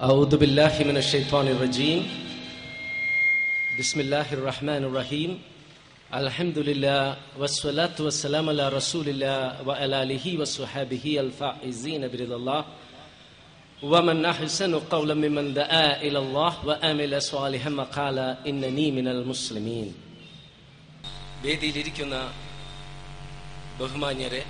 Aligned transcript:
أعوذ 0.00 0.36
بالله 0.36 0.74
من 0.84 0.96
الشيطان 0.96 1.48
الرجيم 1.48 2.00
بسم 3.78 4.00
الله 4.00 4.28
الرحمن 4.32 4.82
الرحيم 4.84 5.30
الحمد 6.14 6.58
لله 6.60 7.02
والصلاة 7.38 7.96
والسلام 8.00 8.48
على 8.48 8.68
رسول 8.70 9.08
الله 9.08 9.38
وعلى 9.66 10.02
آله 10.02 10.26
وصحبه 10.40 11.04
الفائزين 11.20 12.02
برضا 12.08 12.36
الله 12.36 12.62
ومن 13.82 14.24
أحسن 14.24 14.72
قولا 14.90 15.14
ممن 15.16 15.54
دعا 15.54 16.02
إلى 16.02 16.18
الله 16.18 16.52
وآمل 16.66 17.12
صالحا 17.24 17.70
وقال 17.72 18.18
إنني 18.46 18.86
من 18.92 19.06
المسلمين 19.08 19.88
വേദിയിലിരിക്കുന്ന 21.44 22.16
ബഹുമാന്യരെ 23.80 24.42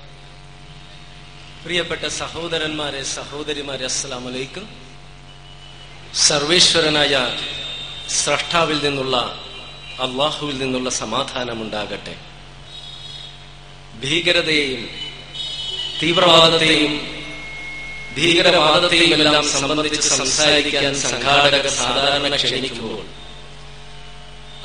പ്രിയപ്പെട്ട 1.64 2.04
സഹോദരന്മാരെ 2.20 3.00
സഹോദരിമാരെ 3.12 3.84
അസ്സലാം 3.88 4.24
വലൈക്കും 4.28 4.64
സർവേശ്വരനായ 6.17 7.15
സ്രഷ്ടാവിൽ 8.09 8.79
നിന്നുള്ള 8.83 9.15
അള്ളാഹുവിൽ 9.99 10.57
നിന്നുള്ള 10.57 10.89
സമാധാനമുണ്ടാകട്ടെ. 10.89 12.15
ഭീകരതയെയും 14.01 14.81
തീവ്രവാദത്തെയും 16.01 16.93
ഭീകരവാദത്തെയും 18.15 19.11
എല്ലാം 19.17 19.45
സംബന്ധിച്ച് 19.53 20.01
സംസാരിക്കാൻ 20.11 20.95
സംഘാടകർ 21.03 21.67
സാധാരണ 21.75 22.35
ക്ഷണിക്കുമ്പോൾ 22.35 23.03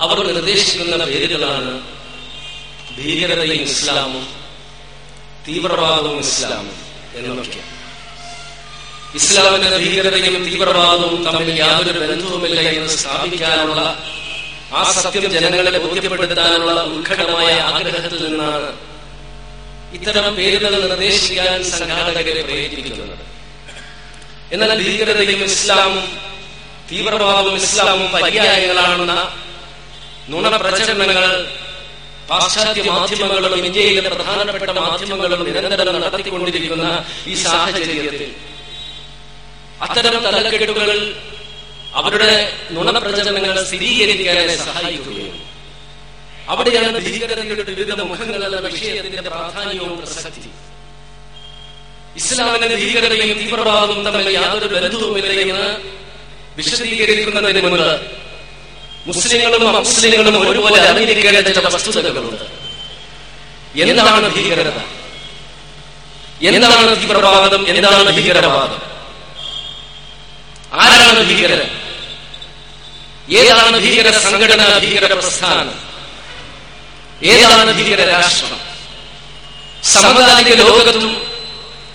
അവർ 0.01 0.19
നിർദ്ദേശിക്കുന്ന 0.27 1.05
പേരുകളാണ് 1.05 1.73
ഭീകരതയും 2.97 3.63
ഇസ്ലാമും 3.69 4.25
തീവ്രവാദവും 5.49 6.19
ഇസ്ലാമും 6.21 6.77
എന്നൊക്കെ 7.19 7.63
ഇസ്ലാമിന്റെ 9.15 9.71
ഭീകരതയും 9.77 10.43
തീവ്രവാദവും 10.47 11.21
തമ്മിൽ 11.27 11.49
യാതൊരു 11.59 12.01
ബന്ധവുമില്ല 12.03 12.61
എന്ന് 12.71 12.95
സ്ഥാപിക്കാനുള്ള 12.97 13.81
ആ 14.73 14.83
സത്യം 14.97 15.25
ജനങ്ങളെ 15.35 15.79
ബോധ്യപ്പെടുത്താനുള്ള 15.79 16.81
ഉത്കടമായ 16.95 17.51
ആഗ്രഹത്തിൽ 17.71 18.23
നിന്നാണ് 18.27 18.69
ഇത്തരം 19.97 20.27
പേരുകൾ 20.37 20.73
നിർദ്ദേശിക്കാൻ 20.85 21.59
സംഘാടകരെ 21.71 22.43
പ്രേരിപ്പിക്കുന്നത്. 22.43 23.17
എന്നാൽ 24.55 24.71
ഭീകരതയും 24.81 25.43
ഇസ്ലാമും 25.49 26.07
തീവ്രവാദവും 26.91 27.57
ഇസ്ലാമും 27.61 28.09
പര്യായങ്ങളാണെന്ന 28.15 29.15
നുണ 30.33 30.57
പ്രചരണങ്ങൾ 30.63 31.27
പാശ്ചാത്യ 32.31 32.83
മാധ്യമങ്ങളും 32.91 33.55
ഇന്ത്യയിലെ 33.61 34.11
പ്രധാനപ്പെട്ട 34.17 34.71
മാധ്യമങ്ങളും 34.81 35.41
നിരന്തരം 35.49 35.97
നടത്തിക്കൊണ്ടിരിക്കുന്ന 35.97 36.87
ഈ 37.27 37.37
സാഹചര്യത്തിൽ 37.45 38.23
അത്തരം 39.83 40.23
തലക്കെട്ടുകൾ 40.23 41.15
അവരുടെ 41.95 42.59
നുണപ്രചരണങ്ങൾ 42.71 43.65
സ്ഥിരീകരിക്കാനെ 43.65 44.57
സഹായിക്കുകയും 44.57 45.43
അവിടെയാണ് 46.49 47.01
ഭീകരതയുടെ 47.01 47.63
വിവിധ 47.63 48.01
വിഷയത്തിന്റെ 48.67 49.23
പ്രാധാന്യവും 49.23 49.99
പ്രസക്തി. 49.99 50.51
ഇസ്ലാമിന്റെ 52.17 52.77
ഭീകരതയും 52.77 53.39
തീവ്രവാദവും 53.39 54.05
തമ്മിൽ 54.05 54.31
യാതൊരു 54.31 54.75
ബന്ധവുമില്ല 54.75 55.31
എന്ന് 55.31 55.77
വിശദീകരിക്കുന്നതിന് 56.57 57.63
മുമ്പ് 57.63 58.01
മുസ്ലിങ്ങളും 59.07 59.77
അമുസ്ലിങ്ങളും 59.77 60.51
ഒരുപോലെ 60.51 60.81
അറിഞ്ഞിരിക്കേണ്ട 60.89 61.49
ചില 61.49 61.69
വസ്തുതകളുണ്ട്. 61.69 62.45
എന്താണ് 63.81 64.35
ഭീകരത? 64.35 64.79
എന്താണ് 66.49 67.03
തീവ്രവാദം? 67.03 67.69
എന്താണ് 67.69 68.17
ഭീകരവാദം? 68.17 68.92
ആരാണ് 70.73 71.21
ഭീകരൻ 71.29 71.63
ഏതാണ് 73.31 73.79
ഭീകര 73.79 74.11
സംഘടന 74.19 74.63
ഭീകര 74.79 75.13
പ്രസ്ഥാനം? 75.13 75.75
ഏതാണ് 77.25 77.73
ഭീകര 77.73 78.01
രാഷ്ട്രം? 78.09 78.61
സമകാലിക 79.85 80.55
ലോകത്തും 80.61 81.15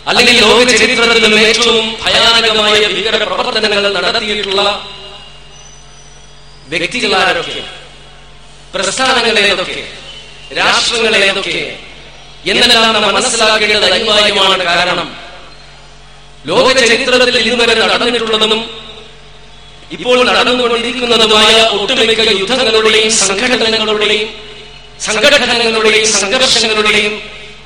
അല്ലെങ്കിൽ 0.08 0.42
ലോക 0.42 0.64
ചരിത്രത്തിലും 0.72 1.40
ഏറ്റവും 1.40 1.98
ഭയാനകമായ 2.06 2.88
ഭീകര 2.88 3.24
പ്രവർത്തനങ്ങൾ 3.24 3.94
നടത്തിയിട്ടുള്ള 3.98 4.62
വ്യക്തികളാരൊക്കെ? 6.70 7.60
പ്രസ്ഥാനങ്ങളെ 8.74 9.42
ഏതൊക്കെ? 9.42 9.82
രാഷ്ട്രങ്ങളെ 10.58 11.18
ഏതൊക്കെ? 11.18 11.60
എന്നെല്ലാം 12.48 12.94
നാം 12.94 13.14
മനസ്സിലാക്കേണ്ടത് 13.14 13.86
അനിവാര്യമാണ് 13.92 14.64
കാരണം 14.64 15.27
ലോക 16.48 16.68
ചരിത്രത്തിൽ 16.82 17.38
ഇതുവരെ 17.42 17.74
നടന്നിട്ടുള്ളതും 17.84 18.62
ഇപ്പോൾ 19.96 20.18
നടന്നുകൊണ്ടിരിക്കുന്നതുമായ 20.30 21.56
ഒട്ടുമിക്ക 21.76 22.22
യുദ്ധങ്ങളുടെയും 22.34 23.12
സംഘടനകളുടെയും 23.22 24.30
സംഘടനകളുടെയും 25.02 26.08
സംഘർഷങ്ങളുടെയും 26.16 27.14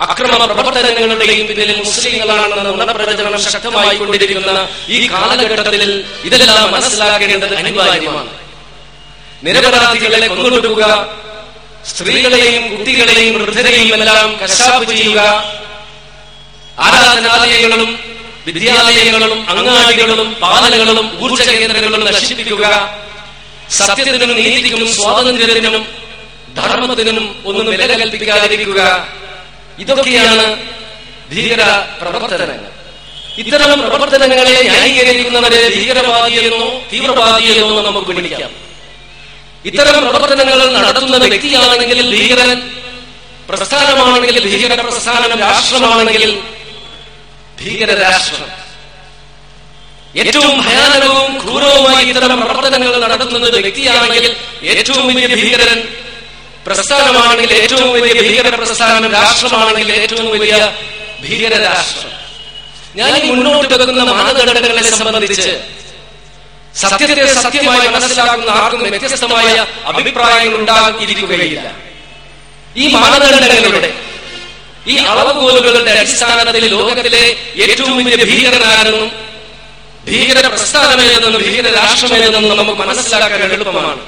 അക്രമ 0.06 0.44
പ്രവർത്തനങ്ങളുടെയും 0.52 1.46
പിന്നിൽ 1.50 1.72
മുസ്ലിങ്ങളാണെന്ന 1.80 2.62
നുണപ്രചരണം 2.69 3.42
ശക്തമായി 3.46 3.97
കൊണ്ടിരിക്കുന്ന 3.97 4.52
ഈ 4.90 5.00
കാലഘട്ടത്തിൽ 5.12 5.84
ഇതെല്ലാം 6.28 6.68
മനസ്സിലാക്കേണ്ടത് 6.75 7.56
അനിവാര്യമാണ്. 7.62 8.31
നിരപരാധികളെ 9.46 10.28
കൊണ്ടുവിടുക 10.31 10.84
സ്ത്രീകളെയും 11.92 12.63
കുട്ടികളെയും 12.72 13.36
വൃദ്ധരെയും 13.38 13.92
എല്ലാം 13.98 14.31
കശാപ്പ് 14.42 14.86
ചെയ്യുക 14.92 15.19
ആരാധനാലയങ്ങളും 16.86 17.92
വിദ്യാലയങ്ങളും 18.46 19.50
അങ്ങാടികളും 19.50 20.34
പാലങ്ങളും 20.41 21.07
ഊർജ 21.24 21.41
കേന്ദ്രങ്ങളും 21.50 22.06
നശിപ്പിക്കുക. 22.06 22.66
സത്യത്തിനും 23.78 24.35
നീതിക്കും 24.38 24.81
സ്വാതന്ത്ര്യത്തിനും 24.94 25.84
ധർമ്മത്തിനും 26.57 27.25
ഒന്നും 27.46 27.66
വില 27.66 27.81
കൽപ്പിക്കാതിരിക്കുക 28.00 28.81
ഇതൊക്കെയാണ് 29.80 30.46
ധീര 31.31 31.62
പ്രവർത്തനങ്ങൾ. 32.01 32.72
ഇത്തരം 33.41 33.80
പ്രവർത്തനങ്ങളെ 33.90 34.56
ന്യായീകരിക്കുന്നവരെ 34.62 35.62
ഭീകരവാദിയെന്നോ 35.75 36.63
തീവ്രവാദിയെന്നോ 36.94 37.81
നമുക്ക് 37.81 38.12
വിളിക്കാം. 38.18 38.51
ഇത്തരം 39.66 40.01
പ്രവർത്തനങ്ങൾ 40.09 40.59
നടത്തുന്ന 40.78 41.18
വ്യക്തിയാണെങ്കിൽ 41.18 42.00
ഭീകരൻ 42.13 42.59
പ്രസ്ഥാനമാണെങ്കിൽ 43.50 44.35
ഭീകര 44.46 44.81
പ്രസ്ഥാനം 44.81 45.40
രാഷ്ട്രമാണെങ്കിൽ 45.40 46.31
ഭീകര 47.61 47.91
രാഷ്ട്രം 48.01 48.49
ഏറ്റവും 50.22 50.53
ഭയാനകവും 50.61 51.31
ക്രൂരവുമായി 51.41 52.05
ഇത്തരം 52.05 52.39
പ്രവർത്തനങ്ങൾ 52.41 52.95
നടത്തുന്നത് 53.05 53.57
വ്യക്തിയാണെങ്കിൽ 53.57 54.25
ഏറ്റവും 54.72 55.03
വലിയ 55.09 55.27
ഭീകരൻ 55.35 55.79
പ്രസ്ഥാനമാണെങ്കിൽ 56.66 57.51
ഏറ്റവും 57.57 57.89
വലിയ 57.95 58.13
ഭീകര 58.21 58.50
പ്രസ്ഥാനം 58.55 59.05
രാഷ്ട്രമാണെങ്കിൽ 59.13 59.95
ഏറ്റവും 59.97 60.27
വലിയ 60.33 60.55
ഭീകര 61.21 61.53
രാഷ്ട്രം 61.63 62.11
ഞാൻ 62.95 63.11
ഈ 63.17 63.29
മുന്നോട്ട് 63.29 63.73
വെക്കുന്ന 63.73 64.03
മാനദണ്ഡങ്ങളെ 64.11 64.83
സംബന്ധിച്ച് 64.94 65.53
സത്യത്തെ 66.75 67.25
സത്യമായി 67.38 67.88
മനസ്സിലാക്കുന്ന 67.88 68.51
ആർക്കും 68.57 68.83
വ്യത്യസ്തമായ 68.85 69.55
അഭിപ്രായങ്ങൾ 69.91 70.55
ഉണ്ടാകിയിരിക്കുകയില്ല 70.59 71.61
ഈ 72.75 72.85
മാനദണ്ഡങ്ങളുടെ 72.94 73.89
ഈ 74.88 74.97
അളവുകോലുകളുടെ 74.97 75.92
അടിസ്ഥാനത്തിൽ 75.92 76.66
ലോകത്തിലെ 76.68 77.24
ഏറ്റവും 77.64 77.97
വലിയ 77.97 78.24
ഭീകരനാരെന്നും 78.24 79.12
ഭീകര 80.08 80.47
പ്രസ്ഥാനമേതെന്നും 80.47 81.42
ഭീകര 81.42 81.68
രാഷ്ട്രമേതെന്നും 81.75 82.58
നമുക്ക് 82.58 82.80
മനസ്സിലാക്കാൻ 82.81 83.44
എളുപ്പമാണ്. 83.44 84.02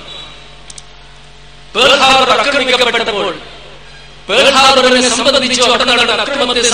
ആക്രമിക്കപ്പെട്ടപ്പോൾ 2.40 3.28
സംബന്ധിച്ചോ 5.18 5.66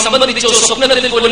സംബന്ധിച്ചോ 0.03 0.49
സ്വപ്നത്തിൽ 0.49 1.07
പോലും 1.07 1.31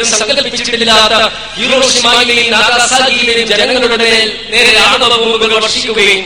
ജനങ്ങളുടെ 3.52 3.98
നേരെ 4.52 4.78
ആണവ 4.80 5.14
ബോംബുകൾ 5.16 5.60
വർഷിക്കുകയും 5.60 6.22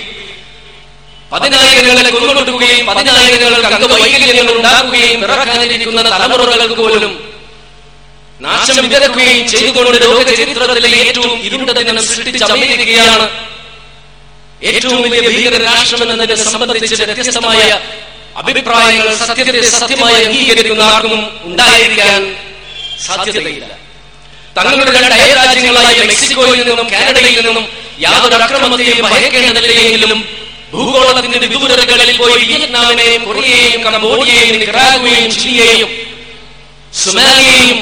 പതിനായിരങ്ങളെ 1.31 2.09
കൊണ്ടുകൊടുക്കുകയും 2.09 2.85
പതിനായിരങ്ങൾക്ക് 2.85 3.67
അംഗവൈകല്യങ്ങൾ 3.67 4.53
ഉണ്ടാക്കുകയും 4.57 5.23
ഇറക്കാനിരിക്കുന്ന 5.23 6.01
തലമുറകൾക്ക് 6.01 6.73
പോലും 6.73 7.31
നാശം 8.41 8.83
വിതരക്കുകയും 8.83 9.47
ചെയ്തുകൊണ്ട് 9.47 10.01
ലോക 10.01 10.33
ചരിത്രത്തിലെ 10.33 10.89
ഏറ്റവും 10.97 11.43
ഇരുണ്ട 11.43 11.99
സൃഷ്ടിച്ച 11.99 12.43
അമേരിക്കയാണ്. 12.43 13.29
ഏറ്റവും 14.63 15.01
വലിയ 15.01 15.21
ഭീകര 15.27 15.63
രാഷ്ട്രം 15.63 16.11
എന്നതിനെ 16.11 16.35
സംബന്ധിച്ച് 16.35 17.03
വ്യത്യസ്തമായ 17.03 17.81
അഭിപ്രായങ്ങൾ 18.37 19.15
സത്യത്തെ 19.15 19.61
സത്യമായി 19.69 20.25
അംഗീകരിക്കുന്ന 20.25 20.83
ആർക്കും 20.83 21.29
ഉണ്ടായിരിക്കാൻ 21.43 22.35
സാധ്യതയില്ല. 23.05 23.65
തങ്ങളുടെ 24.57 24.91
രണ്ട് 24.91 25.15
അയൽരാജ്യങ്ങളായ 25.15 25.97
മെക്സിക്കോയിൽ 26.03 26.69
നിന്നും 26.69 26.87
കാനഡയിൽ 26.93 27.47
നിന്നും 27.47 27.67
യാതൊരു 27.99 28.35
അക്രമത്തെയും 28.35 29.09
ഭയക്കേണ്ടതില്ലെങ്കിലും 29.11 30.40
ഭൂഗോളത്തിന്റെ 30.73 31.39
വിദൂരതകളിൽ 31.39 32.17
പോയി 32.17 32.43
വിയറ്റ്നാമിനെയും 32.43 33.23
കൊറിയയെയും 33.25 33.81
കംബോഡിയയെയും 33.85 34.59
നിക്കറാഗുവയും 34.59 35.31
ചിലിയെയും 35.35 35.89
സുമാലിയെയും 36.93 37.79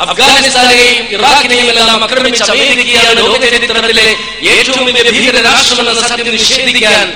അഫ്ഗാനിസ്ഥാനെയും 0.00 1.06
ഇറാഖിനെയും 1.10 1.68
എല്ലാം 1.70 2.04
ആക്രമിച്ച 2.04 2.42
അമേരിക്കയാണ് 2.50 3.16
ലോക 3.20 3.42
ചരിത്രത്തിലെ 3.44 4.06
ഏറ്റവും 4.52 4.84
വലിയ 4.86 5.10
ഭീകര 5.10 5.42
രാഷ്ട്രമെന്ന 5.42 6.00
സത്യം 6.02 6.32
നിഷേധിക്കാൻ 6.32 7.06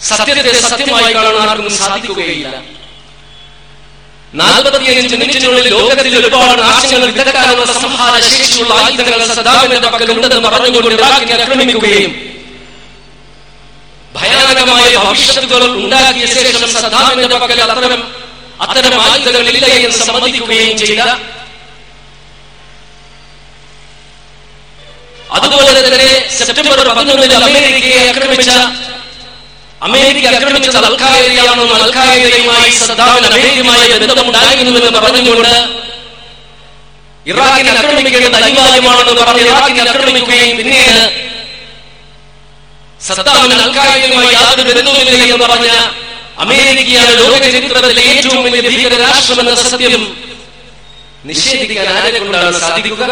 സത്യത്തെ 0.00 0.52
സത്യമായി 0.64 1.14
കാണാൻ 1.14 1.48
ആർക്കും 1.48 1.72
സാധിക്കുകയില്ല. 1.76 2.46
നാൽപ്പത്തിയഞ്ച് 4.34 5.16
മിനിറ്റിനുള്ളിൽ 5.16 5.68
ലോകത്തിൽ 5.68 6.18
ഒരുപാട് 6.18 6.62
നാശങ്ങൾ 6.62 7.00
വിതക്കാനുള്ള 7.08 7.72
സംഹാര 7.78 8.14
ശേഷിയുള്ള 8.28 8.74
ആയുധങ്ങൾ 8.74 9.34
സദാമിന്റെ 9.34 9.88
പക്കലുണ്ടെന്ന് 9.88 10.48
പറഞ്ഞുകൊണ്ട് 10.48 10.94
ഇറാഖിനെ 10.94 11.34
ആക്രമിക്കുകയും 11.34 12.12
ഭയാനകമായ 14.10 14.92
ഭവിഷ്യത്തുകൾ 14.98 15.62
ഉണ്ടാക്കിയ 15.76 16.26
ശേഷം 16.34 16.70
സദാമിന്റെ 16.76 17.36
പക്കൽ 17.36 17.60
അത്തരം 17.66 18.02
അത്തരം 18.64 18.94
ആയുധങ്ങൾ 19.02 19.44
ഇല്ല 19.52 19.66
എന്ന് 19.78 19.98
സമ്മതിക്കുകയും 20.00 20.72
ചെയ്ത 20.80 21.02
അതുപോലെ 25.36 25.80
തന്നെ 25.80 26.08
സെപ്റ്റംബർ 26.38 26.78
പതിനൊന്നിൽ 26.90 27.34
അമേരിക്കയെ 27.40 28.00
ആക്രമിച്ച 28.08 28.50
അമേരിക്ക 29.82 30.26
ആക്രമിച്ചത് 30.30 30.78
അൽഖായതയാണെന്നും 30.82 31.70
അൽഖായതയുമായി 31.76 32.70
സദ്ദാമിന് 32.80 33.28
അമേരിക്കയുമായ 33.30 33.98
ബന്ധമുണ്ടായിരുന്നുവെന്ന് 34.02 34.92
പറഞ്ഞുകൊണ്ട് 34.98 35.54
ഇറാഖിനെ 37.26 37.70
ആക്രമിക്കേണ്ടത് 37.72 38.36
അനിവാര്യമാണെന്ന് 38.40 39.14
പറഞ്ഞ് 39.22 39.42
ഇറാഖിനെ 39.46 39.82
ആക്രമിക്കുകയും 39.84 40.52
പിന്നീട് 40.58 41.00
സദ്ദാമിന് 43.14 43.60
അൽഖായതയുമായി 43.60 44.34
യാതൊരു 44.34 44.72
ബന്ധവുമില്ല 44.72 45.34
എന്ന് 45.34 45.44
പറഞ്ഞ 45.44 45.68
അമേരിക്കയാണ് 46.38 47.18
ലോക 47.18 47.38
ചരിത്രത്തിലെ 47.38 48.02
ഏറ്റവും 48.02 48.42
വലിയ 48.42 48.60
ഭീകര 48.60 48.94
രാഷ്ട്രമെന്ന 49.00 49.54
സത്യം. 49.54 50.02
നിഷേധിക്കാൻ 51.24 51.88
ആരെ 51.88 52.18
കൊണ്ടാണ് 52.18 52.60
സാധിക്കുക? 52.60 53.02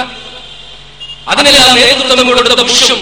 അതിനെല്ലാം 1.29 1.77
നേതൃത്വം 1.77 2.27
കൊടുത്ത 2.27 2.61
ബുഷും. 2.61 3.01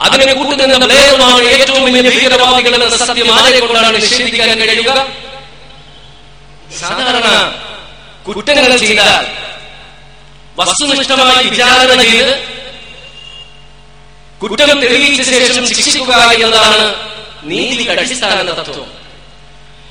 അതിനെ 0.00 0.32
കൂട്ടുനിന്ന 0.34 0.86
ബ്ലെയറുമാണ് 0.86 1.44
ഏറ്റവും 1.44 1.84
വലിയ 1.84 2.02
ഭീകരവാദികൾ 2.10 2.84
എന്ന 2.84 2.96
സത്യം 2.96 3.34
ആരെ 3.34 3.60
കൊണ്ടാണ് 3.60 4.02
നിഷേധിക്കാൻ 4.02 4.58
കഴിയുക? 4.60 4.90
സാധാരണ 6.80 7.28
കുറ്റങ്ങൾ 8.28 8.76
ചെയ്താൽ 8.76 9.26
വസ്തുനിഷ്ഠമായി 10.58 11.48
വിചാരണ 11.48 12.02
കുറ്റം 14.42 14.80
തെളിയിച്ച 14.82 15.22
ശേഷം 15.30 15.64
ശിക്ഷിക്കുക 15.68 16.12
എന്നതാണ് 16.34 16.94
നീതിയുടെ 17.42 18.02
അടിസ്ഥാന 18.02 18.38
തത്വം. 18.60 18.88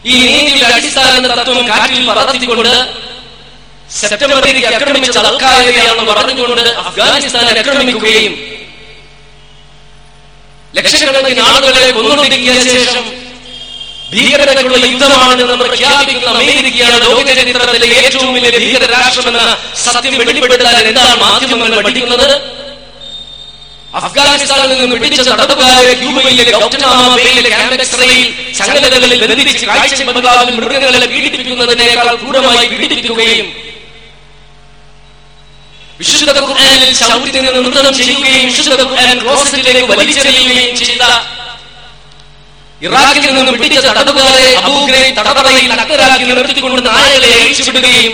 ഈ 0.06 0.16
നീതിയുടെ 0.26 0.74
അടിസ്ഥാന 0.74 1.28
തത്വം 1.40 1.68
കാറ്റിൽ 1.70 2.10
പറത്തിക്കൊണ്ട് 2.10 2.74
സെപ്റ്റംബറിൽ 4.00 4.66
ആക്രമിച്ച 4.68 5.18
അൽക്കായതയാണെന്ന് 5.18 6.12
പറഞ്ഞുകൊണ്ട് 6.12 6.62
അഫ്ഗാനിസ്ഥാൻ 6.62 7.46
ആക്രമിക്കുകയും 7.60 8.34
ലക്ഷക്കണക്കിന് 10.78 11.42
ആളുകളെ 11.50 11.92
കൊന്നൊടുക്കിയ 11.92 12.54
ശേഷം 12.64 13.06
ഭീകരതയ്ക്കുള്ള 14.12 14.78
യുദ്ധമാണെന്ന് 14.86 15.56
പ്രഖ്യാപിക്കുന്ന 15.62 16.38
അമേരിക്കയാണ് 16.38 16.98
ലോകചരിത്രത്തിലെ 17.06 17.88
ഏറ്റവും 18.02 18.34
വലിയ 18.34 18.52
ഭീകര 18.58 18.84
രാഷ്ട്രമെന്ന 18.92 19.58
സത്യം 19.86 20.14
വെളിപ്പെടുത്താൻ 20.20 20.76
എന്താണ് 20.88 21.16
മാധ്യമങ്ങൾ 21.22 21.82
പഠിക്കുന്നത്? 21.82 22.57
അഫ്ഗാനിസ്ഥാനിൽ 23.94 24.78
നിന്ന് 24.80 24.96
പിടിച്ച 24.96 25.22
തടവുകാരെ 25.30 25.94
ക്യൂബയിലെ 25.94 26.52
ഗൗട്ടനാമയിലെ 26.54 27.50
ക്യാമ്പക്സറയിൽ 27.50 28.26
ചങ്ങലകളിൽ 28.58 29.14
ബന്ധിച്ച് 29.24 29.66
കാഴ്ച 29.66 30.02
ബംഗ്ലാവിൽ 30.04 30.56
മൃഗങ്ങളെ 30.56 31.08
പീഡിപ്പിക്കുന്നതിനേക്കാൾ 31.08 32.10
ക്രൂരമായി 32.16 32.68
പീഡിപ്പിക്കുകയും 32.68 33.48
വിശുദ്ധ 36.00 36.40
ഖുർആനിൽ 36.42 36.92
ചെയ്യുകയും 38.00 38.50
വലിച്ചെറിയുകയും 39.94 40.76
ചെയ്ത 40.78 41.04
ഇറാഖിൽ 42.82 43.32
നിന്ന് 43.34 43.54
പിടിച്ച 43.54 43.88
തടവുകാരെ 43.90 44.50
തടവറയിൽ 45.18 45.72
അക്കരാക്കി 45.74 46.26
നിർത്തിക്കൊണ്ട് 46.32 46.82
നായകളെ 46.86 47.30
അഴിച്ചുവിടുകയും 47.38 48.14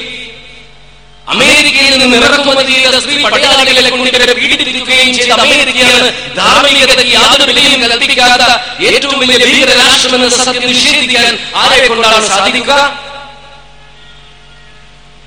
അമേരിക്കയിൽ 1.27 1.93
നിന്ന് 1.95 2.17
ഇറക്കുമതി 2.19 2.73
ചെയ്ത 2.73 2.95
സ്ത്രീ 2.99 3.21
പടയാളികളെ 3.25 3.89
കൊണ്ട് 3.91 4.07
ഇവരെ 4.11 4.33
പീഡിപ്പിക്കുകയും 4.39 5.11
ചെയ്ത 5.17 5.31
അമേരിക്കയാണ് 5.37 6.07
ധാർമ്മികതയ്ക്ക് 6.37 7.05
യാതൊരു 7.13 7.45
വിലയും 7.51 7.81
കൽപ്പിക്കാത്ത 7.83 8.43
ഏറ്റവും 8.87 9.17
വലിയ 9.21 9.37
ഭീകര 9.45 9.71
രാഷ്ട്രമെന്ന 9.81 10.29
സത്യം 10.39 10.65
നിഷേധിക്കാൻ 10.71 11.29
ആരെ 11.61 11.85
കൊണ്ടാണ് 11.85 12.27
സാധിക്കുക? 12.31 12.71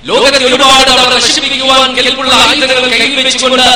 ലോകത്തിൽ 0.02 0.42
ഒരുപാട് 0.48 0.90
അവർ 0.94 1.12
നശിപ്പിക്കുവാൻ 1.16 1.88
കെൽപ്പുള്ള 1.98 2.32
ആയുധങ്ങൾ 2.40 2.84
കയ്യിൽ 2.94 3.20
വെച്ചുകൊണ്ട് 3.20 3.68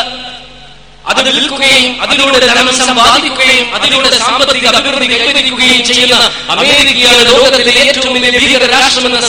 അത് 1.10 1.20
വിൽക്കുകയും 1.28 1.92
അതിലൂടെ 2.04 2.38
ധനം 2.42 2.66
സമ്പാദിക്കുകയും 2.80 3.66
അതിലൂടെ 3.76 4.10
സാമ്പത്തിക 4.18 4.66
അഭിവൃദ്ധി 4.72 5.06
കൈവരിക്കുകയും 5.14 5.80
ചെയ്യുന്ന 5.88 6.16
അമേരിക്കയാണ് 6.54 7.22
ലോകത്തിലെ 7.30 7.72
ഏറ്റവും 7.84 8.12
വലിയ 8.16 8.30
ഭീകര 8.38 8.68
രാഷ്ട്രമെന്ന 8.74 9.20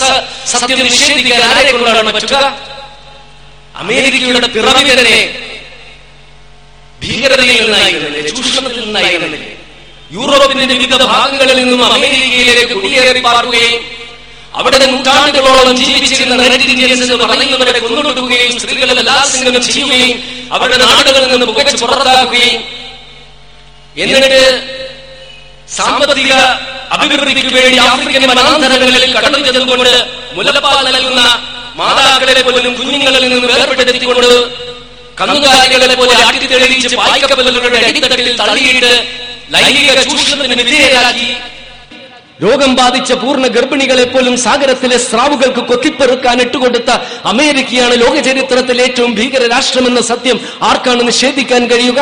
സത്യം 0.54 0.82
നിഷേധിക്കാൻ 0.88 1.42
ആരെ 1.50 1.72
കൊണ്ടാണ് 1.72 2.04
പറ്റുക? 2.10 2.36
അമേരിക്കയുടെ 3.76 4.48
പിറവി 4.56 4.84
തന്നെ 4.92 5.20
ഭീകരതയിൽ 7.02 7.62
നിന്നായിരുന്നില്ലേ? 7.62 8.22
ചൂഷണത്തിൽ 8.32 8.82
നിന്നായിരുന്നില്ലേ? 8.82 9.40
യൂറോപ്പിന്റെ 10.12 10.66
വിവിധ 10.74 10.94
ഭാഗങ്ങളിൽ 11.06 11.58
നിന്നും 11.62 11.82
അമേരിക്കയിലേക്ക് 11.90 12.76
കുടിയേറി 12.76 13.22
പാർക്കുകയും 13.28 13.76
അവിടെ 14.60 14.78
നൂറ്റാണ്ടുകളോളം 14.84 15.76
ജീവിച്ചിരുന്ന 15.82 16.36
എന്ന് 17.08 17.18
പറയുന്നവരെ 17.24 17.80
കൊന്നുകൊടുക്കുകയും 17.80 18.52
സ്ത്രീകളെ 18.56 18.96
ചെയ്യുകയും 19.68 20.12
അവരുടെ 20.56 20.86
നാടുകളിൽ 20.86 21.30
നിന്ന് 21.34 21.48
പുകച്ച് 21.52 21.78
പുറത്താക്കുകയും 21.84 22.58
എന്നിട്ട് 23.96 24.42
സാമ്പത്തിക 25.78 26.34
അഭിവൃദ്ധിക്ക് 26.96 27.52
വേണ്ടി 27.58 27.78
ആഫ്രിക്കൻ 27.86 28.24
വനാന്തരങ്ങളിൽ 28.32 29.04
കടന്നു 29.16 29.40
ചെന്നുകൊണ്ട് 29.48 29.94
മുലപ്പാൽ 30.36 30.78
നൽകുന്ന 30.90 31.22
മാതാക്കളെ 31.80 32.42
പോലും 32.48 32.74
കുഞ്ഞുങ്ങളിൽ 32.80 33.24
നിന്ന് 33.34 33.48
വേർപെടുത്തിക്കൊണ്ട് 33.54 34.30
കന്നുകാലികളെ 35.20 35.96
പോലെ 36.00 36.14
ആട്ടി 36.28 36.48
തെളിയിച്ച് 36.52 36.96
പായ്ക്കപ്പലുകളുടെ 37.02 37.80
അടിത്തട്ടിൽ 37.90 38.30
തള്ളിയിട്ട് 38.42 38.92
ലൈംഗിക 39.56 40.02
ചൂഷണത്തിന് 40.10 40.64
വിധേയരാക്കി. 40.68 41.30
രോഗം 42.44 42.72
ബാധിച്ച 42.80 43.12
പൂർണ 43.22 43.46
ഗർഭിണികളെ 43.56 44.06
പോലും 44.14 44.36
സാഗരത്തിലെ 44.44 44.98
സ്രാവുകൾക്ക് 45.08 45.62
കൊത്തിപ്പെറുക്കാൻ 45.70 46.38
ഇട്ടുകൊടുത്ത 46.46 46.92
അമേരിക്കയാണ് 47.32 47.96
ലോക 48.04 48.16
ചരിത്രത്തിൽ 48.28 48.78
ഏറ്റവും 48.86 49.12
ഭീകര 49.20 49.44
രാഷ്ട്രമെന്ന 49.54 50.02
സത്യം. 50.12 50.38
ആർക്കാണ് 50.70 51.02
നിഷേധിക്കാൻ 51.10 51.62
കഴിയുക? 51.72 52.00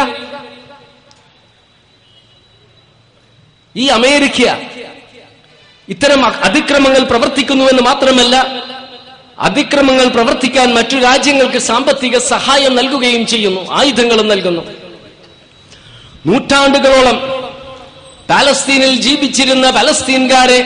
ഈ 3.76 3.86
അമേരിക്ക 3.98 4.40
ഇത്തരം 5.88 6.22
അതിക്രമങ്ങൾ 6.48 7.04
പ്രവർത്തിക്കുന്നുവെന്ന് 7.12 7.84
മാത്രമല്ല 7.90 8.36
അതിക്രമങ്ങൾ 9.40 10.08
പ്രവർത്തിക്കാൻ 10.08 10.74
മറ്റു 10.74 10.98
രാജ്യങ്ങൾക്ക് 10.98 11.60
സാമ്പത്തിക 11.60 12.18
സഹായം 12.18 12.76
നൽകുകയും 12.76 13.24
ചെയ്യുന്നു 13.28 13.62
ആയുധങ്ങളും 13.72 14.28
നൽകുന്നു. 14.28 14.64
നൂറ്റാണ്ടുകളോളം 16.26 17.18
പാലസ്തീനിൽ 18.30 19.02
ജീവിച്ചിരുന്ന 19.02 19.66
പലസ്തീൻകാരെ 19.70 20.60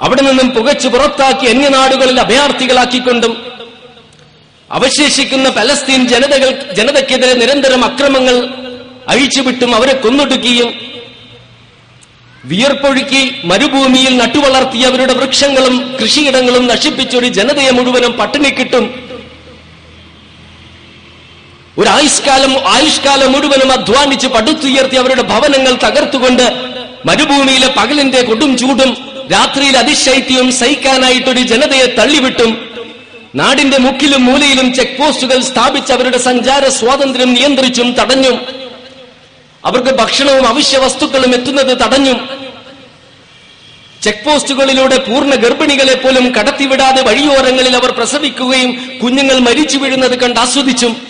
അവിടെ 0.00 0.22
നിന്നും 0.22 0.48
പുകച്ചു 0.50 0.88
പുറത്താക്കി 0.88 1.46
അന്യനാടുകളിൽ 1.46 2.20
അഭയാർത്ഥികളാക്കിക്കൊണ്ടും 2.20 3.32
അവശേഷിക്കുന്ന 4.70 5.48
പലസ്തീൻ 5.48 6.00
ജനതകൾ 6.08 6.50
ജനതയ്ക്കെതിരെ 6.74 7.34
നിരന്തരം 7.34 7.84
അക്രമങ്ങൾ 7.84 8.36
അഴിച്ചുവിട്ടും 9.08 9.74
അവരെ 9.74 9.92
കൊന്നൊടുക്കിയും 9.92 10.68
വിയർപ്പൊഴുക്കി 12.50 13.22
മരുഭൂമിയിൽ 13.44 14.18
നട്ടുവളർത്തിയ 14.18 14.84
അവരുടെ 14.86 15.12
വൃക്ഷങ്ങളും 15.12 15.96
കൃഷിയിടങ്ങളും 16.02 16.66
നശിപ്പിച്ചൊരു 16.66 17.26
ജനതയെ 17.26 17.70
മുഴുവനും 17.70 18.12
പട്ടിണി 18.12 18.48
കിട്ടും. 18.48 18.84
ഒരു 21.78 21.88
ആയുഷ്കാലം 21.88 22.52
ആയുഷ്കാലം 22.68 23.32
മുഴുവനും 23.32 23.72
അധ്വാനിച്ച് 23.72 24.26
പടുത്തുയർത്തി 24.26 24.96
അവരുടെ 24.96 25.22
ഭവനങ്ങൾ 25.22 25.72
തകർത്തുകൊണ്ട് 25.84 26.46
മരുഭൂമിയിലെ 27.06 27.68
പകലിന്റെ 27.78 28.22
കൊടും 28.22 28.58
ചൂടും 28.58 28.90
രാത്രിയിൽ 29.32 29.76
അതിശൈത്യവും 29.78 30.52
സഹിക്കാനായിട്ടൊരു 30.52 31.42
ജനതയെ 31.52 31.86
തള്ളിവിട്ടും. 31.98 32.52
നാടിന്റെ 33.34 33.78
മുക്കിലും 33.78 34.24
മൂലയിലും 34.24 34.74
ചെക്ക് 34.74 34.98
പോസ്റ്റുകൾ 34.98 35.40
സ്ഥാപിച്ച് 35.40 35.92
അവരുടെ 35.92 36.18
സഞ്ചാര 36.18 36.68
സ്വാതന്ത്ര്യം 36.68 37.34
നിയന്ത്രിച്ചും 37.34 37.92
തടഞ്ഞും. 37.92 38.36
അവർക്ക് 39.66 39.90
ഭക്ഷണവും 39.90 40.48
അവശ്യ 40.48 40.78
വസ്തുക്കളും 40.78 41.34
എത്തുന്നത് 41.34 41.78
തടഞ്ഞു. 41.78 42.12
ചെക്ക് 44.02 44.24
പോസ്റ്റുകളിലൂടെ 44.24 44.96
പൂർണ 44.96 45.34
ഗർഭിണികളെ 45.34 45.94
പോലും 45.94 46.34
കടത്തിവിടാതെ 46.34 47.02
വഴിയോരങ്ങളിൽ 47.02 47.76
അവർ 47.76 47.90
പ്രസവിക്കുകയും 47.90 49.00
കുഞ്ഞുങ്ങൾ 49.02 49.38
മരിച്ചു 49.38 49.78
വീഴുന്നത് 49.78 50.18
കണ്ട് 50.18 50.40
ആസ്വദിച്ചും. 50.40 51.06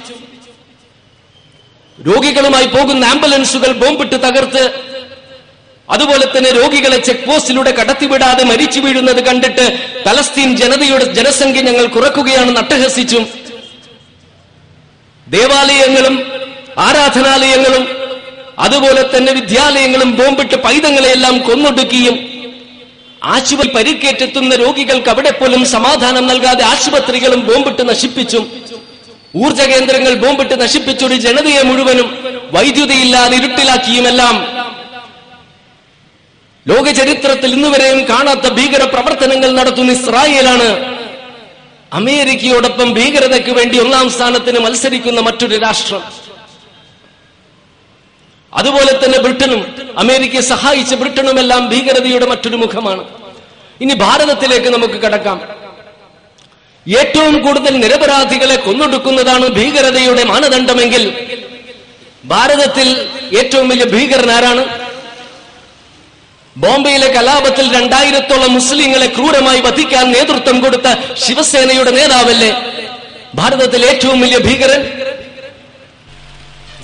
രോഗികളുമായി 2.06 2.66
പോകുന്ന 2.66 3.04
ആംബുലൻസുകൾ 3.04 3.72
ബോംബിട്ട് 3.72 4.14
തകർത്ത് 4.14 4.86
അതുപോലെ 5.90 6.38
തന്നെ 6.38 6.50
രോഗികളെ 6.50 6.98
ചെക്ക് 6.98 7.24
പോസ്റ്റിലൂടെ 7.24 7.70
കടത്തിവിടാതെ 7.70 8.44
മരിച്ചു 8.44 8.80
വീഴുന്നത് 8.80 9.24
കണ്ടിട്ട് 9.24 9.78
പലസ്തീൻ 10.06 10.56
ജനതയുടെ 10.56 11.04
ജനസംഖ്യ 11.04 11.60
ഞങ്ങൾ 11.60 11.86
കുറക്കുകയാണ് 11.86 12.56
നട്ടഹസിച്ചും. 12.56 13.26
ദേവാലയങ്ങളും 15.28 16.26
ആരാധനാലയങ്ങളും 16.78 17.95
അതുപോലെ 18.64 19.02
തന്നെ 19.02 19.32
വിദ്യാലയങ്ങളും 19.32 20.10
ബോംബിട്ട് 20.16 20.56
പൈതങ്ങളെയെല്ലാം 20.56 21.34
കൊന്നൊടുക്കിയും 21.38 22.16
ആശുപത്രി 23.34 23.70
പരിക്കേറ്റെത്തുന്ന 23.76 24.54
രോഗികൾക്ക് 24.54 25.10
അവിടെ 25.10 25.30
പോലും 25.30 25.62
സമാധാനം 25.76 26.24
നൽകാതെ 26.26 26.64
ആശുപത്രികളും 26.64 27.40
ബോംബിട്ട് 27.48 27.82
നശിപ്പിച്ചും 27.88 28.44
ഊർജ 29.44 29.60
കേന്ദ്രങ്ങൾ 29.70 30.12
ബോംബിട്ട് 30.14 30.54
നശിപ്പിച്ചൊരു 30.60 31.16
ജനതയെ 31.26 31.62
മുഴുവനും 31.62 32.08
വൈദ്യുതിയില്ലാതെ 32.54 33.36
ഇരുട്ടിലാക്കിയുമെല്ലാം 33.36 34.36
ലോക 36.66 36.86
ചരിത്രത്തിൽ 36.90 37.50
ഇന്നുവരെയും 37.56 38.00
കാണാത്ത 38.08 38.46
ഭീകര 38.58 38.82
പ്രവർത്തനങ്ങൾ 38.84 39.50
നടത്തുന്ന 39.52 39.92
ഇസ്രായേലാണ്. 39.92 40.68
അമേരിക്കയോടൊപ്പം 41.92 42.88
ഭീകരതയ്ക്ക് 42.94 43.52
വേണ്ടി 43.58 43.76
ഒന്നാം 43.78 44.06
സ്ഥാനത്തിന് 44.14 44.58
മത്സരിക്കുന്ന 44.58 45.20
മറ്റൊരു 45.20 45.56
രാഷ്ട്രം. 45.66 46.02
അതുപോലെ 48.56 48.92
തന്നെ 48.92 49.18
ബ്രിട്ടനും 49.18 49.60
അമേരിക്കയെ 49.98 50.40
സഹായിച്ച 50.40 50.94
ബ്രിട്ടനുമെല്ലാം 50.94 51.68
ഭീകരതയുടെ 51.68 52.26
മറ്റൊരു 52.26 52.56
മുഖമാണ്. 52.56 53.04
ഇനി 53.80 53.94
ഭാരതത്തിലേക്ക് 53.94 54.68
നമുക്ക് 54.74 54.94
കടക്കാം. 54.94 55.38
ഏറ്റവും 56.86 57.42
കൂടുതൽ 57.42 57.76
നിരപരാധികളെ 57.80 58.56
കൊന്നൊടുക്കുന്നതാണ് 58.56 59.46
ഭീകരതയുടെ 59.48 60.24
മാനദണ്ഡമെങ്കിൽ 60.24 61.04
ഭാരതത്തിൽ 62.24 62.88
ഏറ്റവും 63.38 63.68
വലിയ 63.68 63.84
ഭീകരൻ 63.84 64.30
ആരാണ്? 64.30 64.66
ബോംബെയിലെ 66.58 67.08
കലാപത്തിൽ 67.12 67.74
രണ്ടായിരത്തോളം 67.74 68.54
മുസ്ലിങ്ങളെ 68.54 69.06
ക്രൂരമായി 69.06 69.60
വധിക്കാൻ 69.60 70.12
നേതൃത്വം 70.12 70.60
കൊടുത്ത 70.60 70.88
ശിവസേനയുടെ 71.24 71.90
നേതാവല്ലേ? 71.90 72.50
ഭാരതത്തിൽ 73.34 73.86
ഏറ്റവും 73.86 74.20
വലിയ 74.20 74.38
ഭീകരൻ? 74.38 75.05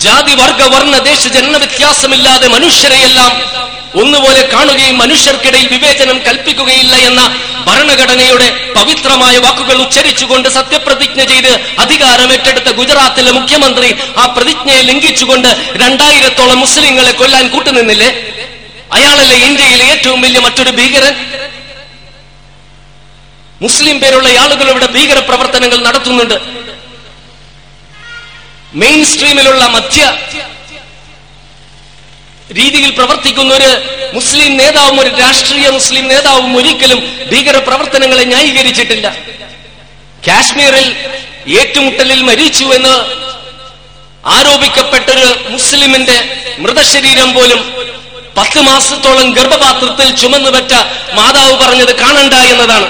ജാതി 0.04 0.34
വർഗ 0.40 0.62
വർണ 0.74 0.94
ദേശ 1.08 1.22
ജന്മ 1.36 1.54
വ്യത്യാസമില്ലാതെ 1.62 2.46
മനുഷ്യരെയെല്ലാം 2.54 3.32
ഒന്നുപോലെ 4.02 4.42
കാണുകയും 4.52 4.96
മനുഷ്യർക്കിടയിൽ 5.02 5.66
വിവേചനം 5.72 6.18
കൽപ്പിക്കുകയില്ല 6.26 6.94
എന്ന 7.08 7.22
ഭരണഘടനയുടെ 7.66 8.46
പവിത്രമായ 8.76 9.34
വാക്കുകൾ 9.44 9.76
ഉച്ചരിച്ചുകൊണ്ട് 9.84 10.48
സത്യപ്രതിജ്ഞ 10.56 11.20
ചെയ്ത് 11.32 11.52
അധികാരം 11.84 12.30
ഏറ്റെടുത്ത 12.36 12.70
ഗുജറാത്തിലെ 12.80 13.32
മുഖ്യമന്ത്രി 13.38 13.90
ആ 14.22 14.24
പ്രതിജ്ഞയെ 14.36 14.82
ലംഘിച്ചുകൊണ്ട് 14.90 15.50
രണ്ടായിരത്തോളം 15.82 16.58
മുസ്ലിങ്ങളെ 16.64 17.12
കൊല്ലാൻ 17.20 17.44
കൂട്ടുനിന്നില്ലേ? 17.54 18.10
അയാളല്ലേ 18.96 19.36
ഇന്ത്യയിലെ 19.48 19.84
ഏറ്റവും 19.94 20.18
വലിയ 20.24 20.40
മറ്റൊരു 20.46 20.72
ഭീകരൻ? 20.78 21.14
മുസ്ലിം 23.64 23.96
പേരുള്ള 24.02 24.28
ആളുകൾ 24.44 24.66
ഇവിടെ 24.72 24.88
ഭീകര 24.96 25.18
പ്രവർത്തനങ്ങൾ 25.28 25.78
നടത്തുന്നുണ്ട്. 25.88 26.36
മെയിൻ 28.74 29.00
സ്ട്രീമിലുള്ള 29.06 29.64
മധ്യ 29.66 30.02
രീതിയിൽ 32.58 32.90
പ്രവർത്തിക്കുന്ന 32.94 33.54
ഒരു 33.54 33.70
മുസ്ലിം 34.14 34.56
നേതാവും 34.56 35.00
ഒരു 35.00 35.10
രാഷ്ട്രീയ 35.16 35.68
മുസ്ലിം 35.70 36.08
നേതാവും 36.08 36.56
ഒരിക്കലും 36.56 37.00
ഭീകര 37.30 37.56
പ്രവർത്തനങ്ങളെ 37.56 38.24
ന്യായീകരിച്ചിട്ടില്ല. 38.24 39.16
കാശ്മീരിൽ 40.28 40.88
ഏറ്റുമുട്ടലിൽ 41.60 42.20
മരിച്ചു 42.22 42.64
എന്ന് 42.64 42.94
ആരോപിക്കപ്പെട്ടൊരു 44.24 45.28
മുസ്ലിമിന്റെ 45.48 46.18
മൃതശരീരം 46.58 47.34
പോലും 47.34 47.60
പത്ത് 48.36 48.60
മാസത്തോളം 48.60 49.32
ഗർഭപാത്രത്തിൽ 49.32 50.16
ചുമന്നു 50.16 50.50
പറ്റ 50.50 50.72
മാതാവ് 51.14 51.54
പറഞ്ഞത് 51.62 51.96
കാണണ്ട 51.96 52.34
എന്നതാണ്. 52.34 52.88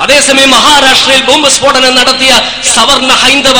അതേസമയം 0.00 0.50
മഹാരാഷ്ട്രയിൽ 0.50 1.22
ബോംബ് 1.22 1.48
സ്ഫോടനം 1.48 1.94
നടത്തിയ 1.94 2.32
സവർണ 2.74 3.12
ഹൈന്ദവ 3.12 3.58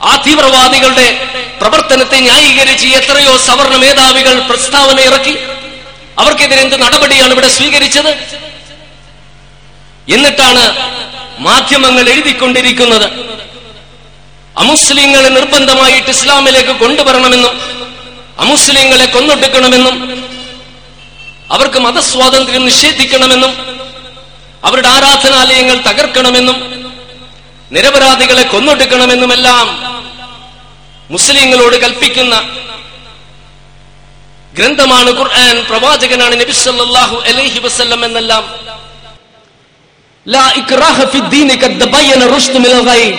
ആ 0.00 0.22
തീവ്രവാദികളുടെ 0.26 1.28
പ്രവർത്തനത്തെ 1.60 2.20
ന്യായീകരിച്ച് 2.20 2.86
എത്രയോ 2.86 3.36
സവർണ 3.36 3.76
മേധാവികൾ 3.76 4.40
പ്രസ്താവന 4.40 5.00
ഇറക്കി. 5.00 5.38
അവർക്കെതിരെ 6.18 6.60
എന്ത് 6.60 6.82
നടപടിയാണ് 6.82 7.32
ഇവിടെ 7.32 7.48
സ്വീകരിച്ചത്? 7.48 8.16
എന്നിട്ടാണ് 10.08 10.76
മാധ്യമങ്ങൾ 11.38 12.08
എഴുതിക്കൊണ്ടിരിക്കുന്നത്. 12.08 13.36
അമുസ്ലിങ്ങളെ 14.56 15.28
നിർബന്ധമായിട്ട് 15.28 16.10
ഇസ്ലാമിലേക്ക് 16.10 16.70
കൊണ്ടുവരണമെന്നും 16.70 17.60
അമുസ്ലിങ്ങളെ 18.38 19.06
കൊന്നൊടുക്കണമെന്നും 19.06 20.22
അവർക്ക് 21.50 21.78
മതസ്വാതന്ത്ര്യം 21.78 22.64
നിഷേധിക്കണമെന്നും 22.64 23.52
അവരുടെ 24.64 24.88
ആരാധനാലയങ്ങൾ 24.88 25.76
തകർക്കണമെന്നും 25.80 26.85
നിരപരാധികളെ 27.74 28.42
കൊന്നൊടുക്കണമെന്നുമെല്ലാം 28.42 29.66
മുസ്ലിങ്ങളോട് 31.10 31.76
കൽപ്പിക്കുന്ന 31.84 32.34
ഗ്രന്ഥമാണ് 34.56 35.10
ഖുർആൻ. 35.18 35.56
പ്രവാചകനാണ് 35.70 36.34
നബി 36.40 36.52
സല്ലല്ലാഹു 36.52 37.16
അലൈഹി 37.30 37.58
വസല്ലം 37.64 38.00
എന്നെല്ലാം. 38.04 38.44
ലാ 40.26 40.44
ഇക്റാഹ 40.60 40.98
ഫിദ്ദീനി 41.14 41.56
ഖദ് 41.62 41.80
തബയ്യന 41.82 42.22
റുഷ്ദു 42.34 42.58
മിനൽ 42.64 42.82
ഗയ് 42.88 43.10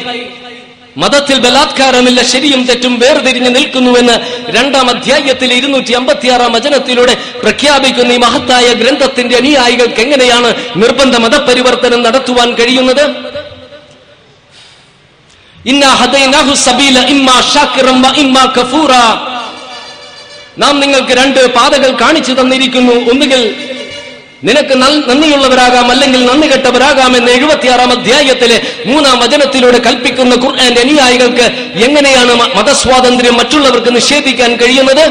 മതത്തിൽ 1.01 1.38
ബലാത്കാരമില്ല 1.39 2.20
ശരിയും 2.32 2.62
തെറ്റും 2.68 2.94
വേർതിരിഞ്ഞു 3.01 3.50
നിൽക്കുന്നുവെന്ന് 3.50 4.16
രണ്ടാം 4.56 4.88
അധ്യായത്തിലെ 4.89 5.56
ഇരുന്നൂറ്റി 5.56 5.94
അമ്പത്തിയാറാം 5.94 6.51
വചനത്തിലൂടെ 6.54 7.13
പ്രഖ്യാപിക്കുന്ന 7.44 8.13
ഈ 8.13 8.18
മഹത്തായ 8.18 8.68
ഗ്രന്ഥത്തിന്റെ 8.74 9.36
അനുയായികൾക്ക് 9.38 10.01
എങ്ങനെയാണ് 10.06 10.50
നിർബന്ധ 10.75 11.16
മതപരിവർത്തനം 11.25 12.01
നടത്തുവാൻ 12.04 12.50
കഴിയുന്നത്? 12.54 13.04
നാം 20.57 20.79
നിങ്ങൾക്ക് 20.79 21.13
രണ്ട് 21.13 21.47
പാതകൾ 21.47 21.97
കാണിച്ചു 22.01 22.31
തന്നിരിക്കുന്നു. 22.31 22.93
ഒന്നുകിൽ 22.93 23.55
നിനക്ക് 24.43 24.75
നന്ദിയുള്ളവരാകാം 24.81 25.91
അല്ലെങ്കിൽ 25.91 26.25
നന്ദി 26.25 26.47
കെട്ടവരാകാം 26.47 27.17
എന്ന് 27.17 27.31
എഴുപത്തിയാറാം 27.31 27.91
അധ്യായത്തിലെ 27.91 28.62
മൂന്നാം 28.86 29.19
വചനത്തിലൂടെ 29.19 29.77
കൽപ്പിക്കുന്ന 29.77 30.36
ഖുർആന്റെ 30.36 30.81
അനുയായികൾക്ക് 30.81 31.45
എങ്ങനെയാണ് 31.86 32.33
മതസ്വാതന്ത്ര്യം 32.57 33.38
മറ്റുള്ളവർക്ക് 33.38 33.95
നിഷേധിക്കാൻ 33.95 34.55
കഴിയുന്നത്? 34.55 35.05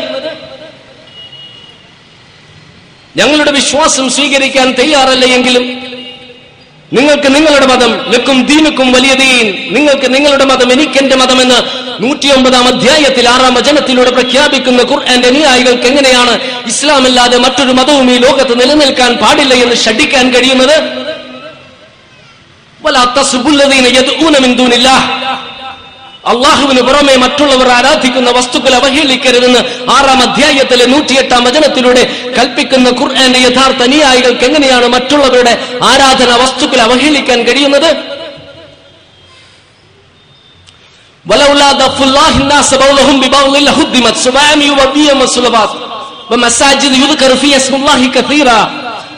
ഞങ്ങളുടെ 3.16 3.50
വിശ്വാസം 3.50 4.10
സ്വീകരിക്കാൻ 4.10 4.70
തയ്യാറല്ല 4.72 5.24
എങ്കിലും 5.24 5.85
നിങ്ങൾക്ക് 6.92 7.34
നിങ്ങളുടെ 7.34 7.66
മതം 7.66 8.12
ലക്കും 8.12 8.46
ദീനുക്കും 8.46 8.92
വലിയ 8.92 9.14
ദീൻ. 9.14 9.72
നിങ്ങൾക്ക് 9.72 10.14
നിങ്ങളുടെ 10.14 10.44
മതം 10.44 10.72
എനിക്കെന്റെ 10.72 11.16
മതമെന്ന് 11.16 11.58
നൂറ്റിയൊമ്പതാം 12.00 12.68
അധ്യായത്തിൽ 12.68 13.28
ആറാം 13.28 13.54
വചനത്തിലൂടെ 13.54 14.10
പ്രഖ്യാപിക്കുന്ന 14.10 14.82
ഖുർആന്റെ 14.82 15.28
അനുയായികൾക്ക് 15.28 15.86
എങ്ങനെയാണ് 15.86 16.34
ഇസ്ലാമല്ലാതെ 16.66 17.38
മറ്റൊരു 17.38 17.72
മതവും 17.72 18.10
ഈ 18.14 18.18
ലോകത്ത് 18.18 18.60
നിലനിൽക്കാൻ 18.60 19.16
പാടില്ല 19.16 19.54
എന്ന് 19.54 19.76
ഷഡിക്കാൻ 19.76 20.34
കഴിയുന്നത്? 20.34 20.76
അള്ളാഹുവിന് 26.26 26.82
പുറമെ 26.82 27.16
മറ്റുള്ളവർ 27.16 27.68
ആരാധിക്കുന്ന 27.68 28.30
വസ്തുക്കൾ 28.30 28.74
അവഹേളിക്കരുതെന്ന് 28.74 29.60
ആറാം 29.90 30.22
അധ്യായത്തിലെ 30.22 30.86
നൂറ്റിയെട്ടാം 30.86 31.44
വചനത്തിലൂടെ 31.44 32.02
കൽപ്പിക്കുന്ന 32.38 32.88
ഖുർആന്റെ 32.88 33.38
യഥാർത്ഥ 33.38 33.82
അനുയായികൾക്ക് 33.82 34.44
എങ്ങനെയാണ് 34.44 34.88
മറ്റുള്ളവരുടെ 34.88 35.58
ആരാധന 35.82 36.30
വസ്തുക്കൾ 36.34 36.80
അവഹേളിക്കാൻ 36.80 37.38
കഴിയുന്നത്? 37.42 37.90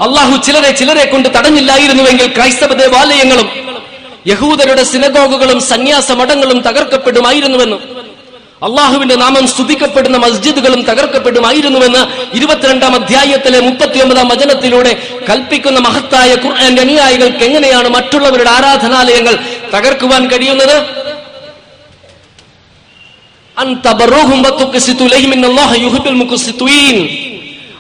അള്ളാഹു 0.01 0.37
ചിലരെ 0.37 0.71
ചിലരെ 0.71 1.05
കൊണ്ട് 1.05 1.29
തടഞ്ഞില്ലായിരുന്നുവെങ്കിൽ 1.29 2.27
ക്രൈസ്തവ 2.27 2.73
ദേവാലയങ്ങളും 2.75 3.68
യഹൂദരുടെ 4.29 4.83
സിനഗോഗുകളും 4.83 5.61
സന്യാസ 5.61 6.13
മഠങ്ങളും 6.13 6.59
തകർക്കപ്പെടുമായിരുന്നുവെന്നും 6.61 7.99
അള്ളാഹുവിന്റെ 8.63 9.15
നാമം 9.15 9.49
സ്തുതിക്കപ്പെടുന്ന 9.49 10.17
മസ്ജിദുകളും 10.19 10.83
തകർക്കപ്പെടുമായിരുന്നുവെന്ന് 10.83 12.35
ഇരുപത്തിരണ്ടാം 12.37 12.95
അധ്യായത്തിലെ 12.95 13.61
മുപ്പത്തിയൊമ്പതാം 13.61 14.29
വചനത്തിലൂടെ 14.29 14.93
കൽപ്പിക്കുന്ന 15.31 15.79
മഹത്തായ 15.79 16.35
ഖുർആന്റെ 16.35 16.83
അനുയായികൾക്ക് 16.83 17.45
എങ്ങനെയാണ് 17.45 17.89
മറ്റുള്ളവരുടെ 17.89 18.51
ആരാധനാലയങ്ങൾ 18.51 19.35
തകർക്കുവാൻ 19.75 20.29
കഴിയുന്നത്? 20.29 20.77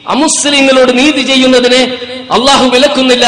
അമുസ്ലിങ്ങളോട് 0.06 0.98
നീതി 0.98 1.22
ചെയ്യുന്നതിനെ 1.22 1.98
അള്ളാഹു 2.32 2.68
വിലക്കുന്നില്ല. 2.68 3.26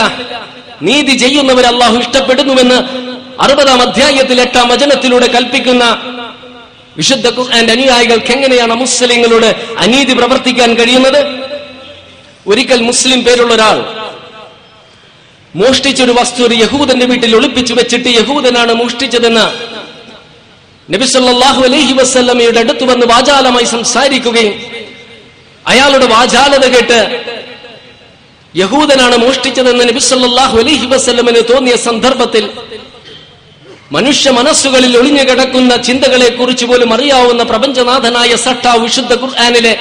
നീതി 0.83 1.19
ചെയ്യുന്നവരെ 1.19 1.69
അള്ളാഹു 1.69 1.97
ഇഷ്ടപ്പെടുന്നുവെന്ന് 1.99 3.10
അറുപതാം 3.41 3.81
അധ്യായത്തിൽ 3.83 4.39
എട്ടാം 4.41 4.67
വചനത്തിലൂടെ 4.69 5.27
കൽപ്പിക്കുന്ന 5.27 5.85
വിശുദ്ധ 6.97 7.27
ഖുർആന്റെ 7.29 7.73
അനുയായികൾക്ക് 7.73 8.33
എങ്ങനെയാണ് 8.33 8.75
മുസ്ലിങ്ങളോട് 8.75 9.49
അനീതി 9.79 10.13
പ്രവർത്തിക്കാൻ 10.13 10.71
കഴിയുന്നത്? 10.75 11.21
ഒരിക്കൽ 12.47 12.81
മുസ്ലിം 12.83 13.21
പേരുള്ള 13.23 13.53
ഒരാൾ 13.55 13.79
മോഷ്ടിച്ചൊരു 15.55 16.13
വസ്തു 16.13 16.41
ഒരു 16.43 16.55
യഹൂദന്റെ 16.55 17.07
വീട്ടിൽ 17.07 17.33
ഒളിപ്പിച്ചു 17.37 17.75
വെച്ചിട്ട് 17.75 18.11
യഹൂദനാണ് 18.11 18.73
മോഷ്ടിച്ചതെന്ന് 18.73 19.47
നബിസല്ലാഹു 20.89 21.61
അലൈഹി 21.65 21.93
വസ്ല്ലമയുടെ 21.93 22.61
അടുത്ത് 22.61 22.85
വന്ന് 22.85 23.07
വാചാലമായി 23.07 23.67
സംസാരിക്കുകയും 23.67 24.55
അയാളുടെ 25.65 26.07
വാചാലത 26.07 26.65
കേട്ട് 26.75 27.01
യഹൂദനാണ് 28.55 29.17
മോഷ്ടിച്ചതെന്ന് 29.17 29.85
നബിസല്ലാഹു 29.85 30.57
അലൈഹി 30.59 30.87
വസ്ല്ലമിന് 30.87 31.43
തോന്നിയ 31.51 31.77
സന്ദർഭത്തിൽ 31.85 32.45
മനുഷ്യ 33.93 34.31
മനസ്സുകളിൽ 34.31 34.99
ഒളിഞ്ഞു 34.99 35.23
കിടക്കുന്ന 35.23 35.77
ചിന്തകളെ 35.77 36.29
കുറിച്ച് 36.29 36.67
പോലും 36.67 36.95
അറിയാവുന്ന 36.95 37.43
പ്രപഞ്ചനാഥനായ 37.43 38.37
സട്ട 38.37 38.67
വിശുദ്ധ 38.69 39.13
ഖുർആാനിലെ 39.15 39.75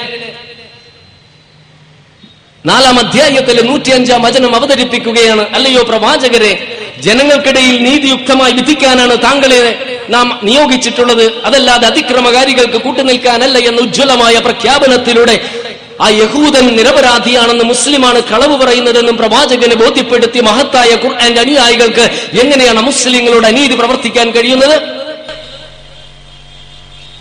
നാലാം 2.66 2.98
അധ്യായത്തിലെ 2.98 3.62
നൂറ്റിയഞ്ചാം 3.62 4.22
വചനം 4.22 4.56
അവതരിപ്പിക്കുകയാണ്. 4.56 5.48
അല്ലയോ 5.54 5.82
പ്രവാചകരെ 5.82 6.52
ജനങ്ങൾക്കിടയിൽ 7.00 7.76
നീതിയുക്തമായി 7.82 8.52
വിധിക്കാനാണ് 8.52 9.22
താങ്കളെ 9.22 9.60
നാം 10.10 10.40
നിയോഗിച്ചിട്ടുള്ളത്. 10.42 11.42
അതല്ലാതെ 11.42 11.86
അതിക്രമകാരികൾക്ക് 11.86 12.78
കൂട്ടുനിൽക്കാനല്ല 12.82 13.58
എന്ന 13.58 13.80
ഉജ്ജ്വലമായ 13.80 14.38
പ്രഖ്യാപനത്തിലൂടെ 14.38 15.36
ആ 16.03 16.07
യഹൂദൻ 16.21 16.65
നിരപരാധിയാണെന്ന് 16.77 17.65
മുസ്ലിമാണ് 17.73 18.19
കളവ് 18.31 18.55
പറയുന്നതെന്നും 18.61 19.15
പ്രവാചകനെ 19.21 19.75
ബോധ്യപ്പെടുത്തി 19.83 20.39
മഹത്തായ 20.47 20.91
ഖുർആന്റെ 21.03 21.41
അനുയായികൾക്ക് 21.45 22.05
എങ്ങനെയാണ് 22.43 22.81
മുസ്ലിങ്ങളോട് 22.89 23.47
അനീതി 23.51 23.75
പ്രവർത്തിക്കാൻ 23.81 24.27
കഴിയുന്നത് 24.37 24.77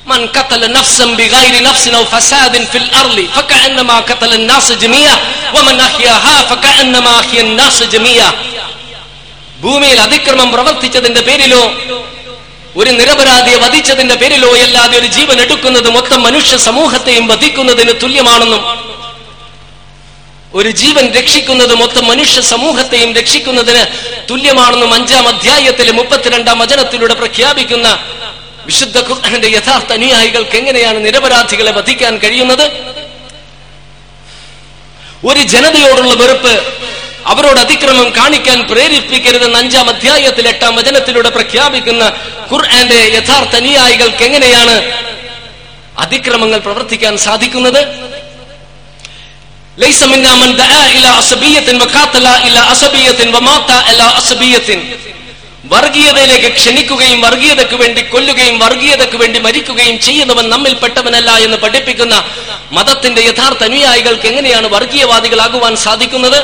من 0.07 0.23
قتل 0.29 0.63
نفسا 0.73 1.07
بغير 1.19 1.55
نفس 1.63 1.85
او 1.89 2.05
فساد 2.07 2.55
في 2.65 2.79
الارض 2.79 3.19
فكانما 3.37 3.97
قتل 4.01 4.31
الناس 4.35 4.67
جميعا 4.75 5.17
ومن 5.55 5.77
احياها 5.81 6.37
فكانما 6.43 7.13
احيا 7.21 7.43
الناس 7.43 7.77
جميعا 7.95 8.31
ഭൂമിയിൽ 9.65 9.99
അതിക്രമം 10.07 10.49
പ്രവർത്തിച്ചതിന്റെ 10.55 11.23
പേരിലോ 11.29 11.63
ഒരു 12.76 12.92
നിരപരാധിയെ 12.92 13.58
വധിച്ചതിന്റെ 13.58 14.16
പേരിലോ 14.16 14.50
അല്ലാതെ 14.58 14.96
ഒരു 14.98 15.08
ജീവൻ 15.08 15.38
എടുക്കുന്നത് 15.42 15.90
മൊത്തം 15.90 16.20
മനുഷ്യ 16.24 16.58
സമൂഹത്തെയും 16.68 17.26
വധിക്കുന്നതിന് 17.28 17.94
തുല്യമാണെന്നും 18.04 18.64
ഒരു 20.54 20.70
ജീവൻ 20.78 21.06
രക്ഷിക്കുന്നത് 21.14 21.74
മൊത്തം 21.76 22.06
മനുഷ്യ 22.08 22.40
സമൂഹത്തെയും 22.52 23.10
രക്ഷിക്കുന്നതിന് 23.14 23.84
തുല്യമാണെന്നും 24.30 24.94
അഞ്ചാം 24.94 25.26
അധ്യായത്തിലെ 25.28 25.92
മുപ്പത്തിരണ്ടാം 25.92 26.58
വചനത്തിലൂടെ 26.60 27.14
പ്രഖ്യാപിക്കുന്ന 27.14 27.88
വിശുദ്ധ 28.66 28.98
ഖുർആന്റെ 29.08 29.50
യഥാർത്ഥ 29.50 29.92
അനുയായികൾക്ക് 29.94 30.56
എങ്ങനെയാണ് 30.58 31.00
നിരപരാധികളെ 31.06 31.72
വധിക്കാൻ 31.72 32.14
കഴിയുന്നത്? 32.18 32.66
ഒരു 35.26 35.42
ജനതയോടുള്ള 35.54 36.14
വെറുപ്പ് 36.14 36.54
അവരോട് 37.31 37.61
അതിക്രമം 37.61 38.09
കാണിക്കാൻ 38.19 38.59
പ്രേരിപ്പിക്കരുതെന്ന് 38.71 39.59
അഞ്ചാം 39.59 39.87
അധ്യായത്തിൽ 39.93 40.47
എട്ടാം 40.49 40.73
വചനത്തിലൂടെ 40.79 41.31
പ്രഖ്യാപിക്കുന്ന 41.31 42.05
ഖുർആന്റെ 42.51 43.01
യഥാർത്ഥ 43.17 43.55
അനുയായികൾക്ക് 43.63 44.25
എങ്ങനെയാണ് 44.29 44.77
അതിക്രമങ്ങൾ 46.05 46.61
പ്രവർത്തിക്കാൻ 46.67 47.17
സാധിക്കുന്നത് 47.27 47.83
ليس 49.79 50.01
منا 50.05 50.33
من 50.35 50.51
دعا 50.57 50.83
الى 50.89 51.09
عصبيه 51.11 51.69
وقاتل 51.81 52.27
الى 52.39 52.61
عصبيه 52.61 53.19
ومات 53.35 53.71
الى 53.91 54.05
عصبيه 54.09 54.69
വർഗീയതയിലേക്ക് 55.67 56.51
ക്ഷണിക്കുകയും 56.59 57.19
വർഗീയതയ്ക്ക് 57.27 57.77
വേണ്ടി 57.83 58.03
കൊല്ലുകയും 58.05 58.57
വർഗീയതയ്ക്ക് 58.65 59.19
വേണ്ടി 59.23 59.39
മരിക്കുകയും 59.39 59.97
ചെയ്യുന്നവൻ 59.99 60.47
നമ്മിൽ 60.49 60.75
പെട്ടവനല്ല 60.75 61.31
എന്ന് 61.47 61.57
പഠിപ്പിക്കുന്ന 61.57 62.15
മതത്തിന്റെ 62.73 63.23
യഥാർത്ഥ 63.23 63.63
അനുയായികൾക്ക് 63.65 64.27
എങ്ങനെയാണ് 64.33 64.67
വർഗീയവാദികളാകുവാൻ 64.77 65.75
സാധിക്കുന്നത് 65.87 66.39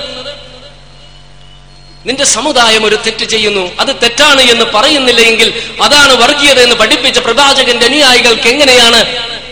നിന്റെ 2.08 2.26
സമുദായം 2.26 2.86
ഒരു 2.86 2.98
തെറ്റ് 3.06 3.26
ചെയ്യുന്നു. 3.26 3.72
അത് 3.80 3.92
തെറ്റാണ് 4.02 4.42
എന്ന് 4.54 4.66
പറയുന്നില്ലെങ്കിൽ 4.76 5.54
അതാണ് 5.86 6.14
വർഗീയത 6.14 6.60
എന്ന് 6.60 6.76
പഠിപ്പിച്ച 6.76 7.20
പ്രവാചകന്റെ 7.20 7.86
അനുയായികൾക്ക് 7.86 8.48
എങ്ങനെയാണ് 8.48 9.00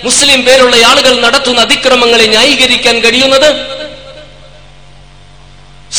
മുസ്ലിം 0.03 0.45
പേരുള്ള 0.45 0.75
ആളുകൾ 0.89 1.13
നടത്തുന്ന 1.25 1.62
അതിക്രമങ്ങളെ 1.62 2.25
ന്യായീകരിക്കാൻ 2.25 2.95
കഴിയുന്നത്? 3.03 3.49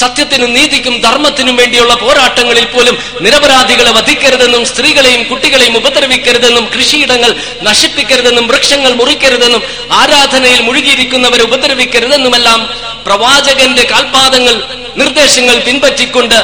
സത്യത്തിനും 0.00 0.54
നീതിക്കും 0.54 0.94
ധർമ്മത്തിനും 1.00 1.56
വേണ്ടിയുള്ള 1.56 1.94
പോരാട്ടങ്ങളിൽ 1.94 2.64
പോലും 2.64 2.96
നിരപരാധികളെ 3.24 3.90
വധിക്കരുതെന്നും 3.90 4.62
സ്ത്രീകളെയും 4.66 5.22
കുട്ടികളെയും 5.28 5.76
ഉപദ്രവിക്കരുതെന്നും 5.76 6.64
കൃഷിയിടങ്ങൾ 6.74 7.30
നശിപ്പിക്കരുതെന്നും 7.62 8.46
വൃക്ഷങ്ങൾ 8.48 8.92
മുറിക്കരുതെന്നും 9.00 9.62
ആരാധനയിൽ 10.00 10.60
മുഴുകിയിരിക്കുന്നവരെ 10.60 11.44
ഉപദ്രവിക്കരുതെന്നുമെല്ലാം 11.44 12.60
പ്രവാചകന്റെ 13.06 13.84
കാൽപാദങ്ങൾ 13.92 14.56
നിർദ്ദേശങ്ങൾ 15.00 15.56
പിൻപറ്റിക്കൊണ്ട് 15.66 16.38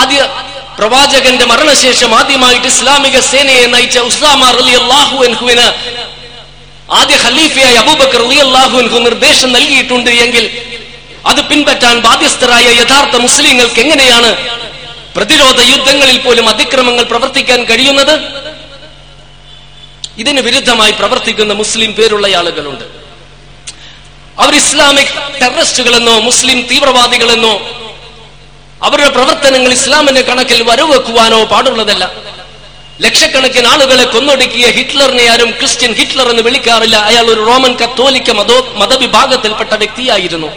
ആദ്യ 0.00 0.20
പ്രവാചകന്റെ 0.78 1.44
മരണശേഷം 1.52 2.10
ആദ്യമായിട്ട് 2.20 2.68
ഇസ്ലാമിക 2.74 3.16
സേനയെ 3.30 3.66
നയിച്ച 3.74 3.98
ഉസാമ 4.10 4.42
റലി 4.58 4.74
അള്ളാഹു 4.82 5.16
അൻഹുവിന് 5.28 5.66
ആദ്യ 6.98 7.16
ഖലീഫയായ 7.24 7.76
അബൂബക്കർ 7.84 8.20
റലി 8.24 8.38
അള്ളാഹു 8.46 8.76
അൻഹു 8.82 8.98
നിർദ്ദേശം 9.06 9.50
നൽകിയിട്ടുണ്ട് 9.56 10.10
എങ്കിൽ 10.24 10.44
അത് 11.30 11.40
പിൻപറ്റാൻ 11.48 11.96
ബാധ്യസ്ഥരായ 12.06 12.66
യഥാർത്ഥ 12.80 13.16
മുസ്ലിങ്ങൾക്ക് 13.26 13.80
എങ്ങനെയാണ് 13.84 14.30
പ്രതിരോധ 15.16 15.60
യുദ്ധങ്ങളിൽ 15.72 16.18
പോലും 16.24 16.46
അതിക്രമങ്ങൾ 16.52 17.04
പ്രവർത്തിക്കാൻ 17.12 17.60
കഴിയുന്നത്? 17.70 18.14
ഇതിന് 20.22 20.40
വിരുദ്ധമായി 20.46 20.92
പ്രവർത്തിക്കുന്ന 21.00 21.52
മുസ്ലിം 21.62 21.90
പേരുള്ള 21.98 22.26
ആളുകളുണ്ട്. 22.40 22.84
അവർ 24.38 24.54
ഇസ്ലാമിക് 24.54 25.40
ടെററിസ്റ്റുകളെന്നോ 25.40 26.20
മുസ്ലിം 26.20 26.66
തീവ്രവാദികളെന്നോ 26.70 27.60
അവരുടെ 28.82 29.08
പ്രവർത്തനങ്ങൾ 29.08 29.72
ഇസ്ലാമിന്റെ 29.72 30.22
കണക്കിൽ 30.22 30.62
വരവെക്കുവാനോ 30.62 31.44
പാടുള്ളതല്ല. 31.44 32.12
ലക്ഷക്കണക്കിന് 33.00 33.66
ആളുകളെ 33.66 34.04
കൊന്നൊടുക്കിയ 34.04 34.66
ഹിറ്റ്ലറിനെ 34.66 35.30
ആരും 35.30 35.50
ക്രിസ്ത്യൻ 35.50 35.92
ഹിറ്റ്ലർ 35.92 36.30
എന്ന് 36.30 36.42
വിളിക്കാറില്ല. 36.42 36.96
അയാൾ 36.96 37.24
ഒരു 37.24 37.40
റോമൻ 37.40 37.76
കത്തോലിക്ക 37.76 38.30
മതോ 38.30 38.72
മതവിഭാഗത്തിൽപ്പെട്ട 38.76 39.74
വ്യക്തിയായിരുന്നു. 39.74 40.48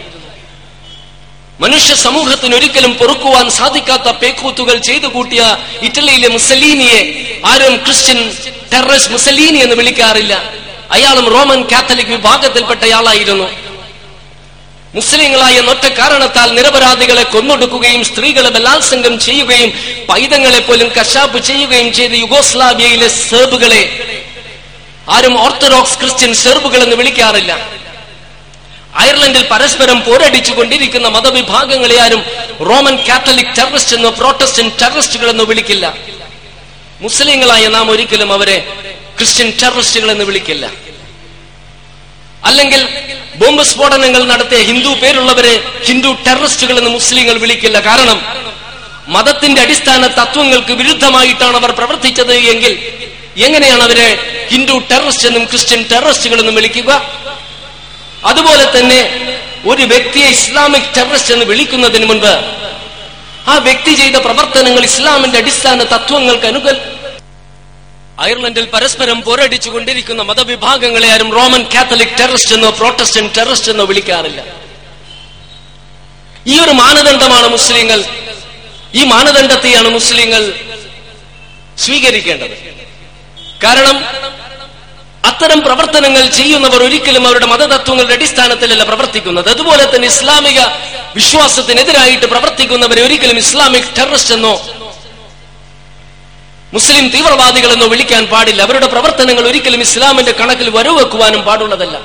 മനുഷ്യ 1.60 1.94
സമൂഹത്തിന് 1.94 2.54
ഒരിക്കലും 2.54 2.94
പൊറുക്കുവാൻ 2.94 3.50
സാധിക്കാത്ത 3.50 4.08
പേക്കൂത്തുകൾ 4.10 4.76
ചെയ്തു 4.78 5.06
കൂട്ടിയ 5.06 5.56
ഇറ്റലിയിലെ 5.82 6.28
മുസലീനിയെ 6.28 7.00
ആരും 7.44 7.76
ക്രിസ്ത്യൻ 7.76 8.32
ടെററിസ്റ്റ് 8.72 9.12
മുസലീനി 9.12 9.58
എന്ന് 9.58 9.74
വിളിക്കാറില്ല. 9.74 10.42
അയാളും 10.90 11.26
റോമൻ 11.34 11.62
കാത്തലിക് 11.72 12.06
വിഭാഗത്തിൽപ്പെട്ടയാളായിരുന്നു. 12.06 13.61
മുസ്ലിങ്ങളായ 14.94 15.60
ഒറ്റ 15.72 15.84
കാരണത്താൽ 15.98 16.54
നിരപരാധികളെ 16.54 17.22
കൊന്നൊടുക്കുകയും 17.22 18.04
സ്ത്രീകളെ 18.04 18.50
ബലാത്സംഗം 18.50 19.18
ചെയ്യുകയും 19.18 19.70
പൈതങ്ങളെ 20.08 20.58
പോലും 20.58 20.88
കശാപ്പ് 20.88 21.38
ചെയ്യുകയും 21.38 21.92
ചെയ്ത 21.92 22.12
യുഗോസ്ലാവിയയിലെ 22.12 23.08
സെർബുകളെ 23.08 23.82
ആരും 25.08 25.40
ഓർത്തഡോക്സ് 25.40 25.98
ക്രിസ്ത്യൻ 25.98 26.34
സെർബുകൾ 26.34 26.82
എന്ന് 26.82 26.96
വിളിക്കാറില്ല. 26.96 27.52
അയർലൻഡിൽ 28.94 29.48
പരസ്പരം 29.50 30.04
പോരടിച്ചു 30.04 30.52
കൊണ്ടിരിക്കുന്ന 30.52 31.08
മതവിഭാഗങ്ങളെ 31.08 31.96
ആരും 32.00 32.22
റോമൻ 32.68 32.96
കാത്തലിക് 33.08 33.56
ടെററിസ്റ്റ് 33.58 33.96
എന്നോ 33.96 34.10
പ്രോട്ടസ്റ്റന്റ് 34.10 34.74
ടെററിസ്റ്റുകൾ 34.80 35.30
എന്നോ 35.30 35.44
വിളിക്കില്ല. 35.44 35.94
മുസ്ലിങ്ങളായ 37.00 37.68
നാം 37.68 37.90
ഒരിക്കലും 37.90 38.32
അവരെ 38.32 38.58
ക്രിസ്ത്യൻ 39.16 39.52
ടെററിസ്റ്റുകൾ 39.62 40.10
എന്ന് 40.10 40.24
വിളിക്കില്ല. 40.24 40.81
അല്ലെങ്കിൽ 42.42 42.82
ബോംബ് 43.40 43.64
സ്ഫോടനങ്ങൾ 43.70 44.22
നടത്തിയ 44.32 44.60
ഹിന്ദു 44.70 44.90
പേരുള്ളവരെ 45.02 45.52
ഹിന്ദു 45.88 46.10
ടെററിസ്റ്റുകൾ 46.26 46.76
എന്ന് 46.80 46.90
മുസ്ലിങ്ങൾ 46.90 47.36
വിളിക്കില്ല. 47.44 47.78
കാരണം 47.88 48.18
മതത്തിന്റെ 49.14 49.60
അടിസ്ഥാന 49.66 50.02
തത്വങ്ങൾക്ക് 50.18 50.72
വിരുദ്ധമായിട്ടാണ് 50.80 51.56
അവർ 51.60 51.70
പ്രവർത്തിച്ചത് 51.78 52.34
എങ്കിൽ 52.52 52.72
എങ്ങനെയാണ് 53.46 53.82
അവരെ 53.86 54.08
ഹിന്ദു 54.52 54.74
ടെററിസ്റ്റ് 54.90 55.28
എന്നും 55.30 55.44
ക്രിസ്ത്യൻ 55.50 55.80
ടെററിസ്റ്റുകൾ 55.92 56.38
എന്നും 56.42 56.56
വിളിക്കുക? 56.58 56.90
അതുപോലെ 58.30 58.64
തന്നെ 58.76 59.00
ഒരു 59.70 59.84
വ്യക്തിയെ 59.92 60.28
ഇസ്ലാമിക് 60.36 60.90
ടെററിസ്റ്റ് 60.96 61.32
എന്ന് 61.34 61.46
വിളിക്കുന്നതിന് 61.52 62.06
മുൻപ് 62.10 62.32
ആ 63.52 63.54
വ്യക്തി 63.66 63.92
ചെയ്ത 64.00 64.16
പ്രവർത്തനങ്ങൾ 64.26 64.82
ഇസ്ലാമിന്റെ 64.90 65.38
അടിസ്ഥാന 65.42 65.78
തത്വങ്ങൾക്ക് 65.94 66.46
അനുകൽ 66.46 66.76
അയർലൻഡിൽ 68.18 68.64
പരസ്പരം 68.64 69.22
പോരടിച്ചു 69.22 69.70
കൊണ്ടിരിക്കുന്ന 69.70 70.22
മതവിഭാഗങ്ങളെ 70.22 71.08
ആരും 71.08 71.32
റോമൻ 71.32 71.66
കാത്തലിക് 71.74 72.18
ടെററിസ്റ്റ് 72.20 72.54
എന്നോ 72.54 72.70
പ്രോട്ടസ്റ്റന്റ് 72.70 73.32
ടെററിസ്റ്റ് 73.38 73.70
എന്നോ 73.70 73.84
വിളിക്കാറില്ല. 73.84 74.44
ഈ 76.46 76.58
ഒരു 76.60 76.70
മാനദണ്ഡമാണ് 76.70 77.48
മുസ്ലിങ്ങൾ. 77.48 78.04
ഈ 78.94 79.04
മാനദണ്ഡത്തെയാണ് 79.04 79.88
മുസ്ലിങ്ങൾ 79.88 80.54
സ്വീകരിക്കേണ്ടത്. 81.78 82.72
കാരണം 83.64 84.04
അത്തരം 85.24 85.60
പ്രവർത്തനങ്ങൾ 85.60 86.26
ചെയ്യുന്നവർ 86.26 86.82
ഒരിക്കലും 86.82 87.26
അവരുടെ 87.26 87.46
മതതത്വങ്ങളുടെ 87.46 88.14
അടിസ്ഥാനത്തിലല്ല 88.14 88.84
പ്രവർത്തിക്കുന്നത്. 88.84 89.50
അതുപോലെ 89.50 89.94
തന്നെ 89.94 90.08
ഇസ്ലാമിക 90.08 90.60
വിശ്വാസത്തിനെതിരായിട്ട് 91.16 92.26
പ്രവർത്തിക്കുന്നവരെ 92.26 93.02
ഒരിക്കലും 93.02 93.38
ഇസ്ലാമിക് 93.38 93.96
ടെററിസ്റ്റ് 93.98 94.34
എന്നോ 94.34 94.60
മുസ്ലിം 96.72 97.08
തീവ്രവാദികൾ 97.08 97.72
എന്ന് 97.72 97.86
വിളിക്കാൻ 97.86 98.26
പാടില്ല. 98.26 98.62
അവരുടെ 98.62 98.86
പ്രവർത്തനങ്ങൾ 98.86 99.46
ഒരിക്കലും 99.46 99.80
ഇസ്ലാമിന്റെ 99.80 100.32
കണക്കിൽ 100.32 100.70
വരവെക്കുവാനും 100.70 101.42
പാടുള്ളതല്ല. 101.42 101.96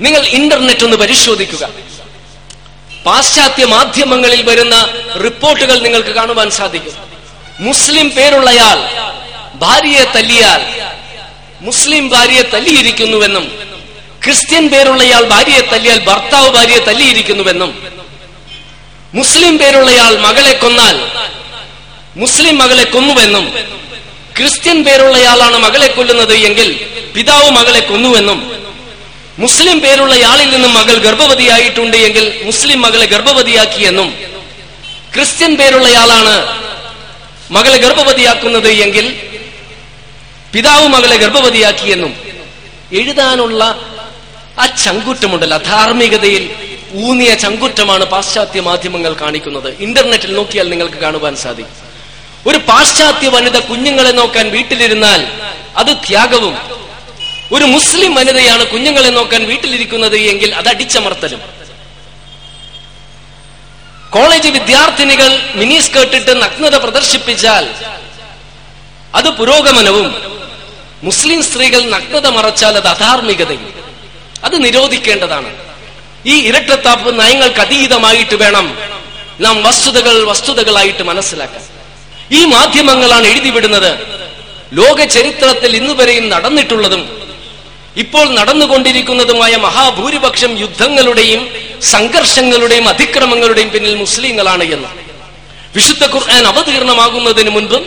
നിങ്ങൾ 0.00 0.26
ഇന്റർനെറ്റ് 0.26 0.84
ഒന്ന് 0.84 0.96
പരിശോധിക്കുക. 0.96 1.68
പാശ്ചാത്യ 3.06 3.64
മാധ്യമങ്ങളിൽ 3.64 4.42
വരുന്ന 4.42 4.74
റിപ്പോർട്ടുകൾ 5.24 5.78
നിങ്ങൾക്ക് 5.78 6.08
കാണുവാൻ 6.08 6.50
സാധിക്കും. 6.50 6.94
മുസ്ലിം 7.60 8.10
പേരുള്ളയാൾ 8.10 8.78
ഭാര്യയെ 9.54 10.04
തല്ലിയാൽ 10.04 10.62
മുസ്ലിം 11.60 12.08
ഭാര്യയെ 12.08 12.42
തല്ലിയിരിക്കുന്നുവെന്നും 12.42 13.44
ക്രിസ്ത്യൻ 14.24 14.68
പേരുള്ളയാൾ 14.68 15.22
ഭാര്യയെ 15.24 15.60
തല്ലിയാൽ 15.60 16.04
ഭർത്താവ് 16.04 16.48
ഭാര്യയെ 16.50 16.78
തല്ലിയിരിക്കുന്നുവെന്നും 16.78 17.70
മുസ്ലിം 19.14 19.58
പേരുള്ളയാൾ 19.58 20.16
മകളെ 20.18 20.52
കൊന്നാൽ 20.52 20.96
മുസ്ലിം 22.16 22.58
മകളെ 22.58 22.84
കൊന്നുവെന്നും 22.84 23.44
ക്രിസ്ത്യൻ 24.36 24.84
പേരുള്ളയാളാണ് 24.84 25.58
മകളെ 25.58 25.86
കൊല്ലുന്നത് 25.86 26.34
എങ്കിൽ 26.48 26.68
പിതാവ് 27.14 27.50
മകളെ 27.50 27.80
കൊന്നുവെന്നും 27.80 28.38
മുസ്ലിം 29.38 29.80
പേരുള്ളയാളിൽ 29.80 30.50
നിന്നും 30.50 30.72
മകൾ 30.72 30.98
ഗർഭവതിയായിട്ടുണ്ട് 30.98 31.96
എങ്കിൽ 31.96 32.24
മുസ്ലിം 32.48 32.80
മകളെ 32.80 33.06
ഗർഭവതിയാക്കിയെന്നും 33.06 34.08
ക്രിസ്ത്യൻ 35.14 35.56
പേരുള്ളയാളാണ് 35.56 36.34
മകളെ 37.50 37.78
ഗർഭവതിയാക്കുന്നത് 37.78 38.70
എങ്കിൽ 38.84 39.06
പിതാവ് 40.52 40.86
മകളെ 40.88 41.16
ഗർഭവതിയാക്കിയെന്നും 41.16 42.12
എഴുതാനുള്ള 43.00 43.62
ആ 44.58 44.66
ചങ്കുറ്റമുണ്ടല്ലോ 44.84 45.58
ധാർമ്മികതയിൽ 45.58 46.44
ഊന്നിയ 47.04 47.34
ചങ്കുറ്റമാണ് 47.34 48.04
പാശ്ചാത്യ 48.04 48.60
മാധ്യമങ്ങൾ 48.60 49.12
കാണിക്കുന്നത്. 49.20 49.68
ഇന്റർനെറ്റിൽ 49.80 50.34
നോക്കിയാൽ 50.38 50.66
നിങ്ങൾക്ക് 50.72 50.98
കാണുവാൻ 51.04 51.36
സാധിക്കും. 51.36 51.91
ഒരു 52.46 52.58
പാശ്ചാത്യ 52.58 53.28
വനിത 53.28 53.58
കുഞ്ഞുങ്ങളെ 53.58 54.10
നോക്കാൻ 54.10 54.50
വീട്ടിലിരുന്നാൽ 54.50 55.26
അത് 55.76 55.96
ത്യാഗവും. 56.08 56.58
ഒരു 57.52 57.64
മുസ്ലിം 57.64 58.14
വനിതയാണ് 58.14 58.66
കുഞ്ഞുങ്ങളെ 58.66 59.08
നോക്കാൻ 59.08 59.44
വീട്ടിലിരിക്കുന്നത് 59.44 60.16
എങ്കിൽ 60.16 60.54
അത് 60.54 60.68
അടിച്ചമർത്തലും. 60.68 61.40
കോളേജ് 64.10 64.48
വിദ്യാർത്ഥിനികൾ 64.48 65.52
മിനി 65.54 65.80
സ്കേർട്ടിട്ട് 65.80 66.42
നഗ്നത 66.42 66.74
പ്രദർശിപ്പിച്ചാൽ 66.74 67.74
അത് 69.14 69.30
പുരോഗമനവും. 69.30 70.32
മുസ്ലിം 71.02 71.42
സ്ത്രീകൾ 71.42 71.90
നഗ്നത 71.90 72.26
മറച്ചാൽ 72.26 72.76
അത് 72.76 72.88
അധാർമികതയും. 72.88 73.74
അത് 74.44 74.64
നിരോധിക്കേണ്ടതാണ്. 74.64 75.56
ഈ 76.26 76.40
ഇരട്ടത്താപ്പ് 76.40 77.20
നയങ്ങൾക്ക് 77.20 77.60
അതീതമായിട്ട് 77.60 78.34
വേണം. 78.34 78.78
നാം 79.40 79.62
വസ്തുതകൾ 79.62 80.24
വസ്തുതകളായിട്ട് 80.24 81.02
മനസ്സിലാക്കാൻ. 81.02 81.71
ഈ 82.36 82.40
മാധ്യമങ്ങളാണ് 82.54 83.26
എഴുതിവിടുന്നത്. 83.32 83.90
ലോക 84.78 84.98
ചരിത്രത്തിൽ 85.14 85.70
ഇന്നുവരെയും 85.80 86.26
നടന്നിട്ടുള്ളതും 86.34 87.02
ഇപ്പോൾ 88.02 88.26
നടന്നുകൊണ്ടിരിക്കുന്നതുമായ 88.38 89.54
മഹാഭൂരിപക്ഷം 89.64 90.52
യുദ്ധങ്ങളുടെയും 90.60 91.40
സംഘർഷങ്ങളുടെയും 91.94 92.86
അതിക്രമങ്ങളുടെയും 92.92 93.70
പിന്നിൽ 93.74 93.94
മുസ്ലിങ്ങളാണ് 94.04 94.64
എന്ന്. 94.76 94.90
വിശുദ്ധ 95.76 96.04
ഖുർആൻ 96.14 96.44
അവതീർണമാകുന്നതിന് 96.52 97.50
മുൻപും 97.56 97.82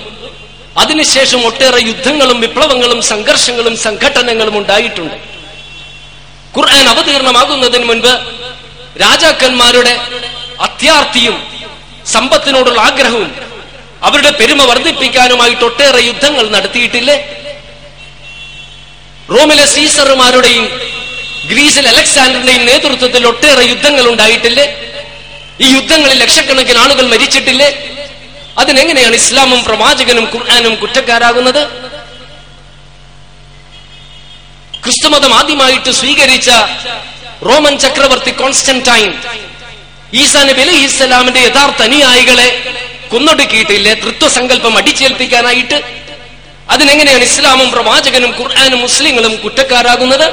അതിനുശേഷം 0.84 1.42
ഒട്ടേറെ 1.48 1.82
യുദ്ധങ്ങളും 1.90 2.38
വിപ്ലവങ്ങളും 2.44 3.00
സംഘർഷങ്ങളും 3.12 3.76
സംഘടനകളും 3.86 4.56
ഉണ്ടായിട്ടുണ്ട്. 4.58 5.18
ഖുർആൻ 6.58 6.86
അവതീർണമാകുന്നതിന് 6.94 7.86
മുൻപ് 7.92 8.14
രാജാക്കന്മാരുടെ 9.04 9.94
അത്യാർത്തിയും 10.68 11.38
സമ്പത്തിനോടുള്ള 12.16 12.80
ആഗ്രഹവും 12.90 13.32
അവരുടെ 14.08 14.32
പെരുമ 14.40 14.62
വർദ്ധിപ്പിക്കാനുമായിട്ട് 14.72 15.64
ഒട്ടേറെ 15.70 16.02
യുദ്ധങ്ങൾ 16.10 16.46
നടത്തിയിട്ടില്ലേ? 16.56 17.18
റോമിലെ 19.36 19.66
സീസറുമാരുടെയും 19.76 20.66
ഗ്രീസിൽ 21.52 21.86
അലക്സാണ്ടറിന്റെയും 21.94 22.64
നേതൃത്വത്തിൽ 22.70 23.24
ഒട്ടേറെ 23.32 23.64
യുദ്ധങ്ങൾ 23.72 24.06
ഉണ്ടായിട്ടില്ലേ? 24.12 24.66
ഈ 25.66 25.68
യുദ്ധങ്ങളിൽ 25.78 26.18
ലക്ഷക്കണക്കിന് 26.24 26.80
ആളുകൾ 26.84 27.06
മരിച്ചിട്ടില്ലേ? 27.14 27.70
അതിനെങ്ങനെയാണ് 28.62 29.16
ഇസ്ലാമും 29.22 29.62
പ്രവാചകനും 29.68 30.26
ഖുർആാനും 30.34 30.74
കുറ്റക്കാരാകുന്നത്? 30.82 31.64
ക്രിസ്തുമതം 34.84 35.32
ആദ്യമായിട്ട് 35.40 35.92
സ്വീകരിച്ച 36.00 36.50
റോമൻ 37.50 37.74
ചക്രവർത്തി 37.84 38.32
കോൺസ്റ്റന്റൈൻ 38.42 39.12
ഈസാ 40.22 40.42
നബി 40.50 40.62
അലൈഹി 40.66 40.86
ഇസ്ലാമിന്റെ 40.90 41.42
യഥാർത്ഥ 41.48 41.82
അനുയായികളെ 41.90 42.50
കൊന്നൊടുക്കിയിട്ടില്ലേ? 43.16 43.94
തൃത്വസങ്കല്പം 43.94 44.78
അടിച്ചേൽപ്പിക്കാനായിട്ട്. 44.78 45.84
അതിനെങ്ങനെയാണ് 46.70 47.24
ഇസ്ലാമും 47.24 47.72
പ്രവാചകനും 47.72 48.36
ഖുർആാനും 48.40 48.80
മുസ്ലിങ്ങളും 48.80 49.36
കുറ്റക്കാരാകുന്നത്? 49.36 50.26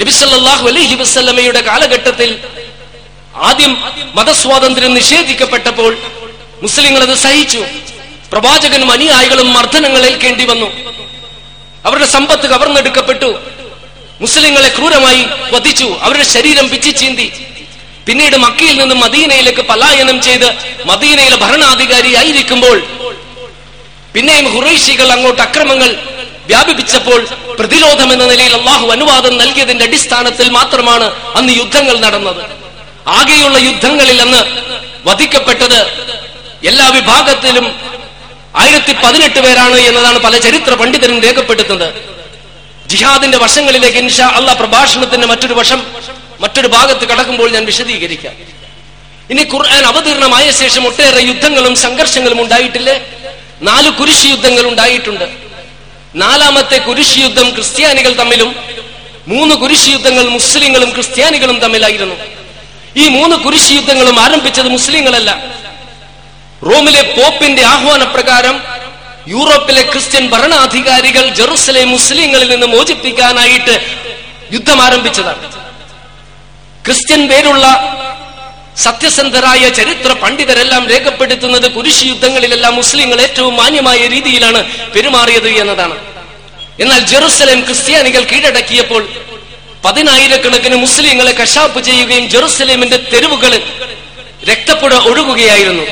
നബിസല്ലാഹു 0.00 0.68
അലഹി 0.68 0.94
വസ്ലമയുടെ 0.94 1.60
കാലഘട്ടത്തിൽ 1.60 2.38
ആദ്യം 3.34 3.82
മതസ്വാതന്ത്ര്യം 4.14 4.94
നിഷേധിക്കപ്പെട്ടപ്പോൾ 4.94 5.98
മുസ്ലിങ്ങൾ 6.62 7.02
അത് 7.02 7.14
സഹിച്ചു. 7.18 7.64
പ്രവാചകനും 8.32 8.92
അനുയായികളും 8.92 9.52
മർദ്ദനങ്ങൾ 9.52 10.06
ഏൽക്കേണ്ടി 10.06 10.44
വന്നു. 10.44 10.68
അവരുടെ 11.84 12.06
സമ്പത്ത് 12.06 12.46
കവർന്നെടുക്കപ്പെട്ടു. 12.46 13.40
മുസ്ലിങ്ങളെ 14.20 14.68
ക്രൂരമായി 14.68 15.26
വധിച്ചു. 15.50 15.98
അവരുടെ 16.00 16.24
ശരീരം 16.24 16.68
പിച്ചി 16.68 16.90
ചീന്തി 16.90 17.46
പിന്നീട് 18.10 18.36
മക്കയിൽ 18.36 18.76
നിന്ന് 18.78 18.94
മദീനയിലേക്ക് 18.94 19.62
പലായനം 19.62 20.16
ചെയ്ത് 20.22 20.46
മദീനയിലെ 20.86 21.36
ഭരണാധികാരി 21.36 22.14
ആയിരിക്കുമ്പോൾ 22.14 22.78
പിന്നെയും 24.14 24.46
ഹുറൈഷികൾ 24.54 25.08
അങ്ങോട്ട് 25.12 25.42
അക്രമങ്ങൾ 25.42 25.90
വ്യാപിപ്പിച്ചപ്പോൾ 26.48 27.20
പ്രതിരോധം 27.58 28.12
എന്ന 28.12 28.24
നിലയിൽ 28.24 28.54
അള്ളാഹു 28.54 28.86
അനുവാദം 28.86 29.38
നൽകിയതിന്റെ 29.38 29.84
അടിസ്ഥാനത്തിൽ 29.84 30.48
മാത്രമാണ് 30.50 31.06
അന്ന് 31.36 31.52
യുദ്ധങ്ങൾ 31.52 31.96
നടന്നത്. 32.00 32.42
ആകെയുള്ള 33.06 33.58
യുദ്ധങ്ങളിൽ 33.58 34.20
അന്ന് 34.22 34.40
വധിക്കപ്പെട്ടത് 35.04 35.78
എല്ലാ 36.64 36.88
വിഭാഗത്തിലും 36.88 37.66
ആയിരത്തി 38.56 38.92
പതിനെട്ട് 39.04 39.40
പേരാണ് 39.40 39.76
എന്നതാണ് 39.80 40.18
പല 40.18 40.38
ചരിത്ര 40.38 40.74
പണ്ഡിതരും 40.74 41.22
രേഖപ്പെടുത്തുന്നത്. 41.22 41.94
ജിഹാദിന്റെ 42.86 43.38
വശങ്ങളിലേക്ക് 43.38 43.98
ഇൻഷാ 43.98 44.28
അള്ള 44.28 44.52
പ്രഭാഷണത്തിന്റെ 44.52 45.26
മറ്റൊരു 45.26 45.54
വശം 45.54 45.82
മറ്റൊരു 46.40 46.68
ഭാഗത്ത് 46.68 47.08
കടക്കുമ്പോൾ 47.08 47.50
ഞാൻ 47.50 47.64
വിശദീകരിക്കാം. 47.64 48.34
ഇനി 49.30 49.42
ഖുർആൻ 49.52 49.86
അവതീർണമായ 49.86 50.50
ശേഷം 50.50 50.86
ഒട്ടേറെ 50.86 51.20
യുദ്ധങ്ങളും 51.20 51.76
സംഘർഷങ്ങളും 51.76 52.42
ഉണ്ടായിട്ടില്ലേ? 52.42 53.00
നാല് 53.62 53.90
കുരിശ് 53.90 54.26
യുദ്ധങ്ങൾ 54.26 54.66
ഉണ്ടായിട്ടുണ്ട്. 54.66 55.24
നാലാമത്തെ 56.14 56.78
കുരിശ് 56.78 57.18
യുദ്ധം 57.18 57.50
ക്രിസ്ത്യാനികൾ 57.50 58.12
തമ്മിലും 58.12 58.56
മൂന്ന് 59.28 59.54
കുരിശ് 59.54 59.88
യുദ്ധങ്ങൾ 59.88 60.28
മുസ്ലിങ്ങളും 60.28 60.90
ക്രിസ്ത്യാനികളും 60.90 61.58
തമ്മിലായിരുന്നു. 61.58 62.14
ഈ 62.96 63.08
മൂന്ന് 63.08 63.36
കുരിശ് 63.36 63.70
യുദ്ധങ്ങളും 63.70 64.20
ആരംഭിച്ചത് 64.20 64.68
മുസ്ലിങ്ങളല്ല. 64.68 65.44
റോമിലെ 66.66 67.02
പോപ്പിന്റെ 67.02 67.62
ആഹ്വാനപ്രകാരം 67.62 68.62
യൂറോപ്പിലെ 69.28 69.82
ക്രിസ്ത്യൻ 69.82 70.28
ഭരണാധികാരികൾ 70.28 71.28
ജെറുസലേം 71.28 71.90
മുസ്ലിങ്ങളിൽ 71.90 72.50
നിന്ന് 72.50 72.66
മോചിപ്പിക്കാനായിട്ട് 72.66 73.74
യുദ്ധം 74.52 74.82
ആരംഭിച്ചതാണ്. 74.82 75.69
ക്രിസ്ത്യൻ 76.84 77.28
പേരുള്ള 77.28 77.64
സത്യസന്ധരായ 78.76 79.68
ചരിത്ര 79.68 80.12
പണ്ഡിതരെല്ലാം 80.12 80.88
രേഖപ്പെടുത്തുന്നത് 80.90 81.66
കുരിശ് 81.72 82.06
യുദ്ധങ്ങളിലെല്ലാം 82.06 82.74
മുസ്ലിങ്ങൾ 82.74 83.20
ഏറ്റവും 83.20 83.56
മാന്യമായ 83.56 84.06
രീതിയിലാണ് 84.06 84.60
പെരുമാറിയത് 84.94 85.48
എന്നതാണ്. 85.48 85.96
എന്നാൽ 86.80 87.00
ജെറുസലേം 87.06 87.60
ക്രിസ്ത്യാനികൾ 87.60 88.22
കീഴടക്കിയപ്പോൾ 88.24 89.02
പതിനായിരക്കണക്കിന് 89.84 90.76
മുസ്ലിങ്ങളെ 90.76 91.32
കശാപ്പ് 91.32 91.80
ചെയ്യുകയും 91.84 92.24
ജെറുസലേമിന്റെ 92.30 92.96
തെരുവുകളിൽ 93.12 93.62
രക്തപ്പുഴ 94.50 94.94
ഒഴുകുകയായിരുന്നു. 95.10 95.84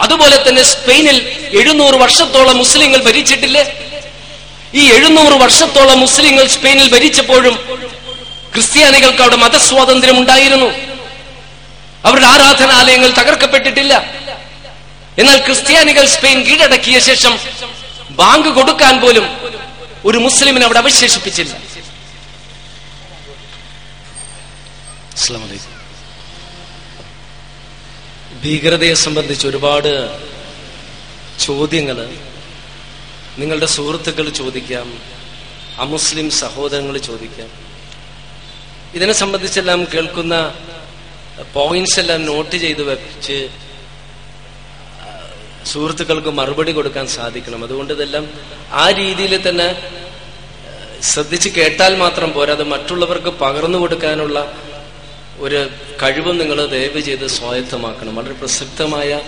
അതുപോലെ 0.00 0.48
തന്നെ 0.48 0.62
സ്പെയിനിൽ 0.62 1.18
എഴുന്നൂറ് 1.60 1.94
വർഷത്തോളം 1.94 2.56
മുസ്ലിങ്ങൾ 2.58 3.00
ഭരിച്ചിട്ടില്ലേ? 3.02 3.64
ഈ 4.74 4.82
എഴുന്നൂറ് 4.96 5.36
വർഷത്തോളം 5.44 6.00
മുസ്ലിങ്ങൾ 6.00 6.46
സ്പെയിനിൽ 6.46 6.88
ഭരിച്ചപ്പോഴും 6.94 7.56
ക്രിസ്ത്യാനികൾക്ക് 8.56 9.22
അവിടെ 9.22 9.36
മതസ്വാതന്ത്ര്യം 9.36 10.20
ഉണ്ടായിരുന്നു. 10.20 10.66
അവരുടെ 12.04 12.26
ആരാധനാലയങ്ങൾ 12.26 13.10
തകർക്കപ്പെട്ടിട്ടില്ല. 13.10 13.94
എന്നാൽ 15.18 15.38
ക്രിസ്ത്യാനികൾ 15.38 16.06
സ്പെയിൻ 16.06 16.40
കീഴടക്കിയ 16.40 17.00
ശേഷം 17.00 17.38
ബാങ്ക് 18.10 18.48
കൊടുക്കാൻ 18.48 19.00
പോലും 19.00 19.26
ഒരു 20.04 20.18
മുസ്ലിമിനെ 20.18 20.64
അവിടെ 20.64 20.78
അവശേഷിപ്പിച്ചില്ല. 20.78 21.56
ഭീകരതയെ 28.42 28.94
സംബന്ധിച്ച് 28.94 29.46
ഒരുപാട് 29.46 30.20
ചോദ്യങ്ങൾ 31.40 32.14
നിങ്ങളുടെ 33.38 33.66
സുഹൃത്തുക്കൾ 33.66 34.30
ചോദിക്കാം 34.30 34.98
അമുസ്ലിം 35.78 36.30
സഹോദരങ്ങൾ 36.30 36.98
ചോദിക്കാം. 36.98 37.65
ഇതിനെ 38.96 39.12
സംബന്ധിച്ചെല്ലാം 39.12 39.86
കേൾക്കുന്ന 39.94 40.54
പോയിന്റ്സ് 41.52 42.00
എല്ലാം 42.00 42.24
നോട്ട് 42.24 42.56
ചെയ്ത് 42.56 42.82
വെച്ച് 42.82 43.48
സുഹൃത്തുക്കൾക്ക് 45.66 46.28
മറുപടി 46.28 46.72
കൊടുക്കാൻ 46.72 47.06
സാധിക്കണം. 47.06 47.64
അതുകൊണ്ട് 47.64 47.92
ഇതെല്ലാം 47.92 48.30
ആ 48.72 48.90
രീതിയിൽ 48.90 49.48
തന്നെ 49.48 49.82
ശ്രദ്ധിച്ച് 51.02 51.48
കേട്ടാൽ 51.48 51.96
മാത്രം 51.96 52.32
പോരാ. 52.32 52.52
അത് 52.52 52.62
മറ്റുള്ളവർക്ക് 52.62 53.26
പകർന്നു 53.26 53.78
കൊടുക്കാനുള്ള 53.78 54.56
ഒരു 55.38 55.70
കഴിവ് 56.02 56.40
നിങ്ങൾ 56.40 56.66
ദയവ് 56.66 57.00
ചെയ്ത് 57.00 57.26
സ്വായത്തമാക്കണം. 57.26 58.16
വളരെ 58.16 58.32
പ്രസക്തമായ 58.32 59.20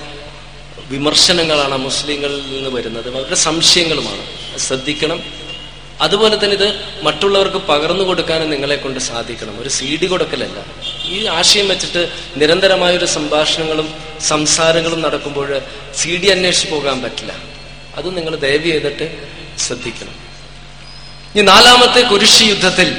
വിമർശനങ്ങളാണ് 0.89 1.77
മുസ്ലിങ്ങളിൽ 1.77 2.43
നിന്ന് 2.53 2.71
വരുന്നത്. 2.71 3.11
വളരെ 3.11 3.35
സംശയങ്ങളുമാണ്. 3.35 4.27
ശ്രദ്ധിക്കണം. 4.59 5.48
അതുപോലെ 6.01 6.35
തന്നെ 6.35 6.57
ഇത് 6.57 6.75
മറ്റുള്ളവർക്ക് 7.03 7.57
പകർന്നു 7.57 8.05
കൊടുക്കാനും 8.05 8.51
നിങ്ങളെ 8.51 8.77
കൊണ്ട് 8.77 9.01
സാധിക്കണം. 9.01 9.61
ഒരു 9.63 9.69
സി 9.69 9.99
ഡി 10.03 10.07
കൊടുക്കലല്ല. 10.07 10.65
ഈ 11.05 11.27
ആശയം 11.27 11.69
വെച്ചിട്ട് 11.69 12.09
നിരന്തരമായ 12.37 12.97
ഒരു 12.97 13.05
സംഭാഷണങ്ങളും 13.05 13.95
സംസാരങ്ങളും 14.21 15.03
നടക്കുമ്പോൾ 15.03 15.61
സി 15.97 16.17
ഡി 16.17 16.27
അന്വേഷിച്ച് 16.27 16.71
പോകാൻ 16.71 17.03
പറ്റില്ല. 17.03 17.33
അത് 17.97 18.17
നിങ്ങൾ 18.17 18.37
ദയവ് 18.37 18.65
ചെയ്തിട്ട് 18.65 19.29
ശ്രദ്ധിക്കണം. 19.59 20.15
ഇനി 21.35 21.43
നാലാമത്തെ 21.43 22.01
കുരിശി 22.01 22.45
യുദ്ധത്തിൽ 22.45 22.97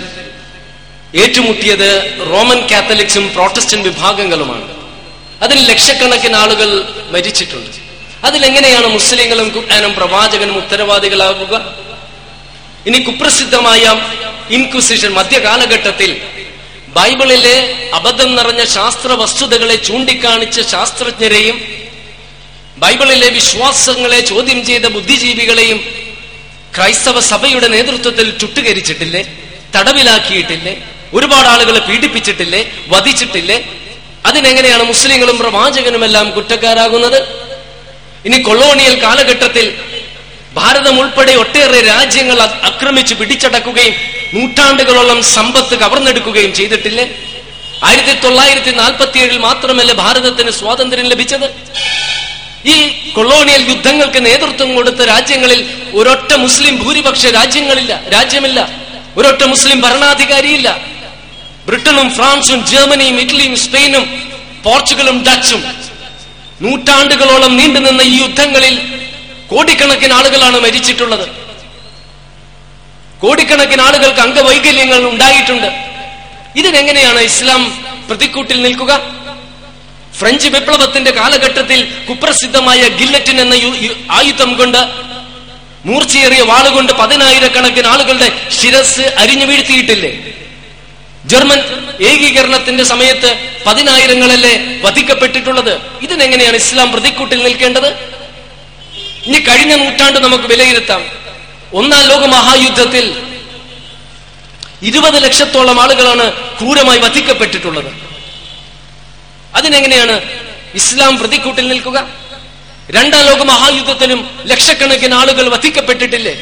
ഏറ്റുമുട്ടിയത് 1.16 2.18
റോമൻ 2.32 2.68
കാത്തലിക്സും 2.72 3.34
പ്രോട്ടസ്റ്റന്റ് 3.34 3.88
വിഭാഗങ്ങളുമാണ്. 3.88 4.90
അതിൽ 5.42 5.70
ലക്ഷക്കണക്കിന് 5.70 6.36
ആളുകൾ 6.36 6.84
മരിച്ചിട്ടുണ്ട്. 7.12 7.78
അതിലെങ്ങനെയാണ് 8.24 8.88
മുസ്ലിങ്ങളും 8.88 9.50
കുറ്റാനും 9.50 9.94
പ്രവാചകനും 9.94 10.58
ഉത്തരവാദികളാകുക 10.58 11.89
ഇനി 12.88 13.00
കുപ്രസിദ്ധമായ 13.00 13.84
ഇൻക്വിസിഷൻ 14.50 15.14
മധ്യകാലഘട്ടത്തിൽ 15.14 16.22
ബൈബിളിലെ 16.88 17.56
അബദ്ധം 17.94 18.36
നിറഞ്ഞ 18.36 18.64
ശാസ്ത്ര 18.66 19.14
വസ്തുതകളെ 19.14 19.76
ചൂണ്ടിക്കാണിച്ച 19.76 20.60
ശാസ്ത്രജ്ഞരെയും 20.62 21.58
ബൈബിളിലെ 22.78 23.30
വിശ്വാസങ്ങളെ 23.30 24.20
ചോദ്യം 24.22 24.66
ചെയ്ത 24.66 24.86
ബുദ്ധിജീവികളെയും 24.86 25.80
ക്രൈസ്തവ 26.76 27.20
സഭയുടെ 27.20 27.68
നേതൃത്വത്തിൽ 27.68 28.38
ചുട്ടുകരിച്ചിട്ടില്ലേ? 28.38 29.22
തടവിലാക്കിയിട്ടില്ലേ? 29.76 30.74
ഒരുപാട് 31.14 31.48
ആളുകളെ 31.48 31.80
പീഡിപ്പിച്ചിട്ടില്ലേ? 31.80 32.72
വധിച്ചിട്ടില്ലേ? 32.88 33.64
അതിനെങ്ങനെയാണ് 34.26 34.84
മുസ്ലിങ്ങളും 34.84 35.38
പ്രവാചകനുമെല്ലാം 35.38 36.32
കുറ്റക്കാരാകുന്നത്? 36.32 37.20
ഇനി 38.26 38.42
കൊളോണിയൽ 38.42 39.04
കാലഘട്ടത്തിൽ 39.04 39.78
ഭാരതം 40.54 41.00
ഉൾപ്പെടെ 41.00 41.34
ഒട്ടേറെ 41.36 41.82
രാജ്യങ്ങൾ 41.82 42.42
ആക്രമിച്ചു 42.42 43.14
പിടിച്ചടക്കുകയും 43.14 43.94
നൂറ്റാണ്ടുകളോളം 44.34 45.24
സമ്പത്ത് 45.24 45.80
കവർന്നെടുക്കുകയും 45.80 46.54
ചെയ്തിട്ടില്ലേ? 46.54 47.06
ആയിരത്തി 47.84 48.20
തൊള്ളായിരത്തി 48.20 48.72
നാൽപ്പത്തിയേഴിൽ 48.72 49.38
മാത്രമല്ല 49.38 49.94
ഭാരതത്തിന് 49.94 50.52
സ്വാതന്ത്ര്യം 50.52 51.06
ലഭിച്ചത്? 51.06 51.48
ഈ 52.66 52.78
കൊളോണിയൽ 53.12 53.70
യുദ്ധങ്ങൾക്ക് 53.70 54.26
നേതൃത്വം 54.26 54.76
കൊടുത്ത 54.76 55.02
രാജ്യങ്ങളിൽ 55.02 55.70
ഒരൊറ്റ 55.94 56.34
മുസ്ലിം 56.34 56.84
ഭൂരിപക്ഷ 56.84 57.26
രാജ്യങ്ങളില്ല 57.26 58.02
രാജ്യമില്ല. 58.14 58.70
ഒരൊറ്റ 59.18 59.44
മുസ്ലിം 59.44 59.82
ഭരണാധികാരിയില്ല. 59.82 60.82
ബ്രിട്ടനും 61.66 62.16
ഫ്രാൻസും 62.16 62.66
ജർമ്മനിയും 62.66 63.20
ഇറ്റലിയും 63.20 63.58
സ്പെയിനും 63.58 64.06
പോർച്ചുഗലും 64.64 65.26
ഡച്ചും 65.28 65.64
നൂറ്റാണ്ടുകളോളം 66.62 67.58
നീണ്ടുനിന്ന 67.58 68.02
ഈ 68.02 68.22
യുദ്ധങ്ങളിൽ 68.22 68.76
കോടിക്കണക്കിന് 69.52 70.14
ആളുകളാണ് 70.14 70.60
മരിച്ചിട്ടുള്ളത്. 70.60 71.30
കോടിക്കണക്കിന് 73.22 73.82
ആളുകൾക്ക് 73.82 74.20
അംഗവൈകല്യങ്ങൾ 74.20 75.10
ഉണ്ടായിട്ടുണ്ട്. 75.10 75.68
ഇതിനെങ്ങനെയാണ് 76.56 77.20
ഇസ്ലാം 77.20 77.84
പ്രതിക്കൂട്ടിൽ 78.10 78.62
നിൽക്കുക? 78.62 79.20
ഫ്രഞ്ച് 80.20 80.48
വിപ്ലവത്തിന്റെ 80.48 81.12
കാലഘട്ടത്തിൽ 81.12 81.94
കുപ്രസിദ്ധമായ 82.10 82.88
ഗില്ലറ്റിൻ 82.88 83.42
എന്ന 83.42 83.54
ആയുധം 84.12 84.58
കൊണ്ട് 84.58 84.78
മൂർച്ചയേറിയ 85.86 86.42
വാളുകൊണ്ട് 86.42 86.94
പതിനായിരക്കണക്കിന് 86.94 87.88
ആളുകളുടെ 87.88 88.50
ശിരസ് 88.62 89.02
അരിഞ്ഞു 89.18 89.46
വീഴ്ത്തിയിട്ടില്ലേ? 89.46 90.34
ജർമ്മൻ 91.26 91.60
ഏകീകരണത്തിന്റെ 92.02 92.84
സമയത്ത് 92.84 93.38
പതിനായിരങ്ങളല്ലേ 93.66 94.82
വധിക്കപ്പെട്ടിട്ടുള്ളത്? 94.84 95.80
ഇതിനെങ്ങനെയാണ് 96.02 96.56
ഇസ്ലാം 96.56 96.92
പ്രതിക്കൂട്ടിൽ 96.92 97.44
നിൽക്കേണ്ടത്? 97.44 98.09
ഇനി 99.30 99.40
കഴിഞ്ഞ 99.40 99.76
നൂറ്റാണ്ട് 99.76 100.20
നമുക്ക് 100.20 100.44
വിലയിരുത്താം. 100.44 101.02
ഒന്നാം 101.74 102.08
ലോക 102.08 102.26
മഹായുദ്ധത്തിൽ 102.26 103.06
ഇരുപത് 104.82 105.24
ലക്ഷത്തോളം 105.24 105.82
ആളുകളാണ് 105.82 106.32
ക്രൂരമായി 106.32 107.00
വധിക്കപ്പെട്ടിട്ടുള്ളത്. 107.00 107.92
അതിനെങ്ങനെയാണ് 109.56 110.22
ഇസ്ലാം 110.74 111.18
പ്രതിക്കൂട്ടിൽ 111.18 111.68
നിൽക്കുക? 111.68 112.08
രണ്ടാം 112.90 113.26
ലോക 113.26 113.42
മഹായുദ്ധത്തിലും 113.42 114.40
ലക്ഷക്കണക്കിന് 114.46 115.16
ആളുകൾ 115.16 115.50
വധിക്കപ്പെട്ടിട്ടില്ലേ? 115.50 116.34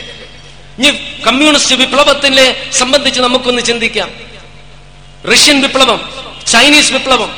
ഇനി 0.77 0.89
കമ്മ്യൂണിസ്റ്റ് 1.27 1.75
വിപ്ലവത്തിനെ 1.75 2.71
സംബന്ധിച്ച് 2.71 3.21
നമുക്കൊന്ന് 3.21 3.61
ചിന്തിക്കാം. 3.61 4.09
റഷ്യൻ 5.33 5.61
വിപ്ലവം 5.61 5.99
ചൈനീസ് 6.47 6.93
വിപ്ലവം 6.93 7.31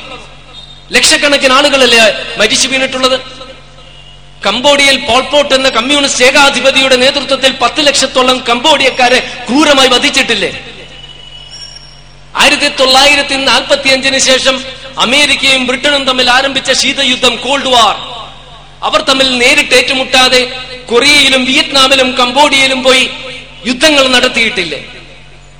ലക്ഷക്കണക്കിന് 0.92 1.52
ആളുകളല്ലേ 1.52 2.02
മരിച്ചു 2.38 2.68
വീണിട്ടുള്ളത്? 2.68 3.40
കംബോഡിയയിൽ 4.46 4.98
പോൾപോട്ട് 5.06 5.54
എന്ന 5.54 5.68
കമ്മ്യൂണിസ്റ്റ് 5.68 6.24
ഏകാധിപതിയുടെ 6.24 6.96
നേതൃത്വത്തിൽ 6.96 7.52
പത്ത് 7.52 7.86
ലക്ഷത്തോളം 7.86 8.44
കംബോഡിയക്കാരെ 8.48 9.18
ക്രൂരമായി 9.48 9.88
വധിച്ചിട്ടില്ലേ? 9.88 10.50
ആയിരത്തി 12.36 12.68
തൊള്ളായിരത്തി 12.68 13.34
നാൽപ്പത്തി 13.34 13.88
അഞ്ചിന് 13.88 14.18
ശേഷം 14.18 14.64
അമേരിക്കയും 14.98 15.66
ബ്രിട്ടനും 15.66 16.04
തമ്മിൽ 16.04 16.30
ആരംഭിച്ച 16.30 16.72
ശീതയുദ്ധം 16.72 17.36
കോൾഡ് 17.36 17.68
വാർ. 17.68 17.96
അവർ 18.82 19.00
തമ്മിൽ 19.02 19.38
നേരിട്ട് 19.38 19.74
ഏറ്റുമുട്ടാതെ 19.74 20.40
കൊറിയയിലും 20.90 21.44
വിയറ്റ്നാമിലും 21.44 22.12
കംബോഡിയയിലും 22.12 22.82
പോയി 22.82 23.10
യുദ്ധങ്ങൾ 23.66 24.08
നടത്തിയിട്ടില്ലേ? 24.08 24.80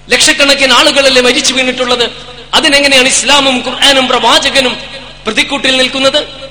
ലക്ഷക്കണക്കിന് 0.09 0.73
ആളുകളല്ലേ 0.73 1.23
മരിച്ചു 1.23 1.53
വീണിട്ടുള്ളത്? 1.55 2.11
അതിനെങ്ങനെയാണ് 2.55 3.09
ഇസ്ലാമും 3.09 3.57
ഖുർആാനും 3.67 4.09
പ്രവാചകനും 4.09 4.77
പ്രതിക്കൂട്ടിൽ 5.27 5.77
നിൽക്കുന്നത്? 5.77 6.50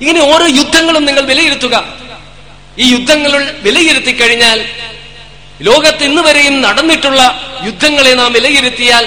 ഇങ്ങനെ 0.00 0.20
ഓരോ 0.32 0.46
യുദ്ധങ്ങളും 0.60 1.04
നിങ്ങൾ 1.08 1.24
വിലയിരുത്തുക. 1.32 1.76
ഈ 2.78 2.86
യുദ്ധങ്ങൾ 2.94 3.32
വിലയിരുത്തി 3.66 4.12
കഴിഞ്ഞാൽ 4.12 4.58
ലോകത്ത് 5.68 6.04
ഇന്ന് 6.04 6.22
വരെയും 6.22 6.56
നടന്നിട്ടുള്ള 6.66 7.20
യുദ്ധങ്ങളെ 7.66 8.12
നാം 8.14 8.32
വിലയിരുത്തിയാൽ 8.32 9.04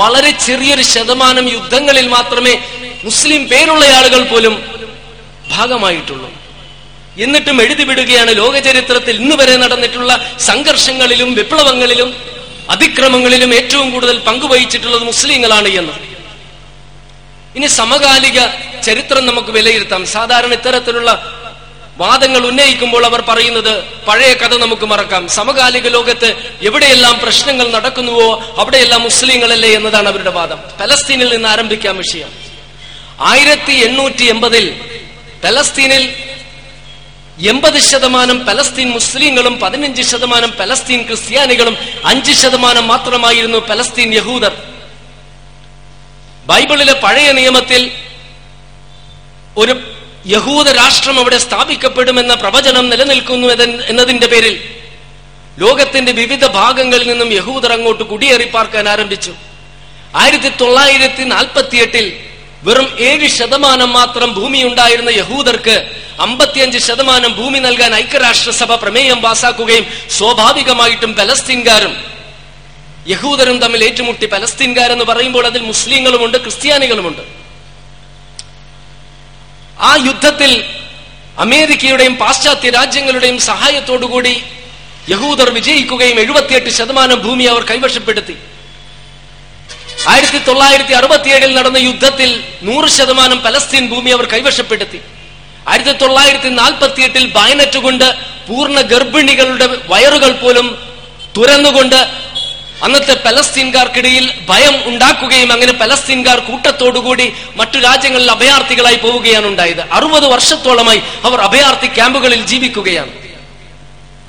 വളരെ 0.00 0.30
ചെറിയൊരു 0.46 0.84
ശതമാനം 0.92 1.46
യുദ്ധങ്ങളിൽ 1.56 2.06
മാത്രമേ 2.16 2.54
മുസ്ലിം 3.04 3.42
പേരുള്ള 3.50 3.84
ആളുകൾ 3.98 4.22
പോലും 4.32 4.54
ഭാഗമായിട്ടുള്ളൂ. 5.50 6.28
എന്നിട്ടും 7.24 7.56
എഴുതിവിടുകയാണ് 7.62 8.36
ലോക 8.36 8.54
ചരിത്രത്തിൽ 8.66 9.14
ഇന്ന് 9.22 9.36
വരെ 9.40 9.56
നടന്നിട്ടുള്ള 9.62 10.12
സംഘർഷങ്ങളിലും 10.50 11.34
വിപ്ലവങ്ങളിലും 11.38 12.10
അതിക്രമങ്ങളിലും 12.74 13.50
ഏറ്റവും 13.54 13.88
കൂടുതൽ 13.94 14.18
പങ്കുവഹിച്ചിട്ടുള്ളത് 14.28 15.04
മുസ്ലിങ്ങളാണ് 15.10 15.68
എന്ന്. 15.80 15.94
ഇനി 17.56 17.66
സമകാലിക 17.66 18.40
ചരിത്രം 18.82 19.26
നമുക്ക് 19.26 19.48
വിലയിരുത്താം. 19.48 20.06
സാധാരണ 20.06 20.52
ഇത്തരത്തിലുള്ള 20.52 21.38
വാദങ്ങൾ 21.96 22.46
ഉന്നയിക്കുമ്പോൾ 22.46 23.06
അവർ 23.06 23.20
പറയുന്നത് 23.20 23.84
പഴയ 24.08 24.34
കഥ 24.34 24.54
നമുക്ക് 24.54 24.86
മറക്കാം. 24.86 25.28
സമകാലിക 25.28 25.88
ലോകത്ത് 25.88 26.34
എവിടെയെല്ലാം 26.62 27.18
പ്രശ്നങ്ങൾ 27.18 27.70
നടക്കുന്നുവോ 27.70 28.54
അവിടെയെല്ലാം 28.58 29.02
മുസ്ലിങ്ങളല്ലേ 29.02 29.70
എന്നതാണ് 29.74 30.08
അവരുടെ 30.08 30.30
വാദം. 30.30 30.58
പലസ്തീനിൽ 30.80 31.32
നിന്ന് 31.32 31.48
ആരംഭിക്കാം 31.48 31.98
വിഷയം. 31.98 32.30
ആയിരത്തി 33.20 33.72
എണ്ണൂറ്റി 33.72 34.24
എൺപതിൽ 34.24 34.80
പലസ്തീനിൽ 35.44 36.12
എൺപത് 37.48 37.80
ശതമാനം 37.80 38.46
പലസ്തീൻ 38.46 38.90
മുസ്ലിങ്ങളും 38.90 39.60
പതിനഞ്ച് 39.60 40.02
ശതമാനം 40.02 40.52
പലസ്തീൻ 40.60 41.02
ക്രിസ്ത്യാനികളും 41.02 41.76
അഞ്ച് 42.04 42.32
ശതമാനം 42.32 42.88
മാത്രമായിരുന്നു 42.88 43.58
പലസ്തീൻ 43.58 44.14
യഹൂദർ. 44.14 44.71
ബൈബിളിലെ 46.52 46.94
പഴയ 47.04 47.28
നിയമത്തിൽ 47.38 47.82
ഒരു 49.56 49.74
യഹൂദ 50.26 50.68
രാഷ്ട്രം 50.78 51.16
അവിടെ 51.18 51.38
സ്ഥാപിക്കപ്പെടുമെന്ന 51.38 52.32
പ്രവചനം 52.42 52.84
നിലനിൽക്കുന്നു 52.90 53.46
എന്നതിന്റെ 53.90 54.28
പേരിൽ 54.32 54.54
ലോകത്തിന്റെ 55.58 56.12
വിവിധ 56.12 56.44
ഭാഗങ്ങളിൽ 56.52 57.08
നിന്നും 57.08 57.30
യഹൂദർ 57.32 57.70
അങ്ങോട്ട് 57.72 58.04
കുടിയേറി 58.04 58.46
പാർക്കാൻ 58.54 58.86
ആരംഭിച്ചു. 58.88 59.32
ആയിരത്തി 60.14 60.50
തൊള്ളായിരത്തി 60.60 61.24
നാൽപ്പത്തി 61.32 61.76
എട്ടിൽ 61.76 62.06
വെറും 62.62 62.88
ഏഴ് 63.00 63.28
ശതമാനം 63.30 63.90
മാത്രം 63.92 64.30
ഭൂമി 64.34 64.60
ഉണ്ടായിരുന്ന 64.62 65.10
യഹൂദർക്ക് 65.12 65.76
അമ്പത്തിയഞ്ച് 66.18 66.80
ശതമാനം 66.86 67.32
ഭൂമി 67.34 67.58
നൽകാൻ 67.58 67.92
ഐക്യരാഷ്ട്രസഭ 67.94 68.72
പ്രമേയം 68.82 69.18
പാസാക്കുകയും 69.20 69.84
സ്വാഭാവികമായിട്ടും 70.16 71.12
പലസ്തീൻകാരും 71.14 71.92
യഹൂദരും 73.08 73.58
തമ്മിൽ 73.58 73.84
ഏറ്റുമുട്ടി 73.84 74.26
പലസ്തീൻകാരെന്ന് 74.26 75.04
പറയുമ്പോൾ 75.04 75.46
അതിൽ 75.46 75.62
മുസ്ലിങ്ങളുമുണ്ട് 75.62 76.38
ക്രിസ്ത്യാനികളുമുണ്ട്. 76.38 77.22
ആ 79.80 79.96
യുദ്ധത്തിൽ 80.06 80.64
അമേരിക്കയുടെയും 81.38 82.16
പാശ്ചാത്യ 82.16 82.70
രാജ്യങ്ങളുടെയും 82.70 83.38
സഹായത്തോടുകൂടി 83.40 84.42
യഹൂദർ 85.08 85.50
വിജയിക്കുകയും 85.50 86.20
എഴുപത്തിയെട്ട് 86.20 86.70
ശതമാനം 86.70 87.18
ഭൂമി 87.22 87.44
അവർ 87.44 87.62
കൈവശപ്പെടുത്തി. 87.64 88.36
ആയിരത്തി 90.08 90.38
തൊള്ളായിരത്തി 90.38 90.92
അറുപത്തിയേഴിൽ 90.92 91.54
നടന്ന 91.54 91.78
യുദ്ധത്തിൽ 91.78 92.44
നൂറ് 92.62 92.88
ശതമാനം 92.88 93.40
പലസ്തീൻ 93.40 93.88
ഭൂമി 93.88 94.10
അവർ 94.10 94.26
കൈവശപ്പെടുത്തി. 94.26 95.00
ആയിരത്തി 95.68 95.98
തൊള്ളായിരത്തി 95.98 96.48
നാൽപ്പത്തി 96.48 97.02
എട്ടിൽ 97.02 97.32
ബയനറ്റ് 97.32 97.78
കൊണ്ട് 97.78 98.16
പൂർണ 98.48 98.80
ഗർഭിണികളുടെ 98.80 99.66
വയറുകൾ 99.88 100.32
പോലും 100.32 100.78
തുറന്നുകൊണ്ട് 101.36 102.22
അന്നത്തെ 102.82 103.22
പലസ്തീൻകാർക്കിടയിൽ 103.24 104.32
ഭയം 104.48 104.88
ഉണ്ടാക്കുകയും 104.88 105.52
അങ്ങനെ 105.52 105.72
പലസ്തീൻകാർ 105.72 106.38
കൂട്ടത്തോടുകൂടി 106.38 107.32
മറ്റു 107.56 107.78
രാജ്യങ്ങളിൽ 107.78 108.30
അഭയാർത്ഥികളായി 108.30 108.96
പോവുകയാണ് 108.96 109.46
ഉണ്ടായത്. 109.46 109.92
അറുപത് 109.92 110.26
വർഷത്തോളമായി 110.26 111.02
അവർ 111.24 111.40
അഭയാർത്ഥി 111.40 111.86
ക്യാമ്പുകളിൽ 111.86 112.46
ജീവിക്കുകയാണ്. 112.46 113.10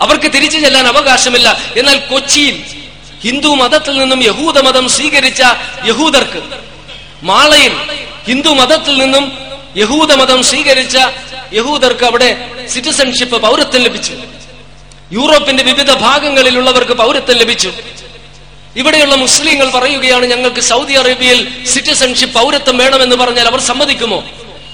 അവർക്ക് 0.01 0.33
തിരിച്ചു 0.33 0.57
ചെല്ലാൻ 0.57 0.87
അവകാശമില്ല. 0.87 1.61
എന്നാൽ 1.77 1.99
കൊച്ചിയിൽ 1.99 2.63
ഹിന്ദു 3.23 3.47
മതത്തിൽ 3.47 3.99
നിന്നും 3.99 4.23
യഹൂദ 4.23 4.59
മതം 4.59 4.89
സ്വീകരിച്ച 4.89 5.41
യഹൂദർക്ക് 5.85 6.43
മാളയിൽ 7.23 7.73
ഹിന്ദു 8.27 8.49
മതത്തിൽ 8.49 8.97
നിന്നും 8.97 9.37
യഹൂദ 9.77 10.13
മതം 10.13 10.43
സ്വീകരിച്ച 10.43 10.97
യഹൂദർക്ക് 11.53 12.03
അവിടെ 12.03 12.49
സിറ്റിസൺഷിപ്പ് 12.67 13.41
പൗരത്വം 13.41 13.83
ലഭിച്ചു. 13.83 14.13
യൂറോപ്പിന്റെ 15.11 15.63
വിവിധ 15.63 15.93
ഭാഗങ്ങളിലുള്ളവർക്ക് 15.93 16.91
പൗരത്വം 16.91 17.37
ലഭിച്ചു. 17.37 17.73
ഇവിടെയുള്ള 18.75 19.15
മുസ്ലിങ്ങൾ 19.15 19.69
പറയുകയാണ് 19.69 20.25
ഞങ്ങൾക്ക് 20.25 20.61
സൗദി 20.61 20.93
അറേബ്യയിൽ 20.93 21.65
സിറ്റിസൺഷിപ്പ് 21.73 22.35
പൗരത്വം 22.39 22.77
വേണമെന്ന് 22.77 23.15
പറഞ്ഞാൽ 23.15 23.47
അവർ 23.47 23.59
സമ്മതിക്കുമോ? 23.59 24.23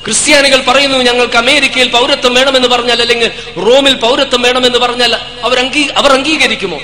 ക്രിസ്ത്യാനികൾ 0.06 0.60
പറയുന്നു 0.62 0.98
ഞങ്ങൾക്ക് 0.98 1.38
അമേരിക്കയിൽ 1.38 1.90
പൗരത്വം 1.90 2.34
വേണമെന്ന് 2.34 2.68
പറഞ്ഞാൽ 2.68 3.02
അല്ലെങ്കിൽ 3.02 3.32
റോമിൽ 3.66 3.94
പൗരത്വം 3.94 4.42
വേണമെന്ന് 4.42 4.80
പറഞ്ഞാൽ 4.80 5.16
അവർ 5.44 5.60
അവർ 5.96 6.12
അംഗീകരിക്കുമോ? 6.12 6.80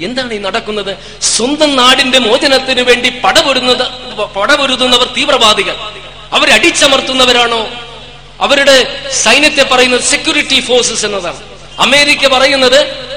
എന്താണ് 0.00 0.34
ഈ 0.34 0.38
നടക്കുന്നത്? 0.38 0.96
സ്വന്തം 1.20 1.76
നാടിന്റെ 1.76 2.18
മോചനത്തിന് 2.18 2.80
വേണ്ടി 2.80 3.08
പടപൊരുന്നത് 3.08 3.84
പടപൊരുതുന്നവർ 4.36 5.08
തീവ്രവാദികൾ. 5.16 5.76
അവരടിച്ചമർത്തുന്നവരാണോ 6.32 7.68
അവരുടെ 8.40 8.76
സൈന്യത്തെ 9.12 9.62
പറയുന്നത് 9.62 10.02
സെക്യൂരിറ്റി 10.02 10.60
ഫോഴ്സസ് 10.60 11.04
എന്നതാണ്. 11.04 11.40
അമേരിക്ക 11.78 12.26
പറയുന്നത് 12.26 13.07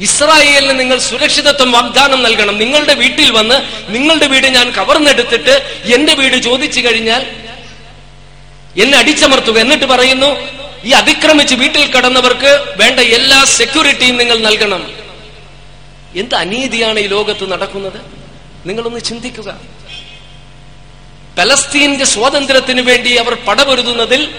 ഇസ്രായേലിന് 0.00 0.80
നിങ്ങൾ 0.80 0.98
സുരക്ഷിതത്വം 0.98 1.72
വാഗ്ദാനം 1.72 2.22
നൽകണം. 2.22 2.58
നിങ്ങളുടെ 2.58 2.94
വീട്ടിൽ 2.94 3.30
വന്ന് 3.30 3.56
നിങ്ങളുടെ 3.92 4.26
വീട് 4.26 4.46
ഞാൻ 4.46 4.70
കവർന്നെടുത്തിട്ട് 4.70 5.82
എന്റെ 5.84 6.14
വീട് 6.14 6.42
ചോദിച്ചു 6.42 6.80
കഴിഞ്ഞാൽ 6.80 7.26
എന്നെ 8.76 8.98
അടിച്ചമർത്തുക. 8.98 9.58
എന്നിട്ട് 9.58 9.84
പറയുന്നു 9.84 10.36
ഈ 10.84 10.90
അതിക്രമിച്ച് 10.90 11.54
വീട്ടിൽ 11.54 11.94
കടന്നവർക്ക് 11.94 12.74
വേണ്ട 12.76 13.00
എല്ലാ 13.00 13.44
സെക്യൂരിറ്റിയും 13.44 14.16
നിങ്ങൾ 14.16 14.38
നൽകണം. 14.38 14.90
എന്ത് 16.16 16.34
അനീതിയാണ് 16.34 16.98
ഈ 16.98 17.06
ലോകത്ത് 17.06 17.52
നടക്കുന്നത്? 17.52 18.00
നിങ്ങളൊന്ന് 18.66 19.00
ചിന്തിക്കുക. 19.00 19.60
പലസ്തീന്റെ 21.38 22.04
സ്വാതന്ത്ര്യത്തിന് 22.04 22.80
വേണ്ടി 22.80 23.16
അവർ 23.16 23.34
പടപൊരുതുന്നതിൽ 23.34 24.34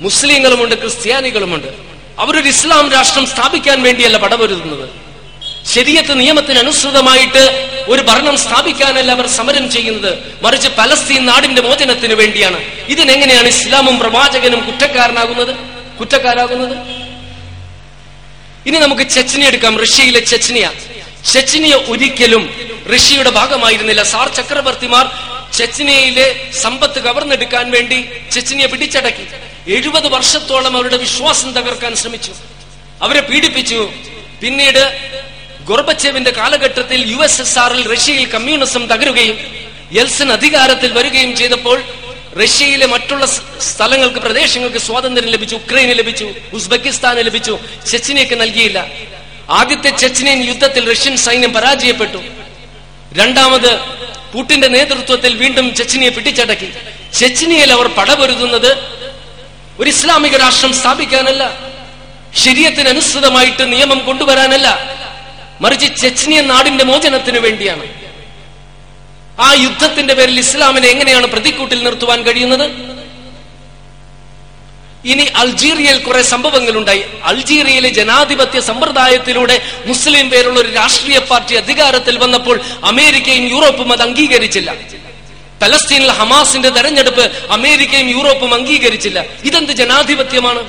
മുസ്ലിങ്ങളുമുണ്ട് 0.00 0.74
ക്രിസ്ത്യാനികളുമുണ്ട്. 0.74 1.97
അവരൊരു 2.18 2.48
ഇസ്ലാം 2.48 2.92
രാഷ്ട്രം 2.92 3.26
സ്ഥാപിക്കാൻ 3.26 3.82
വേണ്ടിയല്ല 3.82 4.16
പടപൊരുതുന്നത് 4.16 4.88
ശരിയത്ത് 5.66 6.20
നിയമത്തിന് 6.20 6.58
അനുസൃതമായിട്ട് 6.58 7.64
ഒരു 7.88 8.02
ഭരണം 8.02 8.38
സ്ഥാപിക്കാനല്ല 8.38 9.12
അവർ 9.12 9.26
സമരം 9.26 9.70
ചെയ്യുന്നത്. 9.70 10.18
മറിച്ച് 10.42 10.68
പലസ്തീൻ 10.78 11.26
നാടിന്റെ 11.26 11.62
മോചനത്തിന് 11.62 12.14
വേണ്ടിയാണ്. 12.14 12.60
ഇതിനെങ്ങനെയാണ് 12.88 13.48
ഇസ്ലാമും 13.48 13.98
പ്രവാചകനും 13.98 14.66
കുറ്റക്കാരനാകുന്നത്? 14.66 15.56
കുറ്റക്കാരാകുന്നത്? 15.98 16.78
ഇനി 18.66 18.78
നമുക്ക് 18.78 19.02
ചെച്ചനിയ 19.02 19.48
എടുക്കാം. 19.48 19.78
റഷ്യയിലെ 19.78 20.20
ചെച്ചനിയ. 20.20 20.70
ചെച്ചനിയ 21.32 21.74
ഒരിക്കലും 21.74 22.50
ഋഷിയുടെ 22.96 23.30
ഭാഗമായിരുന്നില്ല. 23.30 24.02
സാർ 24.02 24.28
ചക്രവർത്തിമാർ 24.28 25.06
ചെച്ചനിയയിലെ 25.56 26.50
സമ്പത്ത് 26.52 26.98
കവർന്നെടുക്കാൻ 27.02 27.70
വേണ്ടി 27.70 28.08
ചെച്ചിനെ 28.32 28.66
പിടിച്ചടക്കി. 28.66 29.26
എഴുപത് 29.72 30.08
വർഷത്തോളം 30.08 30.76
അവരുടെ 30.76 30.96
വിശ്വാസം 30.96 31.52
തകർക്കാൻ 31.52 31.96
ശ്രമിച്ചു. 31.96 32.32
അവരെ 33.02 33.20
പീഡിപ്പിച്ചു. 33.20 33.92
പിന്നീട് 34.42 35.10
ഗോർബച്ചേവിന്റെ 35.64 36.30
കാലഘട്ടത്തിൽ 36.30 37.10
യു 37.10 37.16
എസ് 37.16 37.40
എസ് 37.40 37.58
ആറിൽ 37.58 37.94
റഷ്യയിൽ 37.94 38.26
കമ്മ്യൂണിസം 38.26 38.86
തകരുകയും 38.86 39.38
യെൽസൺ 39.92 40.32
അധികാരത്തിൽ 40.32 40.92
വരികയും 40.92 41.36
ചെയ്തപ്പോൾ 41.36 41.82
റഷ്യയിലെ 42.44 42.86
മറ്റുള്ള 42.86 43.26
സ്ഥലങ്ങൾക്ക് 43.60 44.16
പ്രദേശങ്ങൾക്ക് 44.16 44.78
സ്വാതന്ത്ര്യം 44.78 45.30
ലഭിച്ചു 45.30 45.54
ഉക്രൈന് 45.54 45.98
ലഭിച്ചു 45.98 46.34
ഉസ്ബെക്കിസ്ഥാന് 46.52 47.18
ലഭിച്ചു. 47.18 47.58
ചെച്ചിനെയൊക്കെ 47.90 48.34
നൽകിയില്ല. 48.34 48.86
ആദ്യത്തെ 49.50 49.90
ചെച്ചിനിയൻ 49.90 50.42
യുദ്ധത്തിൽ 50.42 50.90
റഷ്യൻ 50.90 51.16
സൈന്യം 51.16 51.52
പരാജയപ്പെട്ടു. 51.52 52.18
രണ്ടാമത് 53.16 53.78
പുട്ടിന്റെ 54.32 54.68
നേതൃത്വത്തിൽ 54.68 55.36
വീണ്ടും 55.36 55.74
ചെച്ചിനിയെ 55.74 56.10
പിടിച്ചടക്കി. 56.10 56.72
ചെച്ചിനിയിൽ 57.18 57.72
അവർ 57.72 57.86
പടപൊരുതുന്നത് 57.86 58.98
ഒരു 59.80 59.88
ഇസ്ലാമിക 59.90 60.36
രാഷ്ട്രം 60.36 60.72
സ്ഥാപിക്കാനല്ല 60.72 61.58
ശരീരത്തിനനുസൃതമായിട്ട് 62.36 63.72
നിയമം 63.72 63.98
കൊണ്ടുവരാനല്ല 63.98 64.98
മറിച്ച് 65.60 66.00
ചെച്ചിനിയ 66.00 66.40
നാടിന്റെ 66.40 66.84
മോചനത്തിന് 66.84 67.38
വേണ്ടിയാണ്. 67.38 67.82
ആ 69.40 69.52
യുദ്ധത്തിന്റെ 69.52 70.14
പേരിൽ 70.14 70.38
ഇസ്ലാമിനെ 70.38 70.88
എങ്ങനെയാണ് 70.88 71.26
പ്രതിക്കൂട്ടിൽ 71.26 71.84
നിർത്തുവാൻ 71.84 72.22
കഴിയുന്നത്? 72.22 72.87
ഇനി 75.12 75.22
അൾജീരിയയിൽ 75.22 75.98
കുറെ 76.02 76.22
സംഭവങ്ങൾ 76.22 76.76
ഉണ്ടായി 76.78 77.02
അൾജീരിയയിലെ 77.22 77.88
ജനാധിപത്യ 77.88 78.60
സമ്പ്രദായത്തിലൂടെ 78.60 79.56
മുസ്ലിം 79.86 80.30
പേരുള്ള 80.30 80.60
ഒരു 80.60 80.70
രാഷ്ട്രീയ 80.72 81.18
പാർട്ടി 81.18 81.54
അധികാരത്തിൽ 81.54 82.18
വന്നപ്പോൾ 82.18 82.60
അമേരിക്കയും 82.84 83.44
യൂറോപ്പും 83.48 83.92
അത് 83.92 84.02
അംഗീകരിച്ചില്ല. 84.02 84.74
പലസ്തീനിൽ 85.62 86.10
ഹമാസിന്റെ 86.10 86.70
തെരഞ്ഞെടുപ്പ് 86.70 87.24
അമേരിക്കയും 87.50 88.08
യൂറോപ്പും 88.08 88.54
അംഗീകരിച്ചില്ല. 88.54 89.24
ഇതെന്ത് 89.44 89.72
ജനാധിപത്യമാണ്? 89.72 90.60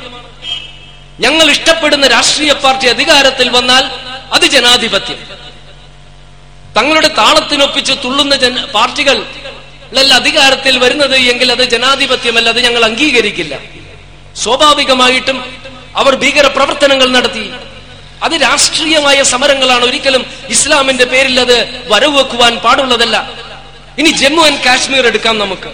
ഞങ്ങൾ 1.20 1.52
ഇഷ്ടപ്പെടുന്ന 1.52 2.08
രാഷ്ട്രീയ 2.08 2.52
പാർട്ടി 2.54 2.88
അധികാരത്തിൽ 2.88 3.50
വന്നാൽ 3.50 3.84
അത് 4.34 4.46
ജനാധിപത്യം. 4.46 5.20
തങ്ങളുടെ 6.78 7.08
താളത്തിനൊപ്പിച്ച് 7.08 7.94
തുള്ളുന്ന 8.04 8.36
ജന 8.36 8.66
പാർട്ടികൾ 8.66 9.18
അധികാരത്തിൽ 10.20 10.78
വരുന്നത് 10.78 11.16
എങ്കിൽ 11.16 11.52
അത് 11.52 11.64
ജനാധിപത്യമല്ല 11.64 12.50
അത് 12.50 12.60
ഞങ്ങൾ 12.64 12.86
അംഗീകരിക്കില്ല. 12.86 13.56
സ്വാഭാവികമായിട്ടും 14.44 15.38
അവർ 16.02 16.14
ഭീകര 16.24 16.48
പ്രവർത്തനങ്ങൾ 16.58 17.08
നടത്തി. 17.18 17.46
അത് 18.26 18.36
രാഷ്ട്രീയമായ 18.48 19.18
സമരങ്ങളാണ് 19.34 19.84
ഒരിക്കലും 19.90 20.24
ഇസ്ലാമിന്റെ 20.56 21.06
പേരിൽ 21.14 21.38
അത് 21.46 21.58
വരവെക്കുവാൻ 21.92 22.54
പാടുള്ളതല്ല. 22.66 23.18
ഇനി 24.00 24.12
ജമ്മു 24.22 24.42
ആൻഡ് 24.48 24.62
കാശ്മീർ 24.66 25.06
എടുക്കാം 25.12 25.36
നമുക്ക്. 25.44 25.70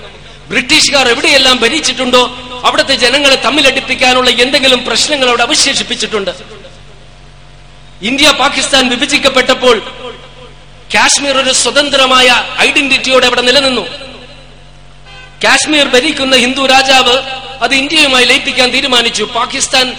ബ്രിട്ടീഷുകാർ 0.52 1.06
എവിടെയെല്ലാം 1.14 1.56
ഭരിച്ചിട്ടുണ്ടോ 1.64 2.22
അവിടുത്തെ 2.68 2.96
ജനങ്ങളെ 3.04 3.38
തമ്മിലടിപ്പിക്കാനുള്ള 3.46 4.30
എന്തെങ്കിലും 4.44 4.82
പ്രശ്നങ്ങൾ 4.90 5.28
അവിടെ 5.32 5.44
അവശേഷിപ്പിച്ചിട്ടുണ്ട്. 5.48 6.32
ഇന്ത്യ 8.10 8.30
പാകിസ്ഥാൻ 8.42 8.84
വിഭജിക്കപ്പെട്ടപ്പോൾ 8.94 9.78
കാശ്മീർ 10.94 11.36
ഒരു 11.44 11.54
സ്വതന്ത്രമായ 11.64 12.28
ഐഡന്റിറ്റിയോടെ 12.68 13.26
അവിടെ 13.30 13.44
നിലനിന്നു. 13.50 13.84
കാശ്മീർ 15.46 15.88
ഭരിക്കുന്ന 15.88 16.36
ഹിന്ദു 16.36 16.66
രാജാവ് 16.66 17.18
അത് 17.64 17.74
ഇന്ത്യയുമായി 17.76 18.26
ലയിപ്പിക്കാൻ 18.26 18.72
തീരുമാനിച്ചു. 18.72 19.24
പാകിസ്ഥാൻ 19.24 19.96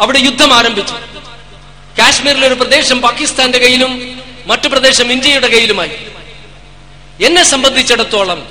അവിടെ 0.00 0.18
യുദ്ധം 0.18 0.54
ആരംഭിച്ചു. 0.54 0.94
കാശ്മീരിലെ 1.98 2.46
ഒരു 2.46 2.54
പ്രദേശം 2.54 3.00
പാകിസ്ഥാന്റെ 3.00 3.58
കയ്യിലും 3.58 4.20
മറ്റു 4.46 4.68
പ്രദേശം 4.68 5.12
ഇന്ത്യയുടെ 5.12 5.48
കയ്യിലുമായി. 5.48 5.90
എന്നെ 7.24 7.42
സംബന്ധിച്ചിടത്തോളം 7.42 8.48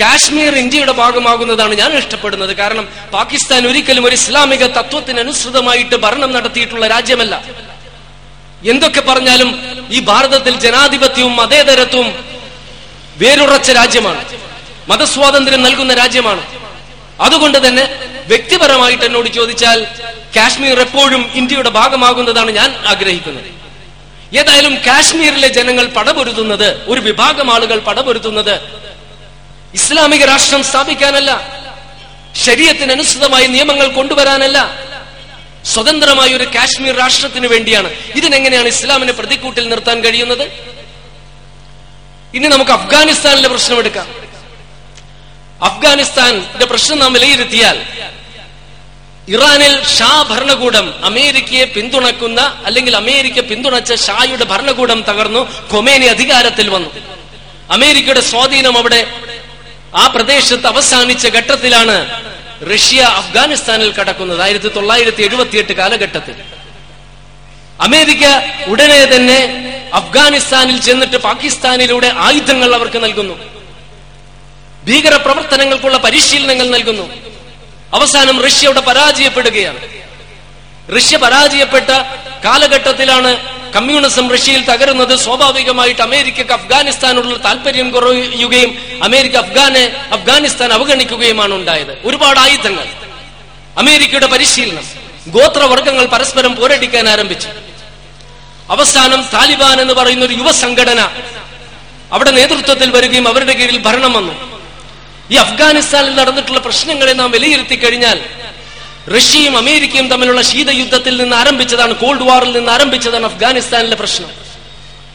കാശ്മീർ 0.00 0.56
ഇന്ത്യയുടെ 0.56 0.92
ഭാഗമാകുന്നതാണ് 0.92 1.74
ഞാൻ 1.74 1.92
ഇഷ്ടപ്പെടുന്നത്. 1.92 2.56
കാരണം 2.56 2.88
പാകിസ്ഥാൻ 3.12 3.66
ഒരിക്കലും 3.66 4.06
ഒരു 4.06 4.14
ഇസ്ലാമിക 4.14 4.66
തത്വത്തിനനുസൃതമായിട്ട് 4.66 5.96
ഭരണം 5.96 6.32
നടത്തിയിട്ടുള്ള 6.32 6.86
രാജ്യമല്ല. 6.86 7.44
എന്തൊക്കെ 8.68 9.00
പറഞ്ഞാലും 9.00 9.50
ഈ 9.90 10.00
ഭാരതത്തിൽ 10.00 10.60
ജനാധിപത്യവും 10.60 11.36
മതേതരത്വവും 11.36 12.24
വേരുറച്ച 13.16 13.70
രാജ്യമാണ്. 13.70 14.49
മതസ്വാതന്ത്ര്യം 14.90 15.62
നൽകുന്ന 15.62 15.94
രാജ്യമാണ്. 15.94 16.42
അതുകൊണ്ട് 17.20 17.58
തന്നെ 17.66 17.84
വ്യക്തിപരമായിട്ട് 18.26 19.04
എന്നോട് 19.04 19.28
ചോദിച്ചാൽ 19.28 19.86
കാശ്മീർ 20.36 20.80
എപ്പോഴും 20.80 21.30
ഇന്ത്യയുടെ 21.34 21.70
ഭാഗമാകുന്നതാണ് 21.70 22.50
ഞാൻ 22.50 22.70
ആഗ്രഹിക്കുന്നത്. 22.86 23.48
ഏതായാലും 24.40 24.74
കാശ്മീരിലെ 24.86 25.48
ജനങ്ങൾ 25.48 25.86
പടപൊരുതുന്നത് 25.86 26.68
ഒരു 26.86 27.00
വിഭാഗം 27.00 27.48
ആളുകൾ 27.54 27.78
പടപൊരുതുന്നത് 27.78 28.54
ഇസ്ലാമിക 29.74 30.24
രാഷ്ട്രം 30.24 30.62
സ്ഥാപിക്കാനല്ല 30.64 31.30
ശരീരത്തിനനുസൃതമായ 32.44 33.46
നിയമങ്ങൾ 33.46 33.88
കൊണ്ടുവരാനല്ല 33.88 34.58
സ്വതന്ത്രമായ 35.64 36.30
ഒരു 36.34 36.44
കാശ്മീർ 36.44 36.94
രാഷ്ട്രത്തിന് 36.98 37.46
വേണ്ടിയാണ്. 37.46 37.90
ഇതിനെങ്ങനെയാണ് 38.16 38.68
ഇസ്ലാമിനെ 38.68 39.12
പ്രതിക്കൂട്ടിൽ 39.12 39.68
നിർത്താൻ 39.68 40.04
കഴിയുന്നത്? 40.04 40.44
ഇനി 42.34 42.46
നമുക്ക് 42.46 42.70
അഫ്ഗാനിസ്ഥാനിലെ 42.70 43.48
പ്രശ്നം 43.48 43.78
എടുക്കാം. 43.78 44.06
അഫ്ഗാനിസ്ഥാന്റെ 45.68 46.66
പ്രശ്നം 46.72 46.98
നാം 46.98 47.12
വിലയിരുത്തിയാൽ 47.12 47.78
ഇറാനിൽ 49.34 49.74
ഷാ 49.96 50.12
ഭരണകൂടം 50.30 50.86
അമേരിക്കയെ 51.04 51.64
പിന്തുണക്കുന്ന 51.64 52.40
അല്ലെങ്കിൽ 52.64 52.96
അമേരിക്ക 52.96 53.40
പിന്തുണച്ച 53.40 53.94
ഷായുടെ 54.06 54.44
ഭരണകൂടം 54.44 55.02
തകർന്നു 55.08 55.42
കൊമേനി 55.72 56.06
അധികാരത്തിൽ 56.06 56.68
വന്നു. 56.68 56.90
അമേരിക്കയുടെ 57.70 58.20
സ്വാധീനം 58.20 58.78
അവിടെ 58.78 59.00
ആ 59.94 60.06
പ്രദേശത്ത് 60.06 60.66
അവസാനിച്ച 60.66 61.26
ഘട്ടത്തിലാണ് 61.26 61.96
റഷ്യ 62.72 63.00
അഫ്ഗാനിസ്ഥാനിൽ 63.20 63.90
കടക്കുന്നത്. 63.98 64.40
ആയിരത്തി 64.46 64.68
തൊള്ളായിരത്തി 64.68 65.22
എഴുപത്തിയെട്ട് 65.22 65.72
കാലഘട്ടത്തിൽ. 65.72 66.34
അമേരിക്ക 67.86 68.24
ഉടനെ 68.72 69.00
തന്നെ 69.14 69.38
അഫ്ഗാനിസ്ഥാനിൽ 69.94 70.78
ചെന്നിട്ട് 70.88 71.16
പാകിസ്ഥാനിലൂടെ 71.16 72.12
ആയുധങ്ങൾ 72.16 72.74
അവർക്ക് 72.74 73.02
നൽകുന്നു. 73.04 73.36
ഭീകര 74.90 75.16
പ്രവർത്തനങ്ങൾക്കുള്ള 75.16 75.96
പരിശീലനങ്ങൾ 75.96 76.68
നൽകുന്നു. 76.68 77.10
അവസാനം 77.94 78.44
റഷ്യയുടെ 78.44 78.80
പരാജയപ്പെടുകയാണ്. 78.80 79.78
റഷ്യ 80.96 81.16
പരാജയപ്പെട്ട 81.16 81.90
കാലഘട്ടത്തിലാണ് 82.44 83.36
കമ്മ്യൂണിസം 83.72 84.30
റഷ്യയിൽ 84.30 84.64
തകരുന്നത്. 84.64 85.16
സ്വാഭാവികമായിട്ട് 85.16 86.02
അമേരിക്കക്ക് 86.02 86.50
അഫ്ഗാനിസ്ഥാനോടുള്ള 86.50 87.36
താല്പര്യം 87.36 87.90
കുറയുകയും 87.90 88.78
അമേരിക്ക 89.02 89.36
അഫ്ഗാനെ 89.36 90.08
അഫ്ഗാനിസ്ഥാൻ 90.12 90.72
അവഗണിക്കുകയുമാണ് 90.72 91.54
ഉണ്ടായത്. 91.54 91.98
ഒരുപാട് 92.04 92.40
ആയുധങ്ങൾ. 92.40 92.86
അമേരിക്കയുടെ 93.78 94.26
പരിശീലനം. 94.26 94.84
ഗോത്രവർഗങ്ങൾ 95.26 96.06
പരസ്പരം 96.06 96.56
പോരടിക്കാൻ 96.56 97.08
ആരംഭിച്ചു. 97.08 97.48
അവസാനം 98.70 99.22
താലിബാൻ 99.22 99.80
എന്ന് 99.80 99.94
പറയുന്ന 99.94 100.24
ഒരു 100.24 100.34
യുവ 100.34 100.52
സംഘടന 100.52 101.08
അവിടെ 102.12 102.30
നേതൃത്വത്തിൽ 102.30 102.90
വരികയും 102.90 103.28
അവരുടെ 103.28 103.52
കീഴിൽ 103.52 103.78
ഭരണം 103.78 104.12
വന്നു. 104.12 104.49
ഈ 105.32 105.36
അഫ്ഗാനിസ്ഥാനിൽ 105.36 106.14
നടന്നിട്ടുള്ള 106.14 106.58
പ്രശ്നങ്ങളെ 106.58 107.12
നാം 107.12 107.30
വിലയിരുത്തി 107.30 107.74
കഴിഞ്ഞാൽ 107.74 108.20
റഷ്യയും 109.16 109.58
അമേരിക്കയും 109.58 110.08
തമ്മിലുള്ള 110.08 110.42
ശീതയുദ്ധത്തിൽ 110.42 111.16
നിന്ന് 111.16 111.36
ആരംഭിച്ചതാണ് 111.36 111.94
കോൾഡ് 111.94 112.22
വാറിൽ 112.22 112.52
നിന്ന് 112.52 112.72
ആരംഭിച്ചതാണ് 112.72 113.24
അഫ്ഗാനിസ്ഥാനിലെ 113.24 113.96
പ്രശ്നം. 113.96 114.30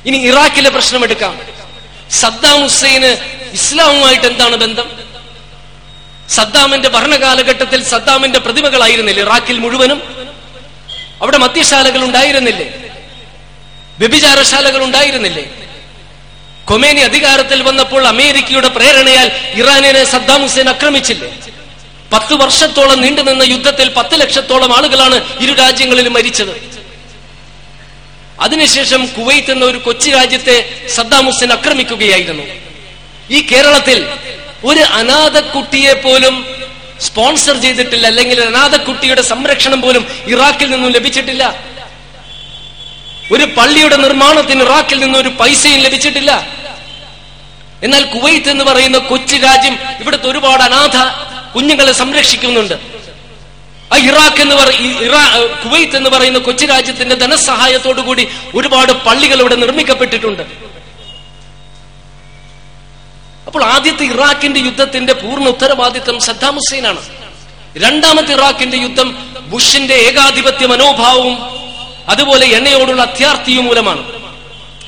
ഇനി 0.06 0.18
ഇറാഖിലെ 0.18 0.70
പ്രശ്നം 0.70 1.04
എടുക്കാം. 1.04 1.40
സദ്ദാം 2.12 2.62
ഹുസൈന് 2.62 3.18
ഇസ്ലാമുമായിട്ട് 3.54 4.26
എന്താണ് 4.26 4.56
ബന്ധം? 4.56 4.88
സദ്ദാമിന്റെ 6.30 6.90
ഭരണകാലഘട്ടത്തിൽ 6.90 7.84
സദ്ദാമിന്റെ 7.84 8.40
പ്രതിമകളായിരുന്നില്ലേ? 8.40 9.24
ഇറാഖിൽ 9.24 9.60
മുഴുവനും 9.60 10.02
അവിടെ 11.22 11.38
മദ്യശാലകൾ 11.38 12.04
ഉണ്ടായിരുന്നില്ലേ? 12.04 12.68
വ്യഭിചാരശാലകൾ 14.00 14.84
ഉണ്ടായിരുന്നില്ലേ? 14.84 15.65
കൊമേനി 16.68 17.00
അധികാരത്തിൽ 17.00 17.62
വന്നപ്പോൾ 17.62 18.08
അമേരിക്കയുടെ 18.08 18.68
പ്രേരണയാൽ 18.68 19.32
ഇറാനിനെ 19.54 20.04
സദ്ദാം 20.04 20.42
ഹുസൈൻ 20.42 20.70
ആക്രമിച്ചില്ലേ? 20.70 21.30
പത്ത് 22.14 22.34
വർഷത്തോളം 22.34 23.02
നീണ്ടുനിന്ന 23.02 23.44
യുദ്ധത്തിൽ 23.44 23.90
പത്ത് 23.90 24.22
ലക്ഷത്തോളം 24.22 24.78
ആളുകളാണ് 24.78 25.22
ഇരു 25.40 25.54
രാജ്യങ്ങളിലും 25.54 26.14
മരിച്ചത്. 26.14 26.62
അതിനുശേഷം 28.40 29.06
കുവൈത്ത് 29.06 29.52
എന്ന 29.52 29.66
ഒരു 29.66 29.78
കൊച്ചു 29.78 30.10
രാജ്യത്തെ 30.10 30.88
സദ്ദാം 30.96 31.26
ഹുസൈൻ 31.26 31.54
ആക്രമിക്കുകയായിരുന്നു. 31.54 32.44
ഈ 33.30 33.42
കേരളത്തിൽ 33.52 34.08
ഒരു 34.66 34.80
അനാഥ 34.80 35.40
കുട്ടിയെ 35.40 35.94
പോലും 35.94 36.46
സ്പോൺസർ 37.02 37.62
ചെയ്തിട്ടില്ല 37.62 38.08
അല്ലെങ്കിൽ 38.08 38.42
അനാഥ 38.42 38.76
കുട്ടിയുടെ 38.76 39.22
സംരക്ഷണം 39.22 39.82
പോലും 39.82 40.08
ഇറാഖിൽ 40.28 40.70
നിന്നും 40.70 40.92
ലഭിച്ചിട്ടില്ല. 40.92 41.76
ഒരു 43.34 43.44
പള്ളിയുടെ 43.44 43.96
നിർമ്മാണത്തിന് 43.96 44.64
ഇറാഖിൽ 44.64 45.00
നിന്ന് 45.00 45.20
ഒരു 45.20 45.30
പൈസയും 45.30 45.80
ലഭിച്ചിട്ടില്ല. 45.80 46.55
എന്നാൽ 47.86 48.04
കുവൈത്ത് 48.04 48.50
എന്ന് 48.50 48.64
പറയുന്ന 48.64 48.98
കൊച്ചു 48.98 49.36
രാജ്യം 49.36 49.76
ഇവിടുത്തെ 50.02 50.28
ഒരുപാട് 50.32 50.64
അനാഥ 50.64 50.98
കുഞ്ഞുങ്ങളെ 51.56 51.92
സംരക്ഷിക്കുന്നുണ്ട്. 52.02 52.74
ആ 53.94 53.98
ഇറാഖ് 54.10 54.42
എന്ന് 54.42 54.56
പറ 54.56 54.70
കുവൈത്ത് 55.64 55.96
എന്ന് 55.98 56.10
പറയുന്ന 56.10 56.40
കൊച്ചു 56.40 56.66
രാജ്യത്തിന്റെ 56.66 57.16
ധനസഹായത്തോടുകൂടി 57.16 58.28
ഒരുപാട് 58.56 58.92
പള്ളികൾ 58.92 59.40
ഇവിടെ 59.42 59.56
നിർമ്മിക്കപ്പെട്ടിട്ടുണ്ട്. 59.56 60.44
അപ്പോൾ 63.48 63.64
ആദ്യത്തെ 63.64 64.06
ഇറാഖിന്റെ 64.06 64.60
യുദ്ധത്തിന്റെ 64.60 65.14
പൂർണ 65.14 65.46
ഉത്തരവാദിത്വം 65.48 66.20
സദ്ദാം 66.20 66.58
ആണ് 66.88 67.02
രണ്ടാമത്തെ 67.84 68.34
ഇറാഖിന്റെ 68.34 68.78
യുദ്ധം 68.78 69.10
ബുഷിന്റെ 69.52 69.96
ഏകാധിപത്യ 70.08 70.66
മനോഭാവവും 70.66 71.36
അതുപോലെ 72.10 72.46
എണ്ണയോടുള്ള 72.58 73.02
അത്യാർത്ഥിയും 73.02 73.66
മൂലമാണ്. 73.66 74.04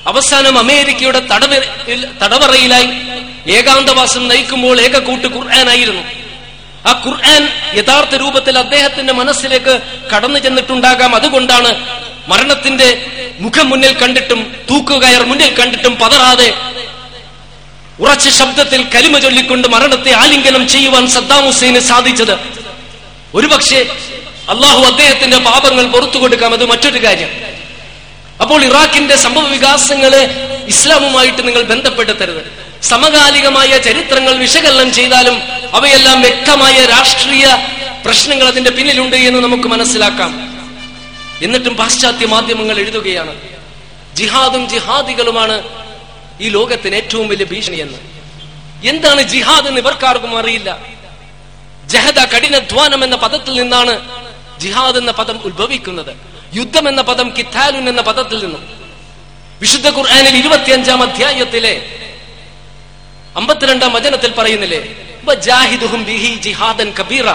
അവസാനം 0.07 0.57
അമേരിക്കയുടെ 0.57 1.19
തടവറയിൽ 1.19 2.07
തടവറയിലായി 2.23 2.89
ഏകാന്തവാസം 3.51 4.27
നയിക്കുമ്പോൾ 4.27 4.81
ഏകകൂട്ട് 4.81 5.27
ഖുർആനായിരുന്നു. 5.27 6.01
ആ 6.87 7.03
ഖുർആൻ 7.05 7.49
യഥാർത്ഥ 7.77 8.15
രൂപത്തിൽ 8.15 8.59
അദ്ദേഹത്തിന്റെ 8.59 9.13
മനസ്സിലേക്ക് 9.13 9.81
കടന്നു 10.15 10.39
ചെന്നിട്ടുണ്ടാകാം. 10.39 11.15
അതുകൊണ്ടാണ് 11.15 11.71
മരണത്തിന്റെ 12.27 13.05
മുഖം 13.39 13.69
മുന്നിൽ 13.69 13.93
കണ്ടിട്ടും 13.93 14.55
തൂക്കുകയർ 14.69 15.23
മുന്നിൽ 15.25 15.53
കണ്ടിട്ടും 15.59 15.95
പതറാതെ 15.95 16.53
ഉറച്ച 17.99 18.29
ശബ്ദത്തിൽ 18.29 18.83
കലിമ 18.95 19.17
ചൊല്ലിക്കൊണ്ട് 19.17 19.67
മരണത്തെ 19.67 20.11
ആലിംഗനം 20.11 20.67
ചെയ്യുവാൻ 20.67 21.07
സദ്ദാം 21.07 21.45
ഹുസൈന് 21.45 21.79
സാധിച്ചത്. 21.79 22.39
ഒരുപക്ഷെ 23.35 23.79
അള്ളാഹു 24.49 24.83
അദ്ദേഹത്തിന്റെ 24.83 25.37
പാപങ്ങൾ 25.37 25.85
പുറത്തു 25.87 26.17
കൊടുക്കാം 26.17 26.53
അത് 26.53 26.65
മറ്റൊരു 26.65 27.03
കാര്യം. 27.03 27.56
അപ്പോൾ 28.41 28.63
ഇറാഖിന്റെ 28.63 29.15
സംഭവ 29.15 29.47
വികാസങ്ങളെ 29.47 30.23
ഇസ്ലാമുമായിട്ട് 30.67 31.47
നിങ്ങൾ 31.47 31.61
ബന്ധപ്പെടുത്തരുത്. 31.61 32.67
സമകാലികമായ 32.83 33.77
ചരിത്രങ്ങൾ 33.77 34.33
വിശകലനം 34.33 34.93
ചെയ്താലും 34.93 35.41
അവയെല്ലാം 35.73 36.21
വ്യക്തമായ 36.21 36.85
രാഷ്ട്രീയ 36.85 37.57
പ്രശ്നങ്ങൾ 38.05 38.47
അതിന്റെ 38.47 38.71
പിന്നിലുണ്ട് 38.71 39.15
എന്ന് 39.15 39.39
നമുക്ക് 39.39 39.63
മനസ്സിലാക്കാം. 39.63 40.57
എന്നിട്ടും 41.43 41.75
പാശ്ചാത്യ 41.75 42.25
മാധ്യമങ്ങൾ 42.25 42.79
എഴുതുകയാണ് 42.79 43.41
ജിഹാദും 44.13 44.69
ജിഹാദികളുമാണ് 44.69 45.63
ഈ 46.41 46.49
ലോകത്തിന് 46.49 46.95
ഏറ്റവും 46.95 47.27
വലിയ 47.27 47.45
ഭീഷണി 47.45 47.75
എന്ന് 47.75 47.97
എന്താണ് 48.87 49.21
ജിഹാദ് 49.21 49.67
എന്ന് 49.67 49.81
ഇവർക്കാർക്കും 49.81 50.37
അറിയില്ല. 50.37 50.77
ജഹദ 51.85 52.19
കഠിനധ്വാനം 52.19 53.03
എന്ന 53.03 53.15
പദത്തിൽ 53.15 53.61
നിന്നാണ് 53.61 53.99
ജിഹാദ് 54.59 54.97
എന്ന 54.97 55.11
പദം 55.11 55.39
ഉത്ഭവിക്കുന്നത്. 55.43 56.26
യുദ്ധം 56.53 56.89
എന്ന 56.89 57.01
പദം 57.01 57.33
കിത്താലുൻ 57.37 57.89
എന്ന 57.89 58.01
പദത്തിൽ 58.01 58.39
നിന്നും. 58.39 58.77
വിശുദ്ധ 59.59 59.89
ഖുർആാനിൽ 59.89 60.37
ഇരുപത്തിയഞ്ചാം 60.37 61.03
അധ്യായത്തിലെ 61.03 61.85
അമ്പത്തിരണ്ടാം 63.35 63.93
വചനത്തിൽ 63.93 64.31
പറയുന്നില്ലേ 64.31 64.95
"വജാഹിദുഹും 65.23 66.05
ബിഹി 66.05 66.35
ജിഹാദൻ 66.35 66.93
കബീറ. 66.99 67.29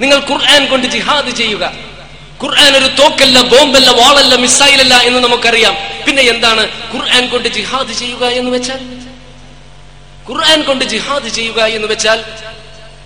നിങ്ങൾ 0.00 0.18
ഖുർആൻ 0.30 0.66
കൊണ്ട് 0.66 0.86
ജിഹാദ് 0.86 1.30
ചെയ്യുക. 1.30 1.72
ഖുർആൻ 2.42 2.76
ഒരു 2.76 2.84
തോക്കല്ല 2.84 3.40
ബോംബല്ല 3.40 3.90
വാളല്ല 3.90 4.34
മിസൈലല്ല 4.34 4.94
എന്ന് 4.94 5.18
നമുക്കറിയാം. 5.18 5.76
പിന്നെ 6.06 6.22
എന്താണ്? 6.22 6.68
ഖുർആൻ 6.94 7.28
കൊണ്ട് 7.28 7.48
ജിഹാദ് 7.48 7.92
ചെയ്യുക 7.92 8.26
എന്ന് 8.26 8.50
വെച്ചാൽ? 8.50 8.78
ഖുർആൻ 10.30 10.62
കൊണ്ട് 10.62 10.84
ജിഹാദ് 10.84 11.28
ചെയ്യുക 11.28 11.64
എന്ന് 11.64 11.88
വെച്ചാൽ 11.88 12.24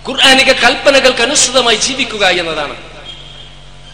ഖുർആാനിക 0.07 0.51
കൽപ്പനകൾക്ക് 0.51 1.21
അനുസൃതമായി 1.21 1.75
ജീവിക്കുക 1.75 2.27
എന്നതാണ്. 2.27 2.75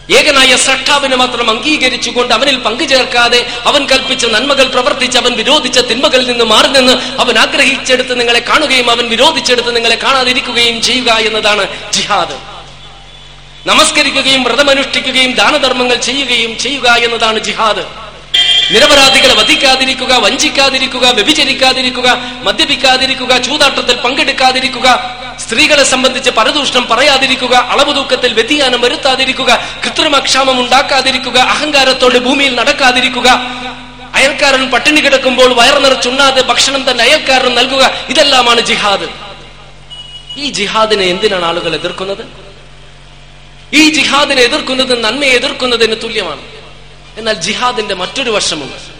ഏകനായ 0.09 0.55
സട്ടാവിനെ 0.55 1.15
മാത്രം 1.15 1.49
അംഗീകരിച്ചുകൊണ്ട് 1.49 2.33
അവനിൽ 2.33 2.55
പങ്കു 2.57 2.83
ചേർക്കാതെ 2.83 3.45
അവൻ 3.65 3.85
കൽപ്പിച്ച 3.91 4.25
നന്മകൾ 4.25 4.67
പ്രവർത്തിച്ച് 4.67 5.17
അവൻ 5.17 5.33
വിരോധിച്ച 5.33 5.79
തിന്മകളിൽ 5.79 6.27
നിന്ന് 6.27 6.43
മാറി 6.43 6.67
നിന്ന് 6.67 6.91
അവൻ 7.21 7.39
ആഗ്രഹിച്ചെടുത്ത് 7.39 8.19
നിങ്ങളെ 8.19 8.39
കാണുകയും 8.39 8.91
അവൻ 8.91 9.09
വിരോധിച്ചെടുത്ത് 9.09 9.75
നിങ്ങളെ 9.75 9.95
കാണാതിരിക്കുകയും 9.95 10.81
ചെയ്യുക 10.81 11.11
എന്നതാണ് 11.11 11.67
ജിഹാദ്. 11.93 12.35
നമസ്കരിക്കുകയും 13.67 14.43
വ്രതമനുഷ്ഠിക്കുകയും 14.43 15.33
ദാനധർമ്മങ്ങൾ 15.33 15.95
ചെയ്യുകയും 15.95 16.57
ചെയ്യുക 16.57 16.89
എന്നതാണ് 16.89 17.39
ജിഹാദ്. 17.39 17.83
നിരപരാധികളെ 18.71 19.33
വധിക്കാതിരിക്കുക 19.33 20.13
വഞ്ചിക്കാതിരിക്കുക 20.15 21.09
വ്യഭിചരിക്കാതിരിക്കുക 21.09 22.09
മദ്യപിക്കാതിരിക്കുക 22.43 23.37
ചൂതാട്ടത്തിൽ 23.37 23.95
പങ്കെടുക്കാതിരിക്കുക 23.95 24.87
സ്ത്രീകളെ 25.39 25.83
സംബന്ധിച്ച് 25.83 26.29
പരദൂഷണം 26.29 26.87
പറയാതിരിക്കുക 26.87 27.55
അളവ് 27.55 27.95
തൂക്കത്തിൽ 27.95 28.33
വ്യതിയാനം 28.33 28.81
വരുത്താതിരിക്കുക 28.81 29.59
കൃത്രിമക്ഷാമം 29.83 30.59
ഉണ്ടാക്കാതിരിക്കുക 30.59 31.39
അഹങ്കാരത്തോടെ 31.39 32.19
ഭൂമിയിൽ 32.19 32.55
നടക്കാതിരിക്കുക. 32.55 33.29
അയൽക്കാരൻ 34.13 34.71
പട്ടിണി 34.71 34.99
കിടക്കുമ്പോൾ 34.99 35.53
വയർ 35.53 35.79
നിറച്ചുണ്ണാതെ 35.79 36.41
ഭക്ഷണം 36.41 36.91
തന്നെ 36.91 37.03
അയൽക്കാരൻ 37.03 37.55
നൽകുക 37.55 37.91
ഇതെല്ലാമാണ് 38.09 38.61
ജിഹാദ്. 38.61 39.07
ഈ 40.37 40.49
ജിഹാദിനെ 40.49 41.05
എന്തിനാണ് 41.05 41.45
ആളുകൾ 41.45 41.75
എതിർക്കുന്നത്? 41.75 42.25
ഈ 43.73 43.89
ജിഹാദിനെ 43.89 44.41
എതിർക്കുന്നത് 44.41 45.03
നന്മയെ 45.03 45.29
എതിർക്കുന്നതിന് 45.29 45.95
തുല്യമാണ്. 46.03 46.41
എന്നാൽ 47.17 47.33
ജിഹാദിന്റെ 47.33 47.95
മറ്റൊരു 47.95 48.31
വശമുണ്ട്. 48.31 48.93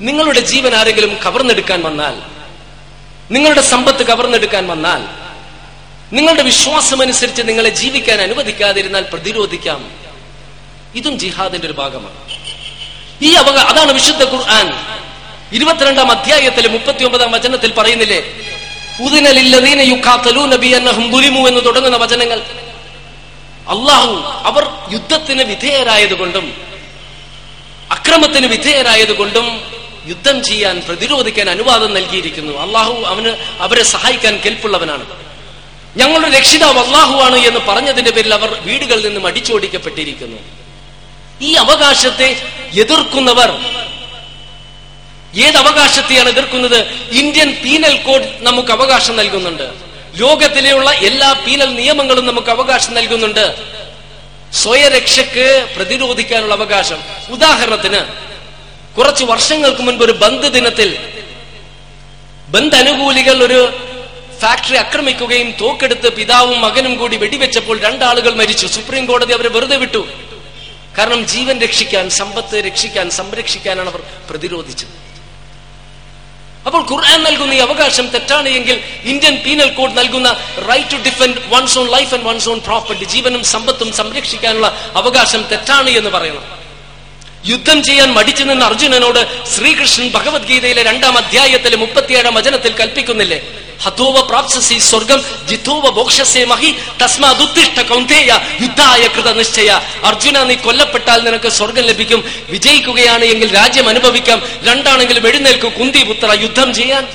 നിങ്ങളുടെ 0.00 0.40
ജീവൻ 0.40 0.74
ആരെങ്കിലും 0.74 1.18
കവർന്നെടുക്കാൻ 1.26 1.82
വന്നാൽ 1.82 2.37
നിങ്ങളുടെ 3.30 3.60
സമ്പത്ത് 3.60 4.06
കവർന്നെടുക്കാൻ 4.06 4.68
വന്നാൽ 4.68 5.28
നിങ്ങളുടെ 6.14 6.42
വിശ്വാസമനുസരിച്ച് 6.42 7.42
നിങ്ങളെ 7.44 7.68
ജീവിക്കാൻ 7.68 8.20
അനുവദിക്കാതിരുന്നാൽ 8.20 9.02
പ്രതിരോധിക്കാം. 9.02 9.90
ഇതും 10.94 11.18
ജിഹാദിന്റെ 11.18 11.66
ഒരു 11.66 11.74
ഭാഗമാണ്. 11.74 12.38
ഈ 13.22 13.34
അവക 13.34 13.58
അതാണ് 13.58 13.92
വിശുദ്ധ 13.92 14.24
ഖുർആൻ. 14.24 14.72
ഇരുപത്തിരണ്ടാം 15.52 16.10
അധ്യായത്തിലെ 16.10 16.68
മുപ്പത്തി 16.68 17.04
ഒമ്പതാം 17.04 17.32
വചനത്തിൽ 17.32 17.72
പറയുന്നില്ലേ 17.72 18.18
ഉദിനലില്ലതീന 19.02 19.80
യുക്കാത്തലൂന 19.80 20.48
നബി 20.48 20.66
അന്നഹും 20.66 21.10
ദുലിമു 21.10 21.48
എന്ന് 21.48 21.64
തുടങ്ങുന്ന 21.64 21.96
വചനങ്ങൾ. 21.96 22.40
അള്ളാഹു 23.68 24.22
അവർ 24.48 24.92
യുദ്ധത്തിന് 24.92 25.42
വിധേയരായതുകൊണ്ടും 25.42 26.54
അക്രമത്തിന് 27.90 28.46
വിധേയരായതുകൊണ്ടും 28.46 29.46
യുദ്ധം 30.08 30.44
ചെയ്യാൻ 30.44 30.82
പ്രതിരോധിക്കാൻ 30.88 31.50
അനുവാദം 31.50 31.94
നൽകിയിരിക്കുന്നു. 31.94 32.58
അള്ളാഹു 32.58 33.02
അവന് 33.06 33.36
അവരെ 33.58 33.82
സഹായിക്കാൻ 33.82 34.40
കെൽപ്പുള്ളവനാണ്. 34.44 35.06
ഞങ്ങളുടെ 35.96 36.38
രക്ഷിതാവ് 36.38 36.78
അള്ളാഹു 36.78 37.20
ആണ് 37.20 37.36
എന്ന് 37.36 37.60
പറഞ്ഞതിന്റെ 37.60 38.10
പേരിൽ 38.10 38.34
അവർ 38.34 38.58
വീടുകളിൽ 38.60 39.06
നിന്നും 39.06 39.26
അടിച്ചോടിക്കപ്പെട്ടിരിക്കുന്നു. 39.26 40.38
ഈ 41.40 41.54
അവകാശത്തെ 41.54 42.42
എതിർക്കുന്നവർ 42.80 43.50
ഏത് 45.36 45.56
അവകാശത്തെയാണ് 45.56 46.28
എതിർക്കുന്നത്? 46.28 46.84
ഇന്ത്യൻ 47.10 47.60
പീനൽ 47.64 47.96
കോഡ് 47.96 48.28
നമുക്ക് 48.38 48.72
അവകാശം 48.72 49.16
നൽകുന്നുണ്ട്. 49.16 49.70
ലോകത്തിലെയുള്ള 50.16 50.90
എല്ലാ 50.90 51.32
പീനൽ 51.32 51.74
നിയമങ്ങളും 51.74 52.26
നമുക്ക് 52.26 52.48
അവകാശം 52.48 52.94
നൽകുന്നുണ്ട്. 52.94 53.56
സ്വയരക്ഷക്ക് 54.52 55.68
പ്രതിരോധിക്കാനുള്ള 55.76 56.54
അവകാശം. 56.54 56.96
ഉദാഹരണത്തിന് 57.30 58.28
കുറച്ച് 58.98 59.24
വർഷങ്ങൾക്ക് 59.32 59.82
മുൻപ് 59.86 60.02
ഒരു 60.06 60.14
ബന്ദ് 60.22 60.48
ദിനത്തിൽ 60.56 60.90
ബന്ദ് 62.54 62.76
അനുകൂലികൾ 62.82 63.36
ഒരു 63.46 63.60
ഫാക്ടറി 64.42 64.76
ആക്രമിക്കുകയും 64.84 65.48
തോക്കെടുത്ത് 65.60 66.08
പിതാവും 66.16 66.58
മകനും 66.64 66.94
കൂടി 67.00 67.16
വെടിവെച്ചപ്പോൾ 67.22 67.76
രണ്ടാളുകൾ 67.86 68.32
മരിച്ചു. 68.40 68.66
സുപ്രീം 68.74 69.04
കോടതി 69.10 69.32
അവരെ 69.36 69.50
വെറുതെ 69.56 69.76
വിട്ടു. 69.82 70.02
കാരണം 70.96 71.20
ജീവൻ 71.32 71.56
രക്ഷിക്കാൻ 71.64 72.04
സമ്പത്ത് 72.18 72.56
രക്ഷിക്കാൻ 72.68 73.06
സംരക്ഷിക്കാനാണ് 73.18 73.90
അവർ 73.92 74.02
പ്രതിരോധിച്ചത്. 74.28 74.94
അപ്പോൾ 76.66 76.82
ഖുർആൻ 76.90 77.20
നൽകുന്ന 77.26 77.52
ഈ 77.58 77.60
അവകാശം 77.66 78.06
തെറ്റാണ് 78.14 78.48
എങ്കിൽ 78.58 78.78
ഇന്ത്യൻ 79.12 79.34
പീനൽ 79.44 79.70
കോഡ് 79.78 79.94
നൽകുന്ന 79.98 80.28
right 80.70 80.90
to 80.94 80.98
defend 81.08 81.38
one's 81.54 81.76
own 81.80 81.86
life 81.96 82.10
and 82.14 82.26
one's 82.30 82.48
own 82.52 82.58
property 82.68 83.04
ജീവനും 83.14 83.42
സമ്പത്തും 83.54 83.90
സംരക്ഷിക്കാനുള്ള 84.00 84.70
അവകാശം 85.00 85.44
തെറ്റാണ് 85.52 85.90
എന്ന് 86.00 86.10
പറയണം. 86.16 86.44
യുദ്ധം 87.46 87.82
ചെയ്യാൻ 87.82 88.12
മടിച്ചു 88.12 88.44
നിന്ന 88.44 88.64
അർജുനനോട് 88.64 89.48
ശ്രീകൃഷ്ണൻ 89.48 90.10
ഭഗവത്ഗീതയിലെ 90.10 90.82
രണ്ടാം 90.82 91.18
അധ്യായത്തിലെ 91.18 91.76
മുപ്പത്തിയേഴാം 91.76 92.34
വചനത്തിൽ 92.34 92.72
കൽപ്പിക്കുന്നില്ലേ? 92.72 93.42
ഹതോവ 93.82 94.20
പ്രാപ്സസി 94.20 94.78
സ്വർഗം 94.78 95.24
ജിതോവ 95.48 95.90
ബോക്ഷസേ 95.90 96.44
മഹി 96.44 96.74
തസ്മാതുത്തിഷ്ട 97.02 97.80
കൗന്തേയ 97.80 98.38
യുദ്ധായ 98.60 99.06
കൃത 99.06 99.32
നിശ്ചയ. 99.32 99.80
അർജുന 100.04 100.42
നീ 100.42 100.54
കൊല്ലപ്പെട്ടാൽ 100.54 101.20
നിനക്ക് 101.22 101.48
സ്വർഗം 101.48 101.82
ലഭിക്കും. 101.82 102.24
വിജയിക്കുകയാണ് 102.50 103.24
എങ്കിൽ 103.24 103.54
രാജ്യം 103.54 103.88
അനുഭവിക്കാം. 103.88 104.42
രണ്ടാണെങ്കിലും 104.62 105.28
എഴുന്നേൽക്കു 105.28 105.68
കുന്തി 105.68 106.02
പുത്ര 106.02 106.40
യുദ്ധം 106.40 106.74
ചെയ്യാൻ. 106.74 107.06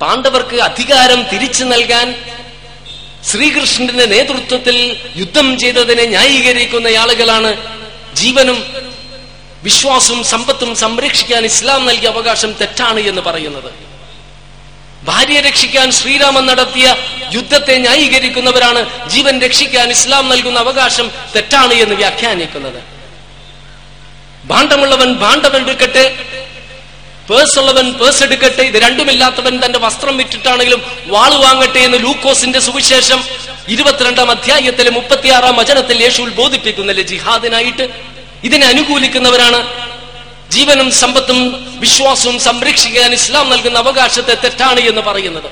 പാണ്ഡവർക്ക് 0.00 0.56
അധികാരം 0.56 1.22
തിരിച്ചു 1.22 1.64
നൽകാൻ 1.64 2.14
ശ്രീകൃഷ്ണന്റെ 3.24 4.06
നേതൃത്വത്തിൽ 4.06 4.76
യുദ്ധം 5.16 5.58
ചെയ്തതിനെ 5.58 6.04
ന്യായീകരിക്കുന്ന 6.06 6.88
ആളുകളാണ് 6.88 7.56
ജീവനും 8.14 8.58
വിശ്വാസവും 9.62 10.24
സമ്പത്തും 10.24 10.76
സംരക്ഷിക്കാൻ 10.76 11.44
ഇസ്ലാം 11.44 11.86
നൽകിയ 11.86 12.08
അവകാശം 12.08 12.52
തെറ്റാണ് 12.52 13.00
എന്ന് 13.00 13.22
പറയുന്നത്. 13.22 13.70
ഭാര്യയെ 15.04 15.40
രക്ഷിക്കാൻ 15.40 15.92
ശ്രീരാമൻ 15.92 16.46
നടത്തിയ 16.46 16.96
യുദ്ധത്തെ 17.32 17.78
ന്യായീകരിക്കുന്നവരാണ് 17.78 19.08
ജീവൻ 19.08 19.40
രക്ഷിക്കാൻ 19.40 19.90
ഇസ്ലാം 19.90 20.28
നൽകുന്ന 20.28 20.58
അവകാശം 20.58 21.10
തെറ്റാണ് 21.34 21.72
എന്ന് 21.72 21.94
വ്യാഖ്യാനിക്കുന്നത്. 21.94 22.80
ഭാണ്ഡമുള്ളവൻ 24.44 25.14
ഭാണ്ഡം 25.14 25.56
എടുക്കട്ടെ 25.56 26.04
പേഴ്സ് 27.30 27.58
ഉള്ളവൻ 27.58 27.92
പേഴ്സ് 27.92 28.22
എടുക്കട്ടെ 28.22 28.62
ഇത് 28.62 28.74
രണ്ടുമില്ലാത്തവൻ 28.74 29.60
തന്റെ 29.64 29.78
വസ്ത്രം 29.78 30.16
വിറ്റിട്ടാണെങ്കിലും 30.16 30.82
വാൾ 31.06 31.34
വാങ്ങട്ടെ 31.34 31.78
എന്ന് 31.78 31.98
ലൂക്കോസിന്റെ 31.98 32.60
സുവിശേഷം 32.60 33.24
ഇരുപത്തിരണ്ടാം 33.68 34.30
അധ്യായത്തിലെ 34.30 34.90
മുപ്പത്തിയാറാം 34.90 35.56
വചനത്തിൽ 35.56 36.02
യേശുവിൽ 36.02 36.30
ബോധിപ്പിക്കുന്നില്ല 36.30 37.02
ജിഹാദിനായിട്ട്? 37.02 37.88
ഇതിനെ 38.44 38.66
അനുകൂലിക്കുന്നവരാണ്. 38.66 39.88
ജീവനും 40.50 40.90
സമ്പത്തും 40.90 41.66
വിശ്വാസവും 41.80 42.40
സംരക്ഷിക്കാൻ 42.40 43.12
ഇസ്ലാം 43.12 43.50
നൽകുന്ന 43.50 43.78
അവകാശത്തെ 43.78 44.34
തെറ്റാണ് 44.34 44.80
എന്ന് 44.80 45.00
പറയുന്നത്. 45.00 45.50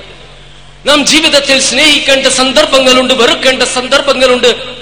നാം 0.88 1.06
ജീവിതത്തിൽ 1.06 1.60
സ്നേഹിക്കേണ്ട 1.60 2.26
സന്ദർഭങ്ങളുണ്ട് 2.26 3.14
വെറുക്കേണ്ട 3.14 3.62
സന്ദർഭങ്ങളുണ്ട് 3.62 4.76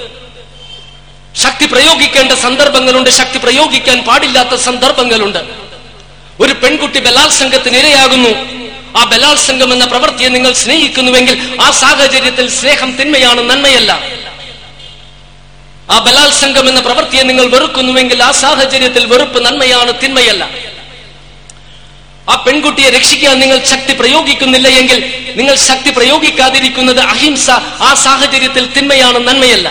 ശക്തി 1.36 1.66
പ്രയോഗിക്കേണ്ട 1.66 2.32
സന്ദർഭങ്ങളുണ്ട് 2.32 3.10
ശക്തി 3.10 3.38
പ്രയോഗിക്കാൻ 3.38 3.98
പാടില്ലാത്ത 3.98 4.54
സന്ദർഭങ്ങളുണ്ട്. 4.54 5.63
ഒരു 6.40 6.52
പെൺകുട്ടി 6.52 6.98
ബലാത്സംഗത്തിന് 6.98 7.76
ഇരയാകുന്നു. 7.76 8.32
ആ 8.96 9.04
ബലാത്സംഗം 9.04 9.72
എന്ന 9.72 9.84
പ്രവൃത്തിയെ 9.84 10.28
നിങ്ങൾ 10.28 10.52
സ്നേഹിക്കുന്നുവെങ്കിൽ 10.52 11.36
ആ 11.60 11.70
സാഹചര്യത്തിൽ 11.70 12.48
സ്നേഹം 12.48 12.96
തിന്മയാണ് 12.96 13.40
നന്മയല്ല. 13.50 13.92
ആ 15.90 15.98
ബലാത്സംഗം 15.98 16.68
എന്ന 16.68 16.80
പ്രവൃത്തിയെ 16.80 17.22
നിങ്ങൾ 17.22 17.46
വെറുക്കുന്നുവെങ്കിൽ 17.46 18.22
ആ 18.22 18.30
സാഹചര്യത്തിൽ 18.30 19.06
വെറുപ്പ് 19.06 19.44
നന്മയാണ് 19.46 19.92
തിന്മയല്ല. 20.02 20.50
ആ 22.28 22.34
പെൺകുട്ടിയെ 22.44 22.90
രക്ഷിക്കാൻ 22.90 23.40
നിങ്ങൾ 23.40 23.64
ശക്തി 23.64 23.92
പ്രയോഗിക്കുന്നില്ല 23.92 24.68
എങ്കിൽ 24.68 25.00
നിങ്ങൾ 25.36 25.54
ശക്തി 25.54 25.90
പ്രയോഗിക്കാതിരിക്കുന്നത് 25.90 27.00
അഹിംസ 27.00 27.50
ആ 27.80 27.94
സാഹചര്യത്തിൽ 27.94 28.72
തിന്മയാണ് 28.76 29.28
നന്മയല്ല. 29.28 29.68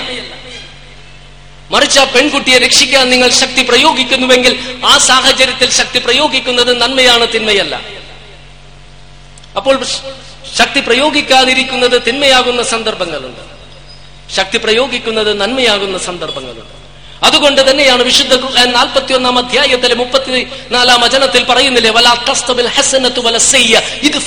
മറിച്ച് 1.73 1.99
ആ 1.99 2.03
പെൺകുട്ടിയെ 2.03 2.57
രക്ഷിക്കാൻ 2.57 3.09
നിങ്ങൾ 3.09 3.29
ശക്തി 3.29 3.61
പ്രയോഗിക്കുന്നുവെങ്കിൽ 3.61 4.79
ആ 4.85 4.97
സാഹചര്യത്തിൽ 4.97 5.69
ശക്തി 5.71 5.99
പ്രയോഗിക്കുന്നത് 5.99 6.81
നന്മയാണ് 6.81 7.27
തിന്മയല്ല. 7.33 7.81
അപ്പോൾ 9.57 9.85
ശക്തി 10.57 10.79
പ്രയോഗിക്കാതിരിക്കുന്നത് 10.79 12.01
തിന്മയാകുന്ന 12.07 12.63
സന്ദർഭങ്ങളുണ്ട്. 12.63 13.43
ശക്തി 14.33 14.57
പ്രയോഗിക്കുന്നത് 14.57 15.41
നന്മയാകുന്ന 15.41 15.97
സന്ദർഭങ്ങളുണ്ട്. 15.97 16.83
അതുകൊണ്ട് 17.23 17.71
തന്നെയാണ് 17.71 18.03
വിശുദ്ധ 18.03 18.33
ഖുർആൻ 18.35 18.71
നാൽപ്പത്തി 18.71 19.13
ഒന്നാം 19.13 19.37
അധ്യായത്തിലെ 19.37 19.95
മുപ്പത്തി 19.95 20.47
നാലാം 20.71 21.01
വചനത്തിൽ 21.01 21.43
പറയുന്നില്ലേ 21.43 21.91
വല 21.91 22.07
ഹസനത്തു 22.67 23.21
വല 23.21 23.37
ഇത് 24.01 24.17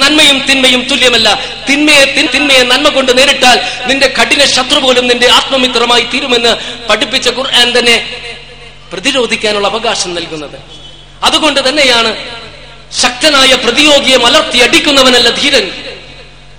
നന്മയും 0.00 0.38
തിന്മയും 0.48 0.82
തുല്യമല്ല. 0.90 1.28
തിന്മയെ 1.68 2.04
തിന്മയെ 2.34 2.62
നന്മ 2.62 2.88
കൊണ്ട് 2.88 3.18
നേരിട്ടാൽ 3.18 3.58
നിന്റെ 3.88 4.08
കഠിന 4.18 4.42
ശത്രു 4.46 4.80
പോലും 4.80 5.08
നിന്റെ 5.08 5.28
ആത്മമിത്രമായി 5.28 6.04
തീരുമെന്ന് 6.12 6.52
പഠിപ്പിച്ച 6.88 7.28
ഖുർആൻ 7.28 7.78
തന്നെ 7.78 7.96
പ്രതിരോധിക്കാനുള്ള 8.92 9.66
അവകാശം 9.68 10.14
നൽകുന്നത്. 10.14 10.58
അതുകൊണ്ട് 11.22 11.68
തന്നെയാണ് 11.68 12.16
ശക്തനായ 13.02 13.54
പ്രതിയോഗിയെ 13.54 14.16
മലർത്തി 14.16 14.58
അടിക്കുന്നവനല്ല 14.58 15.30
ധീരൻ. 15.30 15.66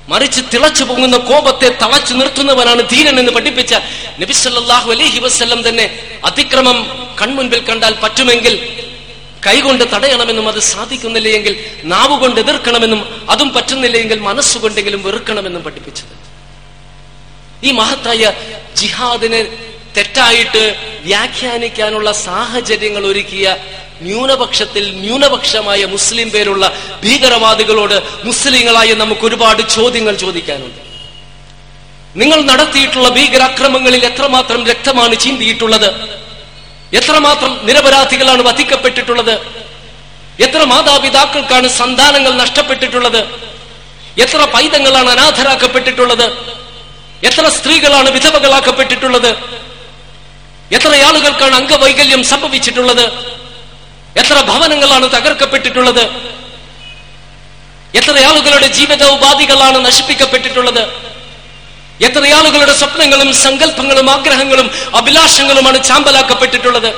മറിച്ച് 0.09 0.41
തിളച്ചു 0.53 0.83
പൊങ്ങുന്ന 0.83 1.17
കോപത്തെ 1.17 1.69
തളച്ചു 1.81 2.13
നിർത്തുന്നവനാണ് 2.13 2.81
ധീരൻ 2.89 3.19
എന്ന് 3.19 3.31
പഠിപ്പിച്ച 3.31 3.73
നബിസല്ലാഹു 4.21 4.91
അലൈഹി 4.91 5.19
വസ്ല്ലം 5.19 5.69
തന്നെ 5.69 5.85
അതിക്രമം 6.25 6.77
കൺമുൻപിൽ 7.21 7.59
കണ്ടാൽ 7.59 7.93
പറ്റുമെങ്കിൽ 7.93 8.55
കൈകൊണ്ട് 9.45 9.83
തടയണമെന്നും 9.93 10.47
അത് 10.47 10.59
സാധിക്കുന്നില്ല 10.59 11.27
എങ്കിൽ 11.27 11.53
നാവുകൊണ്ട് 11.83 12.39
എതിർക്കണമെന്നും 12.39 13.01
അതും 13.29 13.49
പറ്റുന്നില്ല 13.53 13.97
എങ്കിൽ 13.97 14.19
മനസ്സുകൊണ്ടെങ്കിലും 14.19 15.03
വെറുക്കണമെന്നും 15.03 15.63
പഠിപ്പിച്ചത്. 15.63 16.13
ഈ 17.63 17.71
മഹത്തായ 17.71 18.33
ജിഹാദിനെ 18.75 19.41
തെറ്റായിട്ട് 19.95 20.63
വ്യാഖ്യാനിക്കാനുള്ള 21.03 22.11
സാഹചര്യങ്ങൾ 22.11 23.05
ഒരുക്കിയ 23.05 23.57
ന്യൂനപക്ഷത്തിൽ 24.01 24.83
ന്യൂനപക്ഷമായ 25.05 25.85
മുസ്ലിം 25.85 26.29
പേരുള്ള 26.29 26.65
ഭീകരവാദികളോട് 27.03 27.97
മുസ്ലിങ്ങളായ 28.25 28.93
നമുക്ക് 28.93 29.21
ഒരുപാട് 29.21 29.61
ചോദ്യങ്ങൾ 29.77 30.15
ചോദിക്കാനുണ്ട്. 30.15 30.79
നിങ്ങൾ 32.15 32.39
നടത്തിയിട്ടുള്ള 32.41 33.09
ഭീകരാക്രമങ്ങളിൽ 33.09 34.05
എത്രമാത്രം 34.05 34.61
രക്തമാണ് 34.67 35.15
ചീന്തിയിട്ടുള്ളത്? 35.19 35.89
എത്രമാത്രം 36.93 37.59
നിരപരാധികളാണ് 37.63 38.41
വധിക്കപ്പെട്ടിട്ടുള്ളത്? 38.41 39.39
എത്ര 40.39 40.63
മാതാപിതാക്കൾക്കാണ് 40.63 41.67
സന്താനങ്ങൾ 41.67 42.33
നഷ്ടപ്പെട്ടിട്ടുള്ളത്? 42.33 43.27
എത്ര 44.17 44.37
പൈതങ്ങളാണ് 44.37 45.09
അനാഥരാക്കപ്പെട്ടിട്ടുള്ളത്? 45.09 46.33
എത്ര 47.23 47.49
സ്ത്രീകളാണ് 47.49 48.09
വിധവകളാക്കപ്പെട്ടിട്ടുള്ളത്? 48.09 49.35
എത്ര 50.71 50.95
ആളുകൾക്കാണ് 50.95 51.55
അംഗവൈകല്യം 51.55 52.23
സംഭവിച്ചിട്ടുള്ളത്? 52.23 53.11
എത്ര 54.17 54.41
ഭവനങ്ങളാണ് 54.41 55.09
തകർക്കപ്പെട്ടിട്ടുള്ളത്? 55.09 56.09
എത്ര 57.95 58.19
ആളുകളുടെ 58.19 58.67
ജീവിതോപാധികളാണ് 58.67 59.85
നശിപ്പിക്കപ്പെട്ടിട്ടുള്ളത്? 59.85 60.98
എത്ര 62.07 62.23
ആളുകളുടെ 62.37 62.73
സ്വപ്നങ്ങളും 62.73 63.29
സങ്കല്പങ്ങളും 63.45 64.09
ആഗ്രഹങ്ങളും 64.11 64.67
അഭിലാഷങ്ങളുമാണ് 64.99 65.83
ചാമ്പലാക്കപ്പെട്ടിട്ടുള്ളത്? 65.83 66.89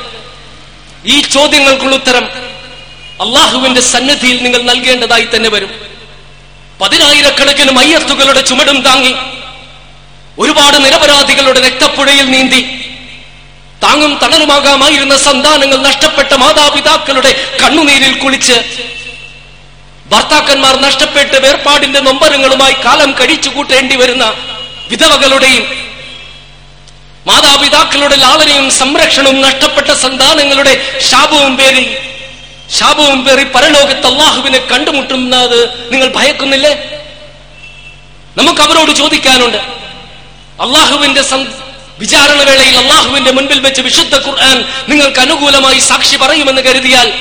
ഈ 1.06 1.22
ചോദ്യങ്ങൾക്കുള്ള 1.22 1.96
ഉത്തരം 1.96 2.26
അള്ളാഹുവിന്റെ 3.24 3.82
സന്നിധിയിൽ 3.82 4.38
നിങ്ങൾ 4.44 4.62
നൽകേണ്ടതായി 4.62 5.28
തന്നെ 5.36 5.50
വരും. 5.50 5.72
പതിനായിരക്കണക്കിന് 6.82 7.72
മയ്യത്തുകളുടെ 7.72 8.42
ചുമടും 8.42 8.78
താങ്ങി 8.88 9.14
ഒരുപാട് 10.40 10.78
നിരപരാധികളുടെ 10.86 11.60
രക്തപ്പുഴയിൽ 11.68 12.28
നീന്തി 12.30 12.62
താങ്ങും 13.84 14.14
തണലുമാകാമായിരുന്ന 14.22 15.16
സന്താനങ്ങൾ 15.18 15.78
നഷ്ടപ്പെട്ട 15.90 16.34
മാതാപിതാക്കളുടെ 16.34 17.32
കണ്ണുനീരിൽ 17.62 18.14
കുളിച്ച് 18.24 18.58
ഭർത്താക്കന്മാർ 20.12 20.76
നഷ്ടപ്പെട്ട് 20.86 21.38
വേർപാടിന്റെ 21.46 22.00
നൊമ്പരങ്ങളുമായി 22.00 22.76
കാലം 22.86 23.12
കഴിച്ചു 23.20 23.50
കൂട്ടേണ്ടി 23.50 23.96
വരുന്ന 23.96 24.26
വിധവകളുടെയും 24.92 25.92
മാതാപിതാക്കളുടെ 27.28 28.16
ലാളനയും 28.16 28.72
സംരക്ഷണവും 28.72 29.42
നഷ്ടപ്പെട്ട 29.42 29.92
സന്താനങ്ങളുടെ 29.92 31.00
ശാപവും 31.12 31.58
പേരി 31.58 31.98
ശാപവും 32.80 33.26
പേറി 33.26 33.44
പരലോകത്ത് 33.44 34.08
അള്ളാഹുവിനെ 34.08 34.60
കണ്ടുമുട്ടുന്നത് 34.60 35.70
നിങ്ങൾ 35.92 36.12
ഭയക്കുന്നില്ലേ? 36.16 36.74
നമുക്ക് 38.38 38.62
അവരോട് 38.62 38.92
ചോദിക്കാനുണ്ട്. 38.92 39.58
അള്ളാഹുവിന്റെ 40.62 41.22
സം- 41.22 41.50
വിചാരണ 42.00 42.44
വേളയിൽ 42.44 42.78
അള്ളാഹുവിന്റെ 42.78 43.32
മുൻപിൽ 43.32 43.60
വെച്ച് 43.60 43.82
വിശുദ്ധ 43.82 44.16
ഖുർആൻ 44.16 44.66
നിങ്ങൾക്ക് 44.90 45.20
അനുകൂലമായി 45.20 45.80
സാക്ഷി 45.80 46.16
പറയുമെന്ന് 46.16 46.62
കരുതിയാൽ 46.62 47.14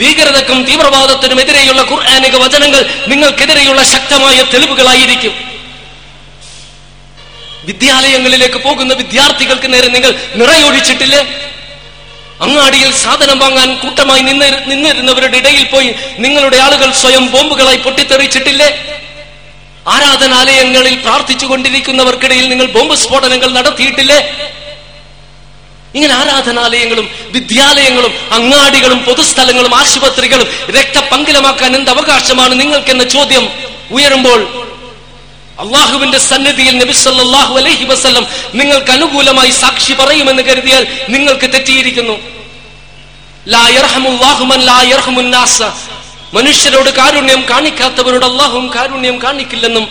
ഭീകരതക്കും 0.00 0.64
തീവ്രവാദത്തിനും 0.64 1.40
എതിരെയുള്ള 1.40 1.82
ഖുർആാനിക 1.82 2.36
വചനങ്ങൾ 2.36 2.90
നിങ്ങൾക്കെതിരെയുള്ള 3.08 3.84
ശക്തമായ 3.84 4.42
തെളിവുകളായിരിക്കും. 4.42 5.49
വിദ്യാലയങ്ങളിലേക്ക് 7.70 8.58
പോകുന്ന 8.66 8.92
വിദ്യാർത്ഥികൾക്ക് 9.00 9.68
നേരെ 9.74 9.88
നിങ്ങൾ 9.96 10.12
നിറയൊഴിച്ചിട്ടില്ലേ? 10.40 11.22
അങ്ങാടിയിൽ 12.44 12.90
സാധനം 13.04 13.38
വാങ്ങാൻ 13.38 13.70
കൂട്ടമായി 13.82 14.22
നിന്ന് 14.28 14.46
നിന്നിരുന്നവരുടെ 14.70 15.36
ഇടയിൽ 15.42 15.64
പോയി 15.72 15.90
നിങ്ങളുടെ 16.24 16.58
ആളുകൾ 16.66 16.88
സ്വയം 17.02 17.24
ബോംബുകളായി 17.34 17.80
പൊട്ടിത്തെറിച്ചിട്ടില്ലേ? 17.86 18.68
ആരാധനാലയങ്ങളിൽ 19.94 20.94
പ്രാർത്ഥിച്ചുകൊണ്ടിരിക്കുന്നവർക്കിടയിൽ 21.04 22.46
നിങ്ങൾ 22.52 22.66
ബോംബ് 22.76 22.96
സ്ഫോടനങ്ങൾ 23.02 23.50
നടത്തിയിട്ടില്ലേ? 23.58 24.18
ഇങ്ങനെ 25.94 26.14
ആരാധനാലയങ്ങളും 26.14 27.06
വിദ്യാലയങ്ങളും 27.36 28.12
അങ്ങാടികളും 28.36 28.98
പൊതുസ്ഥലങ്ങളും 29.06 29.72
ആശുപത്രികളും 29.74 30.48
രക്തപങ്കിലമാക്കാൻ 30.78 31.70
എന്ത് 31.78 31.90
അവകാശമാണ് 31.90 32.60
നിങ്ങൾക്കെന്ന 32.60 33.04
ചോദ്യം 33.14 33.44
ഉയരുമ്പോൾ 33.96 34.40
അള്ളാഹുവിന്റെ 35.62 36.18
സന്നിധിയിൽ 36.18 36.74
നബി 36.82 36.92
സല്ലല്ലാഹു 36.92 37.54
അലൈഹി 37.60 37.84
വസല്ലം 37.84 38.26
നിങ്ങൾക്ക് 38.60 38.90
അനുകൂലമായി 38.90 39.52
സാക്ഷി 39.62 39.94
പറയുമെന്ന് 40.00 40.42
കരുതിയാൽ 40.42 40.82
നിങ്ങൾക്ക് 41.08 41.46
തെറ്റിയിരിക്കുന്നു. 41.54 42.16
മനുഷ്യരോട് 46.36 46.90
കാരുണ്യം 46.90 47.40
കാണിക്കാത്തവരോട് 47.50 48.26
അള്ളാഹുവും 48.30 48.66
കാരുണ്യം 48.74 49.16
കാണിക്കില്ലെന്നും 49.22 49.86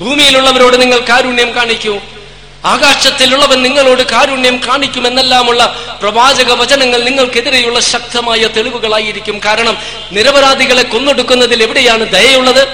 ഭൂമിയിലുള്ളവരോട് 0.00 0.76
നിങ്ങൾ 0.82 1.00
കാരുണ്യം 1.08 1.50
കാണിക്കൂ. 1.54 1.94
ആകാശത്തിലുള്ളവൻ 2.64 3.62
നിങ്ങളോട് 3.62 4.02
കാരുണ്യം 4.02 4.60
കാണിക്കുമെന്നെല്ലാമുള്ള 4.68 5.76
പ്രവാചക 6.00 6.52
വചനങ്ങൾ 6.52 7.02
നിങ്ങൾക്കെതിരെയുള്ള 7.02 7.80
ശക്തമായ 7.80 8.38
തെളിവുകളായിരിക്കും 8.38 9.40
കാരണം 9.44 9.78
നിരപരാധികളെ 10.12 10.82
കൊന്നൊടുക്കുന്നതിൽ 10.82 11.62
എവിടെയാണ് 11.62 12.12
ദയയുള്ളത്? 12.12 12.68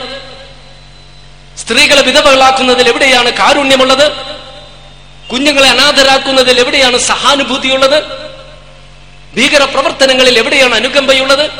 സ്ത്രീകളെ 1.59 2.03
വിധവകളാക്കുന്നതിൽ 2.03 2.89
എവിടെയാണ് 2.89 3.31
കാരുണ്യമുള്ളത്? 3.31 4.13
കുഞ്ഞുങ്ങളെ 5.33 5.69
അനാഥരാക്കുന്നതിൽ 5.69 6.61
എവിടെയാണ് 6.61 6.99
സഹാനുഭൂതിയുള്ളത്? 6.99 8.03
ഭീകര 9.37 9.65
പ്രവർത്തനങ്ങളിൽ 9.65 10.39
എവിടെയാണ് 10.39 10.75
അനുകമ്പയുള്ളത്? 10.75 11.51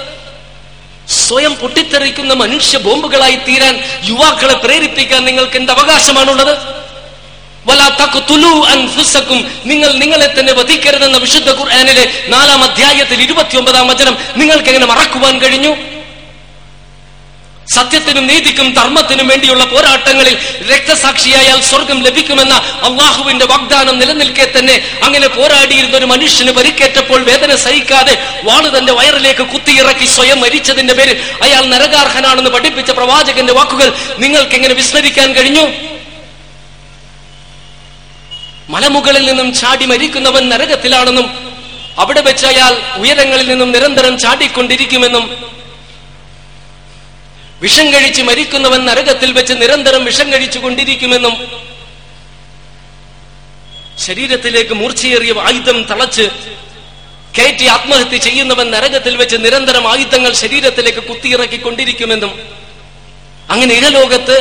സ്വയം 1.11 1.55
പൊട്ടിത്തെറിക്കുന്ന 1.55 2.35
മനുഷ്യ 2.35 2.79
ബോംബുകളായി 2.79 3.37
തീരാൻ 3.37 3.85
യുവാക്കളെ 4.05 4.55
പ്രേരിപ്പിക്കാൻ 4.55 5.25
നിങ്ങൾക്ക് 5.25 5.57
എന്ത് 5.57 5.73
അവകാശമാണുള്ളത്? 5.73 6.84
നിങ്ങൾ 9.65 9.91
നിങ്ങളെ 10.03 10.29
തന്നെ 10.29 10.53
വധിക്കരുതെന്ന 10.53 11.19
വിശുദ്ധ 11.19 11.51
ഖുർആനിലെ 11.51 12.05
നാലാം 12.29 12.63
അധ്യായത്തിൽ 12.63 13.21
ഇരുപത്തിയൊമ്പതാം 13.21 13.89
വചനം 13.89 14.15
നിങ്ങൾക്ക് 14.37 14.69
എങ്ങനെ 14.69 14.87
മറക്കുവാൻ 14.87 15.35
കഴിഞ്ഞു? 15.39 15.73
സത്യത്തിനും 17.75 18.27
നീതിക്കും 18.27 18.67
ധർമ്മത്തിനും 18.75 19.29
വേണ്ടിയുള്ള 19.29 19.65
പോരാട്ടങ്ങളിൽ 19.65 20.35
രക്തസാക്ഷിയായാൽ 20.69 21.61
സ്വർഗം 21.61 21.99
ലഭിക്കുമെന്ന 22.03 22.55
അള്ളാഹുവിന്റെ 22.83 23.45
വാഗ്ദാനം 23.45 23.97
നിലനിൽക്കെ 23.99 24.47
തന്നെ 24.47 24.75
അങ്ങനെ 25.03 25.29
പോരാടിയിരുന്ന 25.29 25.97
ഒരു 25.97 26.07
മനുഷ്യന് 26.07 26.53
പരിക്കേറ്റപ്പോൾ 26.53 27.21
വേദന 27.23 27.57
സഹിക്കാതെ 27.57 28.15
വാൾ 28.45 28.65
തന്റെ 28.77 28.93
വയറിലേക്ക് 28.93 29.45
കുത്തിയിറക്കി 29.53 30.07
സ്വയം 30.07 30.41
മരിച്ചതിന്റെ 30.41 30.95
പേരിൽ 30.95 31.17
അയാൾ 31.43 31.65
നരകാർഹനാണെന്ന് 31.65 32.51
പഠിപ്പിച്ച 32.51 32.91
പ്രവാചകന്റെ 32.91 33.53
വാക്കുകൾ 33.53 33.89
നിങ്ങൾക്ക് 34.19 34.55
എങ്ങനെ 34.55 34.75
വിസ്മരിക്കാൻ 34.75 35.29
കഴിഞ്ഞു? 35.35 35.67
മലമുകളിൽ 38.69 39.25
നിന്നും 39.27 39.49
ചാടി 39.55 39.87
മരിക്കുന്നവൻ 39.87 40.45
നരകത്തിലാണെന്നും 40.49 41.27
അവിടെ 41.99 42.21
വെച്ച് 42.21 42.47
അയാൾ 42.47 42.73
ഉയരങ്ങളിൽ 42.99 43.47
നിന്നും 43.47 43.73
നിരന്തരം 43.73 44.15
ചാടിക്കൊണ്ടിരിക്കുമെന്നും 44.19 45.25
വിഷം 47.63 47.87
കഴിച്ച് 47.93 48.23
മരിക്കുന്നവൻ 48.23 48.81
നരകത്തിൽ 48.85 49.31
വെച്ച് 49.33 49.55
നിരന്തരം 49.55 50.03
വിഷം 50.05 50.29
കഴിച്ചു 50.33 50.59
കൊണ്ടിരിക്കുമെന്നും 50.59 51.35
ശരീരത്തിലേക്ക് 53.99 54.75
മൂർച്ചയേറിയ 54.75 55.35
ആയുധം 55.41 55.79
തളച്ച് 55.83 56.27
കയറ്റി 57.39 57.67
ആത്മഹത്യ 57.67 58.19
ചെയ്യുന്നവൻ 58.19 58.67
നരകത്തിൽ 58.71 59.15
വെച്ച് 59.17 59.37
നിരന്തരം 59.37 59.89
ആയുധങ്ങൾ 59.89 60.33
ശരീരത്തിലേക്ക് 60.33 61.03
കുത്തിയിറക്കിക്കൊണ്ടിരിക്കുമെന്നും 61.09 62.33
അങ്ങനെ 63.49 63.75
ഇഹലോകത്ത് 63.75 64.37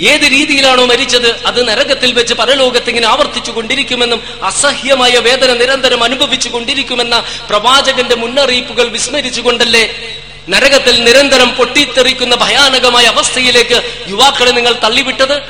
ഏത് 0.00 0.22
രീതിയിലാണോ 0.22 0.86
മരിച്ചത് 0.86 1.46
അത് 1.46 1.68
നരകത്തിൽ 1.68 2.12
വെച്ച് 2.12 2.34
പരലോകത്ത് 2.34 2.88
ഇങ്ങനെ 2.88 3.08
ആവർത്തിച്ചു 3.08 3.50
കൊണ്ടിരിക്കുമെന്നും 3.50 4.22
അസഹ്യമായ 4.42 5.12
വേദന 5.18 5.52
നിരന്തരം 5.52 6.04
അനുഭവിച്ചു 6.04 6.48
കൊണ്ടിരിക്കുമെന്ന 6.48 7.24
പ്രവാചകന്റെ 7.48 8.14
മുന്നറിയിപ്പുകൾ 8.14 8.88
വിസ്മരിച്ചുകൊണ്ടല്ലേ 8.88 10.12
നരകത്തിൽ 10.48 11.04
നിരന്തരം 11.04 11.50
പൊട്ടിത്തെറിക്കുന്ന 11.50 12.34
ഭയാനകമായ 12.34 13.04
അവസ്ഥയിലേക്ക് 13.04 14.08
യുവാക്കളെ 14.08 14.50
നിങ്ങൾ 14.50 14.72
തള്ളിവിട്ടത്? 14.72 15.42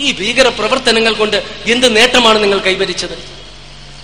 ഈ 0.00 0.12
ഭീകര 0.12 0.48
പ്രവർത്തനങ്ങൾ 0.48 1.12
കൊണ്ട് 1.12 1.42
എന്ത് 1.66 1.96
നേട്ടമാണ് 1.96 2.42
നിങ്ങൾ 2.42 2.58
കൈവരിച്ചത്? 2.58 3.18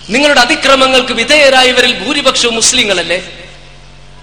നിങ്ങളുടെ 0.09 0.41
അതിക്രമങ്ങൾക്ക് 0.41 1.13
വിധേയരായവരിൽ 1.13 2.03
ഭൂരിപക്ഷവും 2.03 2.55
മുസ്ലിങ്ങളല്ലേ? 2.55 3.23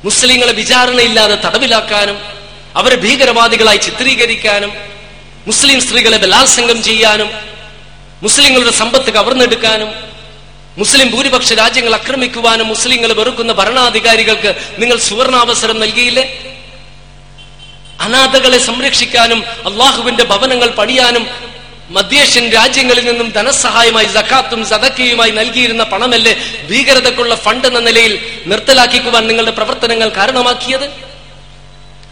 മുസ്ലിങ്ങളെ 0.05 0.53
വിചാരണയില്ലാതെ 0.53 1.35
തടവിലാക്കാനും 1.35 2.38
അവരെ 2.79 2.97
ഭീകരവാദികളായി 3.05 3.81
ചിത്രീകരിക്കാനും 3.87 4.73
മുസ്ലിം 5.47 5.79
സ്ത്രീകളെ 5.81 6.19
ബലാത്സംഗം 6.25 6.79
ചെയ്യാനും 6.89 7.31
മുസ്ലിങ്ങളുടെ 8.23 8.73
സമ്പത്ത് 8.81 9.11
കവർന്നെടുക്കാനും 9.11 9.91
മുസ്ലിം 10.79 11.09
ഭൂരിപക്ഷ 11.15 11.53
രാജ്യങ്ങൾ 11.53 11.95
ആക്രമിക്കുവാനും 11.95 12.67
മുസ്ലിങ്ങൾ 12.69 13.11
വെറുക്കുന്ന 13.13 13.53
ഭരണാധികാരികൾക്ക് 13.53 14.51
നിങ്ങൾ 14.79 14.97
സുവർണാവസരം 15.09 15.79
നൽകിയില്ലേ? 15.81 16.25
അനാഥകളെ 18.01 18.59
സംരക്ഷിക്കാനും 18.59 19.41
അള്ളാഹുവിന്റെ 19.67 20.25
ഭവനങ്ങൾ 20.25 20.69
പണിയാനും 20.71 21.25
മധ്യേഷ്യൻ 21.91 22.45
രാജ്യങ്ങളിൽ 22.53 23.05
നിന്നും 23.05 23.29
ധനസഹായമായി 23.31 24.09
സഖാത്തും 24.17 24.63
സദക്കയുമായി 24.67 25.31
നൽകിയിരുന്ന 25.31 25.83
പണമല്ലേ 25.93 26.35
ഭീകരതക്കുള്ള 26.71 27.35
ഫണ്ട് 27.37 27.67
എന്ന 27.67 27.81
നിലയിൽ 27.81 28.15
നിർത്തലാക്കിക്കുവാൻ 28.47 29.23
നിങ്ങളുടെ 29.27 29.51
പ്രവർത്തനങ്ങൾ 29.51 30.09
കാരണമാക്കിയത്? 30.11 30.87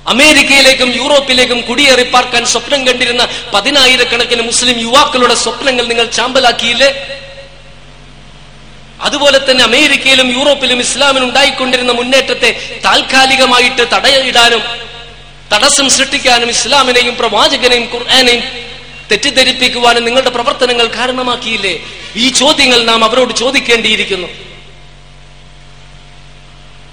അമേരിക്കയിലേക്കും 0.06 0.94
യൂറോപ്പിലേക്കും 0.96 1.60
കുടിയേറി 1.60 2.02
പാർക്കാൻ 2.02 2.46
സ്വപ്നം 2.46 2.86
കണ്ടിരുന്ന 2.86 3.28
പതിനായിരക്കണക്കിന് 3.54 4.42
മുസ്ലിം 4.42 4.80
യുവാക്കളുടെ 4.80 5.34
സ്വപ്നങ്ങൾ 5.34 5.86
നിങ്ങൾ 5.86 6.04
ചാമ്പലാക്കിയില്ലേ? 6.04 6.90
അതുപോലെ 9.00 9.38
തന്നെ 9.38 9.64
അമേരിക്കയിലും 9.64 10.32
യൂറോപ്പിലും 10.32 10.80
ഇസ്ലാമിന് 10.80 11.24
ഉണ്ടായിക്കൊണ്ടിരുന്ന 11.24 11.92
മുന്നേറ്റത്തെ 11.92 12.80
താൽക്കാലികമായിട്ട് 12.84 13.82
തടയിടാനും 13.94 14.62
തടസ്സം 15.52 15.90
സൃഷ്ടിക്കാനും 15.90 16.48
ഇസ്ലാമിനെയും 16.48 17.16
പ്രവാചകനെയും 17.16 17.90
ഖുർആാനെയും 17.94 18.42
തെറ്റിദ്ധരിപ്പിക്കുവാനും 19.10 20.04
നിങ്ങളുടെ 20.04 20.30
പ്രവർത്തനങ്ങൾ 20.30 20.86
കാരണമാക്കിയില്ലേ? 20.86 21.74
ഈ 22.16 22.28
ചോദ്യങ്ങൾ 22.30 22.84
നാം 22.84 23.04
അവരോട് 23.04 23.34
ചോദിക്കേണ്ടിയിരിക്കുന്നു. 23.36 24.45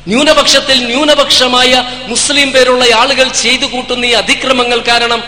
ന്യൂനപക്ഷത്തിൽ 0.08 0.86
ന്യൂനപക്ഷമായ 0.86 2.02
മുസ്ലിം 2.08 2.52
പേരുള്ള 2.52 2.86
ആളുകൾ 2.96 3.28
ചെയ്തു 3.28 3.66
കൂട്ടുന്ന 3.66 4.06
ഈ 4.06 4.12
അതിക്രമങ്ങൾ 4.12 4.78
കാരണം 4.78 5.24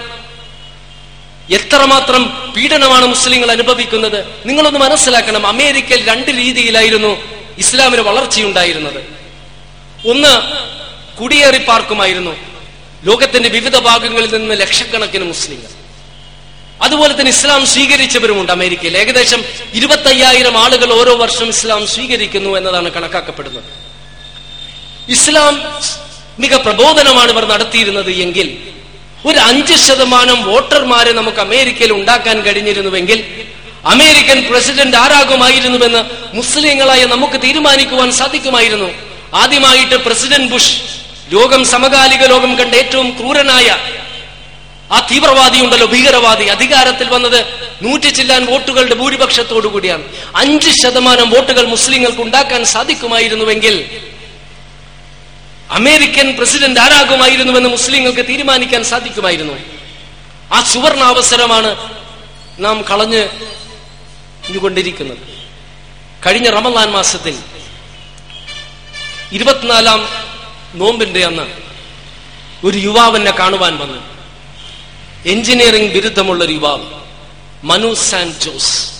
എത്രമാത്രം 1.54 2.54
പീഡനമാണ് 2.58 3.06
മുസ്ലിങ്ങൾ 3.06 3.52
അനുഭവിക്കുന്നത്. 3.52 4.48
നിങ്ങളൊന്ന് 4.48 4.80
മനസ്സിലാക്കണം 4.80 5.48
അമേരിക്കയിൽ 5.48 6.10
രണ്ട് 6.10 6.32
രീതിയിലായിരുന്നു 6.32 7.18
ഇസ്ലാമിന് 7.58 8.02
വളർച്ചയുണ്ടായിരുന്നത്. 8.02 9.00
ഒന്ന് 10.10 10.42
കുടിയേറി 11.18 11.58
പാർക്കുമായിരുന്നു. 11.58 12.36
ലോകത്തിന്റെ 13.04 13.50
വിവിധ 13.50 13.78
ഭാഗങ്ങളിൽ 13.78 14.38
നിന്ന് 14.38 14.62
ലക്ഷക്കണക്കിന് 14.62 15.24
മുസ്ലിങ്ങൾ. 15.24 15.70
അതുപോലെ 16.82 17.20
തന്നെ 17.20 17.32
ഇസ്ലാം 17.32 17.66
സ്വീകരിച്ചവരുമുണ്ട് 17.66 18.52
അമേരിക്കയിൽ. 18.52 18.98
ഏകദേശം 18.98 19.44
ഇരുപത്തയ്യായിരം 19.74 20.58
ആളുകൾ 20.58 20.94
ഓരോ 20.94 21.16
വർഷം 21.16 21.48
ഇസ്ലാം 21.48 21.88
സ്വീകരിക്കുന്നു 21.88 22.58
എന്നതാണ് 22.58 22.92
കണക്കാക്കപ്പെടുന്നത്. 22.92 23.85
ഇസ്ലാം 25.10 25.56
മിക 26.40 26.56
പ്രബോധനമാണ് 26.56 27.32
ഇവർ 27.32 27.46
നടത്തിയിരുന്നത് 27.46 28.12
എങ്കിൽ 28.12 28.58
ഒരു 29.26 29.38
അഞ്ച് 29.38 29.74
ശതമാനം 29.74 30.44
വോട്ടർമാരെ 30.44 31.12
നമുക്ക് 31.12 31.38
അമേരിക്കയിൽ 31.38 31.94
ഉണ്ടാക്കാൻ 31.94 32.42
കഴിഞ്ഞിരുന്നുവെങ്കിൽ 32.42 33.24
അമേരിക്കൻ 33.86 34.48
പ്രസിഡന്റ് 34.50 34.98
ആരാകുമായിരുന്നുവെന്ന് 34.98 36.02
മുസ്ലിങ്ങളായ 36.34 37.06
നമുക്ക് 37.06 37.42
തീരുമാനിക്കുവാൻ 37.42 38.12
സാധിക്കുമായിരുന്നു. 38.12 38.90
ആദ്യമായിട്ട് 39.34 39.96
പ്രസിഡന്റ് 39.96 40.52
ബുഷ് 40.52 40.82
ലോകം 41.32 41.66
സമകാലിക 41.66 42.24
ലോകം 42.26 42.56
കണ്ട 42.56 42.76
ഏറ്റവും 42.76 43.10
ക്രൂരനായ 43.10 43.78
ആ 44.92 45.08
തീവ്രവാദി 45.12 45.60
ഉണ്ടല്ലോ 45.62 45.88
ഭീകരവാദി. 45.88 46.46
അധികാരത്തിൽ 46.46 47.08
വന്നത് 47.10 47.46
നൂറ്റി 47.82 48.10
ചില്ലാൻ 48.10 48.46
വോട്ടുകളുടെ 48.46 48.96
ഭൂരിപക്ഷത്തോടു 48.96 49.68
കൂടിയാണ്. 49.68 50.04
അഞ്ച് 50.36 50.70
ശതമാനം 50.70 51.30
വോട്ടുകൾ 51.30 51.66
മുസ്ലിങ്ങൾക്ക് 51.66 52.22
ഉണ്ടാക്കാൻ 52.22 52.66
സാധിക്കുമായിരുന്നുവെങ്കിൽ 52.66 53.90
അമേരിക്കൻ 55.72 56.36
പ്രസിഡന്റ് 56.38 56.80
ആരാകുമായിരുന്നുവെന്ന് 56.80 57.70
മുസ്ലിങ്ങൾക്ക് 57.70 58.26
തീരുമാനിക്കാൻ 58.28 58.84
സാധിക്കുമായിരുന്നു. 58.84 59.54
ആ 60.54 60.62
സുവർണ 60.62 61.04
അവസരമാണ് 61.04 61.76
നാം 62.60 62.82
കളഞ്ഞ് 62.82 63.28
കൊണ്ടിരിക്കുന്നത്. 64.58 65.18
കഴിഞ്ഞ 66.26 66.50
റമദാൻ 66.50 66.92
മാസത്തിൽ 66.92 67.40
ഇരുപത്തിനാലാം 69.32 70.10
നോമ്പിന്റെ 70.76 71.26
അന്ന് 71.26 71.44
ഒരു 72.66 72.78
യുവാവിനെ 72.78 73.32
കാണുവാൻ 73.32 73.78
വന്നു. 73.78 74.16
എഞ്ചിനീയറിംഗ് 75.26 75.94
ബിരുദമുള്ള 75.94 76.44
ഒരു 76.44 76.54
യുവാവ് 76.54 76.86
മനു 77.64 77.94
സാൻ 77.94 78.40
ജോസ്. 78.40 78.92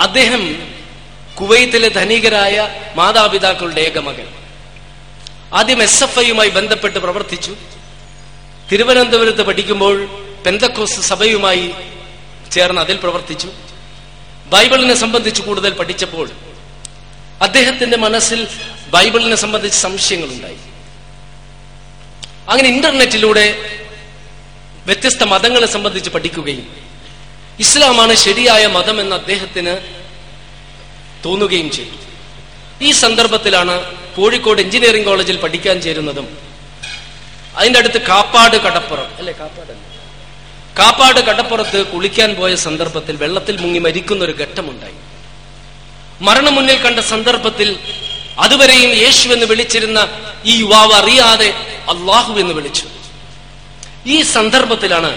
അദ്ദേഹം 0.00 0.72
കുവൈത്തിലെ 1.40 1.88
ധനികരായ 1.88 2.68
മാതാപിതാക്കളുടെ 2.96 3.80
ഏകമകൻ 3.80 4.45
ആദ്യം 5.52 5.82
എസ് 5.82 6.04
എഫ് 6.04 6.18
ഐയുമായി 6.18 6.48
ബന്ധപ്പെട്ട് 6.48 6.98
പ്രവർത്തിച്ചു. 6.98 7.56
തിരുവനന്തപുരത്ത് 8.72 9.42
പഠിക്കുമ്പോൾ 9.42 10.06
പെന്തക്കോസ് 10.46 11.00
സഭയുമായി 11.00 11.70
ചേർന്ന് 12.52 12.80
അതിൽ 12.80 12.96
പ്രവർത്തിച്ചു. 12.96 13.48
ബൈബിളിനെ 14.46 14.94
സംബന്ധിച്ച് 14.94 15.42
കൂടുതൽ 15.42 15.72
പഠിച്ചപ്പോൾ 15.72 16.30
അദ്ദേഹത്തിന്റെ 17.42 17.96
മനസ്സിൽ 17.96 18.46
ബൈബിളിനെ 18.88 19.36
സംബന്ധിച്ച് 19.36 19.78
സംശയങ്ങളുണ്ടായി. 19.78 20.56
അങ്ങനെ 22.50 22.68
ഇന്റർനെറ്റിലൂടെ 22.68 23.76
വ്യത്യസ്ത 24.86 25.22
മതങ്ങളെ 25.22 25.66
സംബന്ധിച്ച് 25.66 26.10
പഠിക്കുകയും 26.10 26.76
ഇസ്ലാമാണ് 27.58 28.14
ശരിയായ 28.14 28.66
മതം 28.66 29.00
എന്ന് 29.00 29.16
അദ്ദേഹത്തിന് 29.16 29.76
തോന്നുകയും 31.24 31.70
ചെയ്തു. 31.70 31.96
ഈ 32.84 32.92
സന്ദർഭത്തിലാണ് 32.92 34.05
കോഴിക്കോട് 34.16 34.60
എഞ്ചിനീയറിംഗ് 34.60 35.06
കോളേജിൽ 35.06 35.36
പഠിക്കാൻ 35.44 35.80
ചേരുന്നതും 35.80 36.26
അതിന്റെ 37.58 37.78
അടുത്ത് 37.78 38.00
കാപ്പാട് 38.08 38.56
കടപ്പുറം 38.56 39.08
അല്ലെ? 39.18 39.32
കാപ്പാട് 39.32 39.72
കാപ്പാട് 40.78 41.20
കടപ്പുറത്ത് 41.20 41.86
കുളിക്കാൻ 41.86 42.34
പോയ 42.34 42.54
സന്ദർഭത്തിൽ 42.54 43.16
വെള്ളത്തിൽ 43.16 43.56
മുങ്ങി 43.62 43.78
മരിക്കുന്ന 43.78 44.24
ഒരു 44.24 44.34
ഘട്ടമുണ്ടായി. 44.42 44.96
മരണം 46.20 46.54
മുന്നിൽ 46.54 46.78
കണ്ട 46.82 46.98
സന്ദർഭത്തിൽ 47.12 47.68
അതുവരെയും 48.38 48.90
യേശു 49.02 49.28
എന്ന് 49.28 49.46
വിളിച്ചിരുന്ന 49.46 49.98
ഈ 50.46 50.54
യുവാവ് 50.60 50.92
അറിയാതെ 50.92 51.48
അള്ളാഹു 51.92 52.32
എന്ന് 52.42 52.54
വിളിച്ചു. 52.54 52.86
ഈ 54.06 54.22
സന്ദർഭത്തിലാണ് 54.22 55.10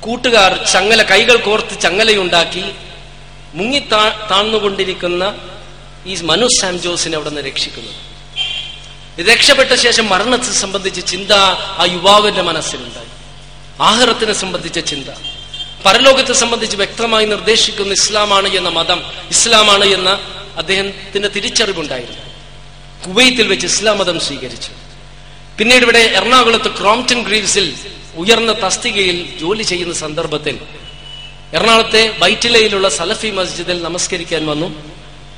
കൂട്ടുകാർ 0.00 0.52
ചങ്ങല 0.72 1.02
കൈകൾ 1.02 1.36
കോർത്ത് 1.36 1.80
ചങ്ങലയുണ്ടാക്കി 1.80 2.64
മുങ്ങി 3.54 3.78
താഴ്ന്നുകൊണ്ടിരിക്കുന്ന 4.30 5.22
ഈ 6.08 6.18
മനു 6.22 6.48
സാം 6.60 6.82
ജോസിനെ 6.82 7.16
അവിടെ 7.16 7.28
നിന്ന് 7.28 7.42
രക്ഷിക്കുന്നത് 7.42 8.08
രക്ഷപ്പെട്ട 9.30 9.74
ശേഷം 9.74 10.08
മരണത്തെ 10.08 10.52
സംബന്ധിച്ച 10.52 11.00
ചിന്ത 11.00 11.32
ആ 11.80 11.88
യുവാവിന്റെ 11.92 12.42
മനസ്സിലുണ്ടായി. 12.42 13.06
ആഹാരത്തിനെ 13.82 14.32
സംബന്ധിച്ച 14.32 14.78
ചിന്ത. 14.78 15.08
പരലോകത്തെ 15.84 16.32
സംബന്ധിച്ച് 16.32 16.76
വ്യക്തമായി 16.76 17.26
നിർദ്ദേശിക്കുന്ന 17.26 17.92
ഇസ്ലാമാണ് 17.92 18.48
എന്ന 18.48 18.68
മതം 18.68 19.02
ഇസ്ലാമാണ് 19.30 19.84
എന്ന 19.84 20.20
അദ്ദേഹത്തിന്റെ 20.56 21.28
തിരിച്ചറിവുണ്ടായിരുന്നു. 21.28 22.22
കുവൈത്തിൽ 23.06 23.48
വെച്ച് 23.48 23.66
ഇസ്ലാം 23.66 23.98
മതം 23.98 24.20
സ്വീകരിച്ചു. 24.20 24.70
പിന്നീട് 25.58 25.82
ഇവിടെ 25.82 25.98
എറണാകുളത്ത് 25.98 26.80
ക്രോംപ്റ്റൺ 26.80 27.22
ഗ്രീവ്സിൽ 27.22 27.74
ഉയർന്ന 28.16 28.52
തസ്തികയിൽ 28.52 29.38
ജോലി 29.38 29.62
ചെയ്യുന്ന 29.62 29.94
സന്ദർഭത്തിൽ 29.94 30.58
എറണാകുളത്തെ 31.54 32.14
വൈറ്റിലയിലുള്ള 32.18 32.88
സലഫി 32.88 33.28
മസ്ജിദിൽ 33.28 33.82
നമസ്കരിക്കാൻ 33.82 34.46
വന്നു. 34.46 34.87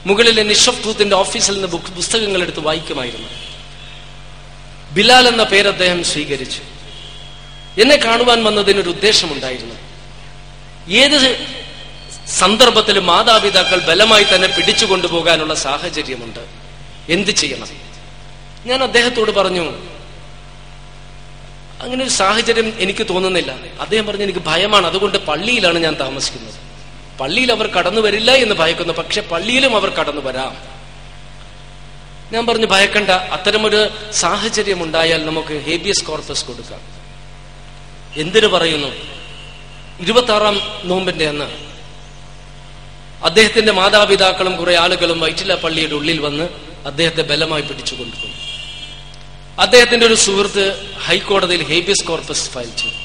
മുകളിലെ 0.07 0.43
നിഷഫ് 0.43 0.83
ട്രൂത്തിന്റെ 0.83 1.17
ഓഫീസിൽ 1.17 1.53
നിന്ന് 1.53 1.69
ബുക്ക് 1.69 1.93
പുസ്തകങ്ങൾ 1.93 2.43
എടുത്ത് 2.43 2.61
വായിക്കുമായിരുന്നു. 2.61 3.29
ബിലാൽ 4.93 5.29
എന്ന 5.29 5.43
പേര് 5.43 5.69
അദ്ദേഹം 5.69 6.05
സ്വീകരിച്ചു. 6.05 6.61
എന്നെ 7.81 7.97
കാണുവാൻ 7.97 8.45
വന്നതിനൊരു 8.45 8.89
ഉദ്ദേശമുണ്ടായിരുന്നു. 8.89 9.75
ഏത് 10.91 11.47
സന്ദർഭത്തിൽ 12.29 12.99
മാതാപിതാക്കൾ 12.99 13.87
ബലമായി 13.87 14.27
തന്നെ 14.35 14.49
പിടിച്ചു 14.49 14.87
കൊണ്ടുപോകാനുള്ള 14.87 15.55
സാഹചര്യമുണ്ട്. 15.55 16.41
എന്ത് 17.09 17.31
ചെയ്യണം? 17.31 17.69
ഞാൻ 18.67 18.83
അദ്ദേഹത്തോട് 18.83 19.31
പറഞ്ഞു 19.31 19.71
അങ്ങനെ 21.81 22.03
ഒരു 22.03 22.11
സാഹചര്യം 22.11 22.75
എനിക്ക് 22.79 23.07
തോന്നുന്നില്ല. 23.09 23.53
അദ്ദേഹം 23.81 24.07
പറഞ്ഞു 24.07 24.23
എനിക്ക് 24.23 24.39
ഭയമാണ്. 24.39 24.87
അതുകൊണ്ട് 24.87 25.19
പള്ളിയിലാണ് 25.19 25.79
ഞാൻ 25.79 25.95
താമസിക്കുന്നത്. 26.01 26.70
പള്ളിയിൽ 27.21 27.53
അവർ 27.53 27.67
കടന്നു 27.67 28.01
വരില്ല 28.01 28.31
എന്ന് 28.31 28.55
ഭയക്കുന്നു. 28.55 28.93
പക്ഷെ 28.93 29.21
പള്ളിയിലും 29.21 29.77
അവർ 29.77 29.91
കടന്നു 29.91 30.21
വരാം. 30.21 30.57
ഞാൻ 32.33 32.47
പറഞ്ഞു 32.47 32.67
ഭയക്കണ്ട. 32.67 33.11
അത്തരമൊരു 33.11 33.89
സാഹചര്യം 34.13 34.83
ഉണ്ടായാൽ 34.83 35.27
നമുക്ക് 35.27 35.63
ഹേബിയസ് 35.67 36.05
കോർപ്പസ് 36.05 36.45
കൊടുക്കാം. 36.45 36.81
എന്തിനു 38.17 38.47
പറയുന്നു? 38.47 38.89
ഇരുപത്തി 40.01 40.33
ആറാം 40.33 40.61
നോമ്പിന്റെ 40.85 41.29
അന്ന് 41.29 41.71
അദ്ദേഹത്തിന്റെ 43.25 43.73
മാതാപിതാക്കളും 43.73 44.57
കുറെ 44.57 44.77
ആളുകളും 44.77 45.21
വൈറ്റില 45.21 45.55
പള്ളിയുടെ 45.55 45.95
ഉള്ളിൽ 45.95 46.21
വന്ന് 46.21 46.49
അദ്ദേഹത്തെ 46.87 47.23
ബലമായി 47.23 47.63
പിടിച്ചു 47.63 47.95
കൊണ്ടുപോയി 47.95 48.33
അദ്ദേഹത്തിന്റെ 49.61 50.07
ഒരു 50.07 50.15
സുഹൃത്ത് 50.15 50.95
ഹൈക്കോടതിയിൽ 51.07 51.63
ഹേബിയസ് 51.63 52.05
കോർപ്പസ് 52.05 52.51
ഫയൽ 52.51 52.77
ചെയ്തു. 52.77 52.97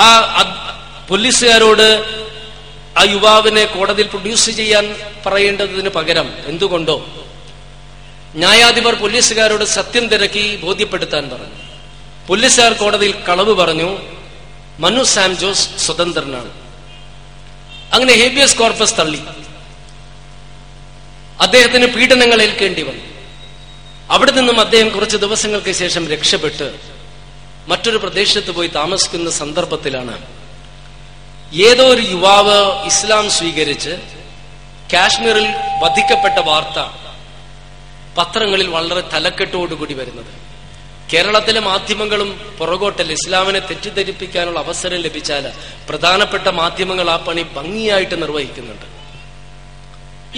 ആ 0.00 0.08
പോലീസുകാരോട് 1.08 2.18
ആ 2.98 3.02
യുവാവിനെ 3.02 3.64
കോടതിയിൽ 3.64 4.06
പ്രൊഡ്യൂസ് 4.06 4.50
ചെയ്യാൻ 4.50 4.96
പറയേണ്ടതിന് 5.26 5.88
പകരം 5.88 6.34
എന്തുകൊണ്ടോ 6.46 7.06
ന്യായാധിപർ 8.34 8.94
പോലീസുകാരോട് 8.94 9.64
സത്യം 9.64 10.08
തിരക്കി 10.08 10.56
ബോധ്യപ്പെടുത്താൻ 10.56 11.30
പറഞ്ഞു. 11.30 11.58
പോലീസുകാർ 12.28 12.72
കോടതിയിൽ 12.72 13.14
കളവ് 13.28 13.54
പറഞ്ഞു 13.54 13.98
മനു 14.78 15.02
സാം 15.02 15.36
ജോസ് 15.36 15.68
സ്വതന്ത്രനാണ്. 15.78 16.50
അങ്ങനെ 17.94 18.14
ഹേബിയസ് 18.14 18.56
കോർപ്പസ് 18.56 18.94
തള്ളി. 18.98 19.20
അദ്ദേഹത്തിന് 21.40 21.86
പീഡനങ്ങൾ 21.86 22.42
ഏൽക്കേണ്ടി 22.42 22.82
വന്നു. 22.82 23.04
അവിടെ 24.10 24.30
നിന്നും 24.30 24.60
അദ്ദേഹം 24.60 24.88
കുറച്ച് 24.88 25.16
ദിവസങ്ങൾക്ക് 25.16 25.72
ശേഷം 25.72 26.08
രക്ഷപ്പെട്ട് 26.08 26.74
മറ്റൊരു 27.68 27.96
പ്രദേശത്ത് 27.96 28.50
പോയി 28.50 28.68
താമസിക്കുന്ന 28.68 29.30
സന്ദർഭത്തിലാണ് 29.30 30.22
ഏതോ 31.54 31.84
ഒരു 31.84 32.00
യുവാവ് 32.00 32.86
ഇസ്ലാം 32.86 33.30
സ്വീകരിച്ച് 33.30 33.90
കാശ്മീരിൽ 34.92 35.54
വധിക്കപ്പെട്ട 35.82 36.34
വാർത്ത 36.34 36.90
പത്രങ്ങളിൽ 38.18 38.68
വളരെ 38.68 39.00
തലക്കെട്ടോടുകൂടി 39.00 39.94
വരുന്നത്. 39.94 40.26
കേരളത്തിലെ 41.12 41.60
മാധ്യമങ്ങളും 41.60 42.56
പുറകോട്ടല്ല 42.58 43.12
ഇസ്ലാമിനെ 43.12 43.58
തെറ്റിദ്ധരിപ്പിക്കാനുള്ള 43.58 44.60
അവസരം 44.60 44.96
ലഭിച്ചാൽ 44.96 45.52
പ്രധാനപ്പെട്ട 45.88 46.48
മാധ്യമങ്ങൾ 46.48 47.10
ആ 47.10 47.16
പണി 47.16 47.42
ഭംഗിയായിട്ട് 47.42 48.22
നിർവഹിക്കുന്നുണ്ട്. 48.22 48.84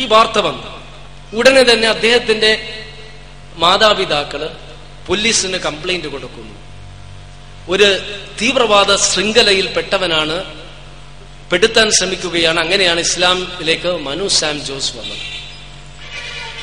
ഈ 0.01 0.07
വാർത്ത 0.07 0.39
വന്നു. 0.39 0.83
ഉടനെ 1.37 1.63
തന്നെ 1.63 1.89
അദ്ദേഹത്തിന്റെ 1.89 2.83
മാതാപിതാക്കൾ 3.57 4.57
പോലീസിന് 5.07 5.57
കംപ്ലൈന്റ് 5.57 6.07
കൊടുക്കുന്നു. 6.07 6.55
ഒരു 7.69 8.01
തീവ്രവാദ 8.41 8.97
ശൃംഖലയിൽ 8.97 9.73
പെട്ടവനാണ് 9.73 10.60
പെടുത്താൻ 11.53 11.91
ശ്രമിക്കുകയാണ്. 11.91 12.61
അങ്ങനെയാണ് 12.61 13.01
ഇസ്ലാമിലേക്ക് 13.01 13.89
മനു 13.89 14.29
സാം 14.29 14.65
ജോസ് 14.65 14.97
വന്നത്. 14.97 15.19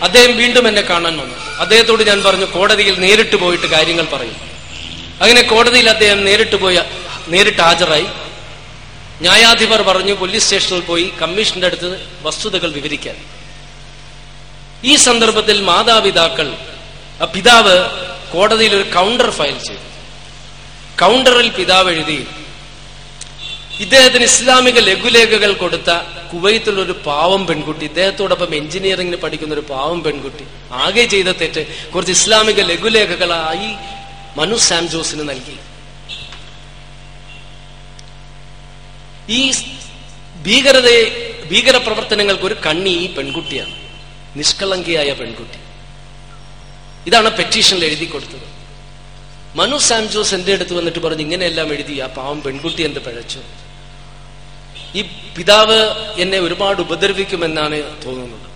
അദ്ദേഹം 0.03 0.38
വീണ്ടും 0.38 0.67
എന്നെ 0.67 0.81
കാണാൻ 0.81 1.17
വന്നു. 1.17 1.35
അദ്ദേഹത്തോട് 1.35 2.03
ഞാൻ 2.03 2.23
പറഞ്ഞു 2.23 2.45
കോടതിയിൽ 2.45 2.99
നേരിട്ട് 2.99 3.35
പോയിട്ട് 3.35 3.65
കാര്യങ്ങൾ 3.65 4.05
പറയും. 4.05 4.35
അങ്ങനെ 5.21 5.41
കോടതിയിൽ 5.41 5.89
അദ്ദേഹം 5.89 6.25
നേരിട്ട് 6.25 6.55
പോയി 6.55 6.79
നേരിട്ട് 7.27 7.61
ഹാജരായി. 7.61 8.05
ന്യായാധിപർ 9.21 9.81
പറഞ്ഞു 9.81 10.13
പോലീസ് 10.13 10.43
സ്റ്റേഷനിൽ 10.43 10.79
പോയി 10.79 11.13
കമ്മീഷന്റെ 11.21 11.67
അടുത്ത് 11.67 12.07
വസ്തുതകൾ 12.21 12.71
വിവരിക്കാൻ. 12.71 13.15
ഈ 14.83 14.95
സന്ദർഭത്തിൽ 14.95 15.61
മാതാപിതാക്കൾ 15.61 16.57
പിതാവ് 17.25 17.77
കോടതിയിൽ 18.33 18.75
ഒരു 18.75 18.83
കൗണ്ടർ 18.83 19.29
ഫയൽ 19.29 19.57
ചെയ്തു. 19.59 19.81
കൗണ്ടറിൽ 21.01 21.49
പിതാവ് 21.49 21.91
എഴുതി 21.91 22.27
ഇദ്ദേഹത്തിന് 23.84 24.25
ഇസ്ലാമിക 24.32 24.78
ലഘുലേഖകൾ 24.89 25.51
കൊടുത്ത 25.53 25.89
കുവൈത്തുള്ള 26.32 26.80
ഒരു 26.82 26.95
പാവം 27.07 27.41
പെൺകുട്ടി 27.47 27.84
ഇദ്ദേഹത്തോടൊപ്പം 27.86 28.55
എഞ്ചിനീയറിംഗിന് 28.55 29.19
പഠിക്കുന്ന 29.23 29.53
ഒരു 29.53 29.63
പാവം 29.69 29.99
പെൺകുട്ടി. 30.03 30.45
ആകെ 30.84 31.05
ചെയ്ത 31.13 31.30
തെറ്റ് 31.41 31.61
കുറച്ച് 31.93 32.13
ഇസ്ലാമിക 32.17 32.61
ലഘുലേഖകളായി 32.71 33.69
മനു 34.39 34.57
സാം 34.67 34.88
ജോസിന് 34.93 35.30
നൽകി. 35.30 35.57
ഈ 39.38 39.41
ഭീകരതയെ 40.47 41.03
ഭീകര 41.51 41.78
പ്രവർത്തനങ്ങൾക്ക് 41.78 42.45
ഒരു 42.49 42.57
കണ്ണി 42.65 42.93
ഈ 43.05 43.07
പെൺകുട്ടിയാണ്. 43.15 43.75
നിഷ്കളങ്കിയായ 44.39 45.09
പെൺകുട്ടി. 45.21 45.59
ഇതാണ് 47.07 47.30
പെറ്റീഷനിൽ 47.38 47.86
എഴുതി 47.86 48.05
കൊടുത്തത്. 48.05 48.47
മനു 49.55 49.78
സാം 49.88 50.03
ജോസ് 50.13 50.34
എന്റെ 50.36 50.53
അടുത്ത് 50.53 50.73
വന്നിട്ട് 50.80 50.99
പറഞ്ഞു 50.99 51.23
ഇങ്ങനെയെല്ലാം 51.28 51.69
എഴുതി 51.75 51.95
ആ 52.05 52.07
പാവം 52.17 52.41
പെൺകുട്ടി 52.45 52.82
എന്ത് 52.84 52.99
പിഴച്ചു? 53.05 53.39
ഈ 54.95 55.01
പിതാവ് 55.38 55.95
എന്നെ 56.21 56.39
ഒരുപാട് 56.39 56.81
ഉപദ്രവിക്കുമെന്നാണ് 56.81 58.05
തോന്നുന്നത്. 58.05 58.47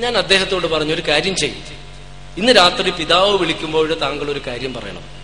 ഞാൻ 0.00 0.16
അദ്ദേഹത്തോട് 0.16 0.66
പറഞ്ഞു 0.66 0.94
ഒരു 0.94 1.02
കാര്യം 1.08 1.36
ചെയ്യും. 1.36 1.78
ഇന്ന് 2.38 2.52
രാത്രി 2.56 2.90
പിതാവ് 2.90 3.36
വിളിക്കുമ്പോൾ 3.36 3.98
താങ്കൾ 4.00 4.30
ഒരു 4.30 4.40
കാര്യം 4.46 4.74
പറയണം. 4.74 5.18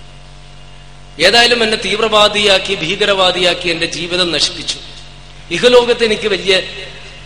ഏതായാലും 1.25 1.63
എന്നെ 1.63 1.77
തീവ്രവാദിയാക്കി 1.77 2.75
ഭീകരവാദിയാക്കി 2.75 3.69
എന്റെ 3.69 3.87
ജീവിതം 3.87 4.33
നശിപ്പിച്ചു. 4.33 4.77
ഇഹലോകത്ത് 5.51 6.05
എനിക്ക് 6.05 6.29
വലിയ 6.29 6.63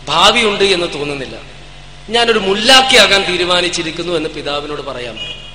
ഭാവിയുണ്ട് 0.08 0.64
എന്ന് 0.64 0.86
തോന്നുന്നില്ല. 0.94 1.38
ഞാനൊരു 2.10 2.38
മുല്ലാക്കിയാകാൻ 2.38 3.32
തീരുമാനിച്ചിരിക്കുന്നു 3.32 4.12
എന്ന് 4.12 4.28
പിതാവിനോട് 4.28 4.82
പറയാൻ 4.82 5.16
പറഞ്ഞു. 5.16 5.48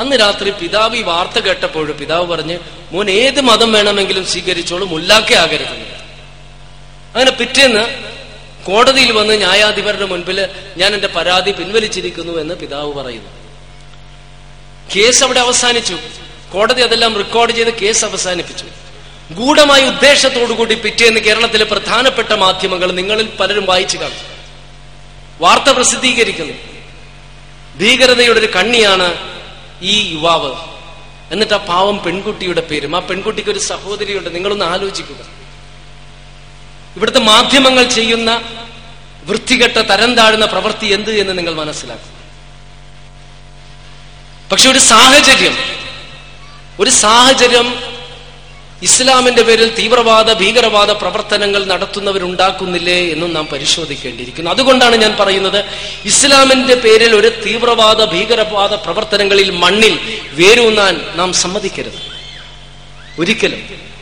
അന്ന് 0.00 0.20
രാത്രി 0.20 0.50
പിതാവ് 0.50 0.96
ഈ 0.96 1.02
വാർത്ത 1.02 1.38
കേട്ടപ്പോൾ 1.38 1.92
പിതാവ് 1.92 2.26
പറഞ്ഞ് 2.26 2.58
മോൻ 2.92 3.10
ഏത് 3.10 3.40
മതം 3.40 3.72
വേണമെങ്കിലും 3.72 4.26
സ്വീകരിച്ചോളൂ 4.26 4.88
മുല്ലാക്കി 4.88 5.34
ആകരുത് 5.34 6.03
അങ്ങനെ 7.14 7.30
പിറ്റേന്ന് 7.30 8.04
കോടതിയിൽ 8.66 9.12
വന്ന് 9.12 9.34
ന്യായാധിപരുടെ 9.34 10.04
മുൻപിൽ 10.04 10.48
ഞാൻ 10.76 10.94
എന്റെ 10.94 11.08
പരാതി 11.08 11.52
പിൻവലിച്ചിരിക്കുന്നു 11.52 12.38
എന്ന് 12.38 12.54
പിതാവ് 12.54 12.94
പറയുന്നു. 12.94 13.30
കേസ് 14.96 15.24
അവിടെ 15.24 15.40
അവസാനിച്ചു. 15.40 15.98
കോടതി 16.52 16.82
അതെല്ലാം 16.82 17.16
റെക്കോർഡ് 17.16 17.52
ചെയ്ത് 17.52 17.74
കേസ് 17.74 18.04
അവസാനിപ്പിച്ചു. 18.04 18.64
ഗൂഢമായ 19.32 19.84
ഉദ്ദേശത്തോടുകൂടി 19.84 20.74
പിറ്റേന്ന് 20.74 21.20
കേരളത്തിലെ 21.20 21.64
പ്രധാനപ്പെട്ട 21.64 22.32
മാധ്യമങ്ങൾ 22.32 22.92
നിങ്ങളിൽ 22.92 23.28
പലരും 23.40 23.64
വായിച്ചു 23.64 23.96
കാണും. 23.96 24.34
വാർത്ത 25.40 25.70
പ്രസിദ്ധീകരിക്കുന്നു. 25.70 26.52
ഭീകരതയുടെ 27.76 28.38
ഒരു 28.38 28.46
കണ്ണിയാണ് 28.46 29.14
ഈ 29.82 30.12
യുവാവ്. 30.12 30.54
എന്നിട്ട് 31.32 31.54
ആ 31.54 31.56
പാവം 31.56 32.02
പെൺകുട്ടിയുടെ 32.02 32.60
പേരും. 32.60 32.96
ആ 32.96 32.98
പെൺകുട്ടിക്ക് 32.98 33.50
ഒരു 33.50 33.58
സഹോദരിയുണ്ട്. 33.58 34.34
നിങ്ങളൊന്ന് 34.34 34.64
ആലോചിക്കുക. 34.64 35.43
ഇവിടുത്തെ 36.96 37.18
മാധ്യമങ്ങൾ 37.18 37.84
ചെയ്യുന്ന 37.84 38.42
വൃത്തികെട്ട 39.24 39.76
തരം 39.76 40.14
താഴുന്ന 40.14 40.46
പ്രവൃത്തി 40.46 40.86
എന്ത് 40.86 41.10
എന്ന് 41.10 41.38
നിങ്ങൾ 41.38 41.54
മനസ്സിലാക്കും. 41.54 42.14
പക്ഷെ 44.52 44.70
ഒരു 44.70 44.78
സാഹചര്യം 44.78 45.56
ഒരു 46.80 46.90
സാഹചര്യം 46.90 47.94
ഇസ്ലാമിന്റെ 48.82 49.42
പേരിൽ 49.42 49.74
തീവ്രവാദ 49.74 50.32
ഭീകരവാദ 50.32 50.90
പ്രവർത്തനങ്ങൾ 50.90 51.64
നടത്തുന്നവരുണ്ടാക്കുന്നില്ലേ 51.64 53.08
എന്നും 53.08 53.34
നാം 53.34 53.46
പരിശോധിക്കേണ്ടിയിരിക്കുന്നു. 53.46 54.50
അതുകൊണ്ടാണ് 54.50 54.96
ഞാൻ 54.96 55.16
പറയുന്നത് 55.20 55.64
ഇസ്ലാമിന്റെ 56.04 56.74
പേരിൽ 56.74 57.16
ഒരു 57.16 57.42
തീവ്രവാദ 57.46 58.04
ഭീകരവാദ 58.04 58.74
പ്രവർത്തനങ്ങളിൽ 58.74 59.50
മണ്ണിൽ 59.50 60.22
വേരൂന്നാൻ 60.32 61.00
നാം 61.14 61.32
സമ്മതിക്കരുത്. 61.32 62.00
ഒരിക്കലും. 63.18 63.93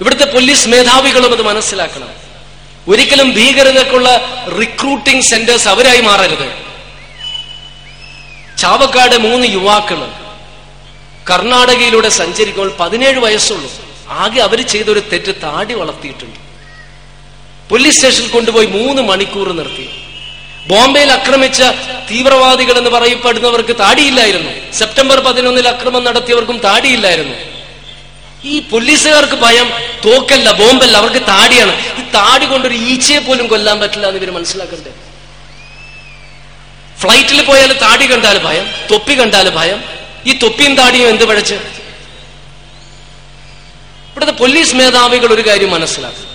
ഇവിടുത്തെ 0.00 0.24
പോലീസ് 0.24 0.68
മേധാവികളും 0.68 1.32
അത് 1.32 1.42
മനസ്സിലാക്കണം. 1.42 2.08
ഒരിക്കലും 2.88 3.30
ഭീകരതക്കുള്ള 3.30 4.08
റിക്രൂട്ടിംഗ് 4.60 5.22
സെന്റേഴ്സ് 5.22 5.68
അവരായി 5.68 6.00
മാറരുത്. 6.00 6.66
ചാവക്കാട് 8.58 9.16
മൂന്ന് 9.16 9.46
യുവാക്കൾ 9.46 10.08
കർണാടകയിലൂടെ 11.30 12.08
സഞ്ചരിക്കുമ്പോൾ 12.08 12.76
പതിനേഴ് 12.80 13.18
വയസ്സുള്ളൂ. 13.18 13.72
ആകെ 14.08 14.40
അവർ 14.40 14.66
ചെയ്തൊരു 14.68 15.00
തെറ്റ് 15.00 15.34
താടി 15.42 15.74
വളർത്തിയിട്ടുണ്ട്. 15.74 16.38
പോലീസ് 17.68 17.96
സ്റ്റേഷനിൽ 17.96 18.28
കൊണ്ടുപോയി 18.28 18.66
മൂന്ന് 18.66 19.02
മണിക്കൂർ 19.02 19.52
നിർത്തി. 19.52 19.90
ബോംബെയിൽ 20.66 21.12
ആക്രമിച്ച 21.12 21.62
തീവ്രവാദികൾ 22.10 22.78
എന്ന് 22.78 22.90
പറയപ്പെടുന്നവർക്ക് 22.90 23.76
താടിയില്ലായിരുന്നു. 23.78 24.72
സെപ്റ്റംബർ 24.72 25.20
പതിനൊന്നിൽ 25.20 25.68
അക്രമം 25.68 26.04
നടത്തിയവർക്കും 26.04 26.58
താടിയില്ലായിരുന്നു. 26.58 27.55
ഈ 28.46 28.60
പോലീസുകാർക്ക് 28.70 29.36
ഭയം 29.46 29.68
തോക്കല്ല 30.04 30.50
ബോംബല്ല 30.52 30.96
അവർക്ക് 30.96 31.26
താടിയാണ്. 31.26 31.74
ഈ 32.00 32.02
താടി 32.14 32.46
കൊണ്ടൊരു 32.46 32.74
ഈച്ചയെ 32.74 33.18
പോലും 33.18 33.46
കൊല്ലാൻ 33.46 33.80
പറ്റില്ല 33.80 34.06
എന്ന് 34.06 34.20
ഇവർ 34.20 34.30
മനസ്സിലാക്കണ്ടേ 34.30 34.92
ഫ്ലൈറ്റിൽ 37.02 37.42
പോയാൽ 37.42 37.72
താടി 37.78 38.06
കണ്ടാൽ 38.12 38.38
ഭയം 38.38 38.66
തൊപ്പി 38.90 39.14
കണ്ടാൽ 39.20 39.48
ഭയം. 39.48 39.82
ഈ 40.26 40.38
തൊപ്പിയും 40.42 40.74
താടിയും 40.74 41.08
എന്ത് 41.08 41.24
പഴച്ച്? 41.24 41.54
ഇവിടുത്തെ 44.10 44.32
പോലീസ് 44.32 44.74
മേധാവികൾ 44.74 45.32
ഒരു 45.32 45.48
കാര്യം 45.48 45.70
മനസ്സിലാക്കും. 45.70 46.26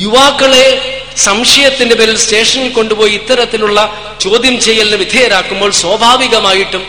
യുവാക്കളെ 0.00 0.66
സംശയത്തിന്റെ 1.16 1.94
പേരിൽ 1.94 2.16
സ്റ്റേഷനിൽ 2.16 2.72
കൊണ്ടുപോയി 2.72 3.12
ഇത്തരത്തിലുള്ള 3.12 3.78
ചോദ്യം 4.20 4.60
ചെയ്യലിന് 4.60 4.96
വിധേയരാക്കുമ്പോൾ 4.96 5.70
സ്വാഭാവികമായിട്ടും 5.70 6.84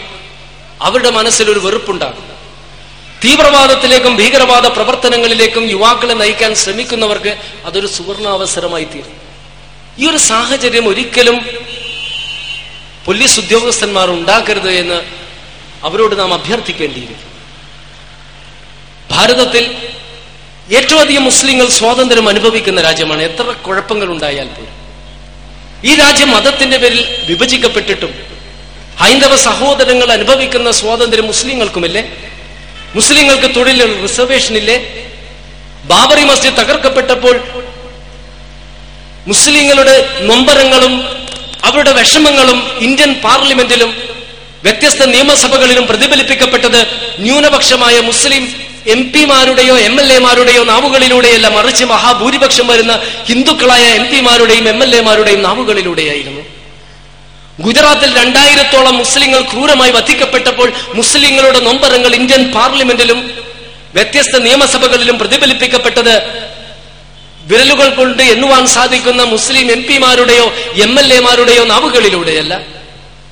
അവരുടെ 0.82 1.10
മനസ്സിൽ 1.10 1.52
ഒരു 1.52 1.60
വെറുപ്പുണ്ടാകും. 1.60 2.32
തീവ്രവാദത്തിലേക്കും 3.24 4.16
ഭീകരവാദ 4.16 4.68
പ്രവർത്തനങ്ങളിലേക്കും 4.68 5.70
യുവാക്കളെ 5.72 6.14
നയിക്കാൻ 6.14 6.56
ശ്രമിക്കുന്നവർക്ക് 6.56 7.38
അതൊരു 7.66 7.88
സുവർണാവസരമായി 7.88 8.84
തീരും. 8.84 9.22
ഈ 10.00 10.10
ഒരു 10.10 10.18
സാഹചര്യം 10.18 10.88
ഒരിക്കലും 10.88 11.46
പോലീസ് 13.06 13.40
ഉദ്യോഗസ്ഥന്മാർ 13.40 14.10
ഉണ്ടാക്കരുത് 14.10 14.72
എന്ന് 14.72 15.02
അവരോട് 15.86 16.20
നാം 16.20 16.34
അഭ്യർത്ഥിക്കേണ്ടിയിരിക്കും 16.34 17.32
ഭാരതത്തിൽ 19.12 19.76
ഏറ്റവും 20.76 21.00
അധികം 21.00 21.24
മുസ്ലിങ്ങൾ 21.24 21.68
സ്വാതന്ത്ര്യം 21.70 22.30
അനുഭവിക്കുന്ന 22.30 22.82
രാജ്യമാണ്. 22.82 23.24
എത്ര 23.24 23.44
കുഴപ്പങ്ങൾ 23.44 24.06
ഉണ്ടായാൽ 24.06 24.48
പോലും. 24.48 24.82
ഈ 25.84 25.96
രാജ്യം 25.96 26.32
മതത്തിന്റെ 26.32 26.78
പേരിൽ 26.78 27.26
വിഭജിക്കപ്പെട്ടിട്ടും 27.30 28.14
ഹൈന്ദവ 29.00 29.36
സഹോദരങ്ങൾ 29.36 30.12
അനുഭവിക്കുന്ന 30.12 30.72
സ്വാതന്ത്ര്യം 30.72 31.28
മുസ്ലിങ്ങൾക്കുമില്ലേ? 31.28 32.31
മുസ്ലിങ്ങൾക്ക് 32.96 33.56
തൊഴിൽ 33.56 34.02
റിസർവേഷൻ 34.02 34.56
ഇല്ലേ? 34.58 34.78
ബാബറി 35.86 36.24
മസ്ജിദ് 36.24 36.58
തകർക്കപ്പെട്ടപ്പോൾ 36.58 37.36
മുസ്ലിങ്ങളുടെ 39.28 39.96
നൊമ്പരങ്ങളും 40.22 40.94
അവരുടെ 41.64 41.92
വിഷമങ്ങളും 41.94 42.60
ഇന്ത്യൻ 42.80 43.14
പാർലമെന്റിലും 43.24 43.92
വ്യത്യസ്ത 44.64 45.04
നിയമസഭകളിലും 45.06 45.88
പ്രതിഫലിപ്പിക്കപ്പെട്ടത് 45.88 46.80
ന്യൂനപക്ഷമായ 47.20 48.00
മുസ്ലിം 48.00 48.44
എം 48.88 49.02
പിമാരുടെയോ 49.12 49.78
എം 49.78 50.02
എൽ 50.02 50.14
എമാരുടെയോ 50.14 50.64
നാവുകളിലൂടെയല്ല. 50.64 51.48
മറിച്ച് 51.48 51.86
മഹാഭൂരിപക്ഷം 51.86 52.68
വരുന്ന 52.68 53.00
ഹിന്ദുക്കളായ 53.28 53.84
എം 53.94 54.06
പിമാരുടെയും 54.12 54.70
എം 54.70 54.84
എൽ 54.84 54.96
എമാരുടെയും 54.96 55.42
നാവുകളിലൂടെയായിരുന്നു. 55.42 56.41
ഗുജറാത്തിൽ 57.62 58.18
രണ്ടായിരത്തോളം 58.18 58.98
മുസ്ലിങ്ങൾ 58.98 59.42
ക്രൂരമായി 59.42 59.92
വധിക്കപ്പെട്ടപ്പോൾ 59.92 60.74
മുസ്ലിങ്ങളുടെ 60.94 61.60
നൊമ്പരങ്ങൾ 61.60 62.16
ഇന്ത്യൻ 62.16 62.52
പാർലമെന്റിലും 62.52 63.44
വ്യത്യസ്ത 63.94 64.38
നിയമസഭകളിലും 64.38 65.20
പ്രതിഫലിപ്പിക്കപ്പെട്ടത് 65.20 66.16
വിരലുകൾ 67.44 67.90
കൊണ്ട് 67.90 68.24
എണ്ണുവാൻ 68.24 68.68
സാധിക്കുന്ന 68.68 69.24
മുസ്ലിം 69.24 69.72
എം 69.72 69.84
പിമാരുടെയോ 69.84 70.54
എം 70.84 71.00
എൽ 71.00 71.14
എമാരുടെയോ 71.14 71.64
നാവുകളിലൂടെയല്ല. 71.64 72.62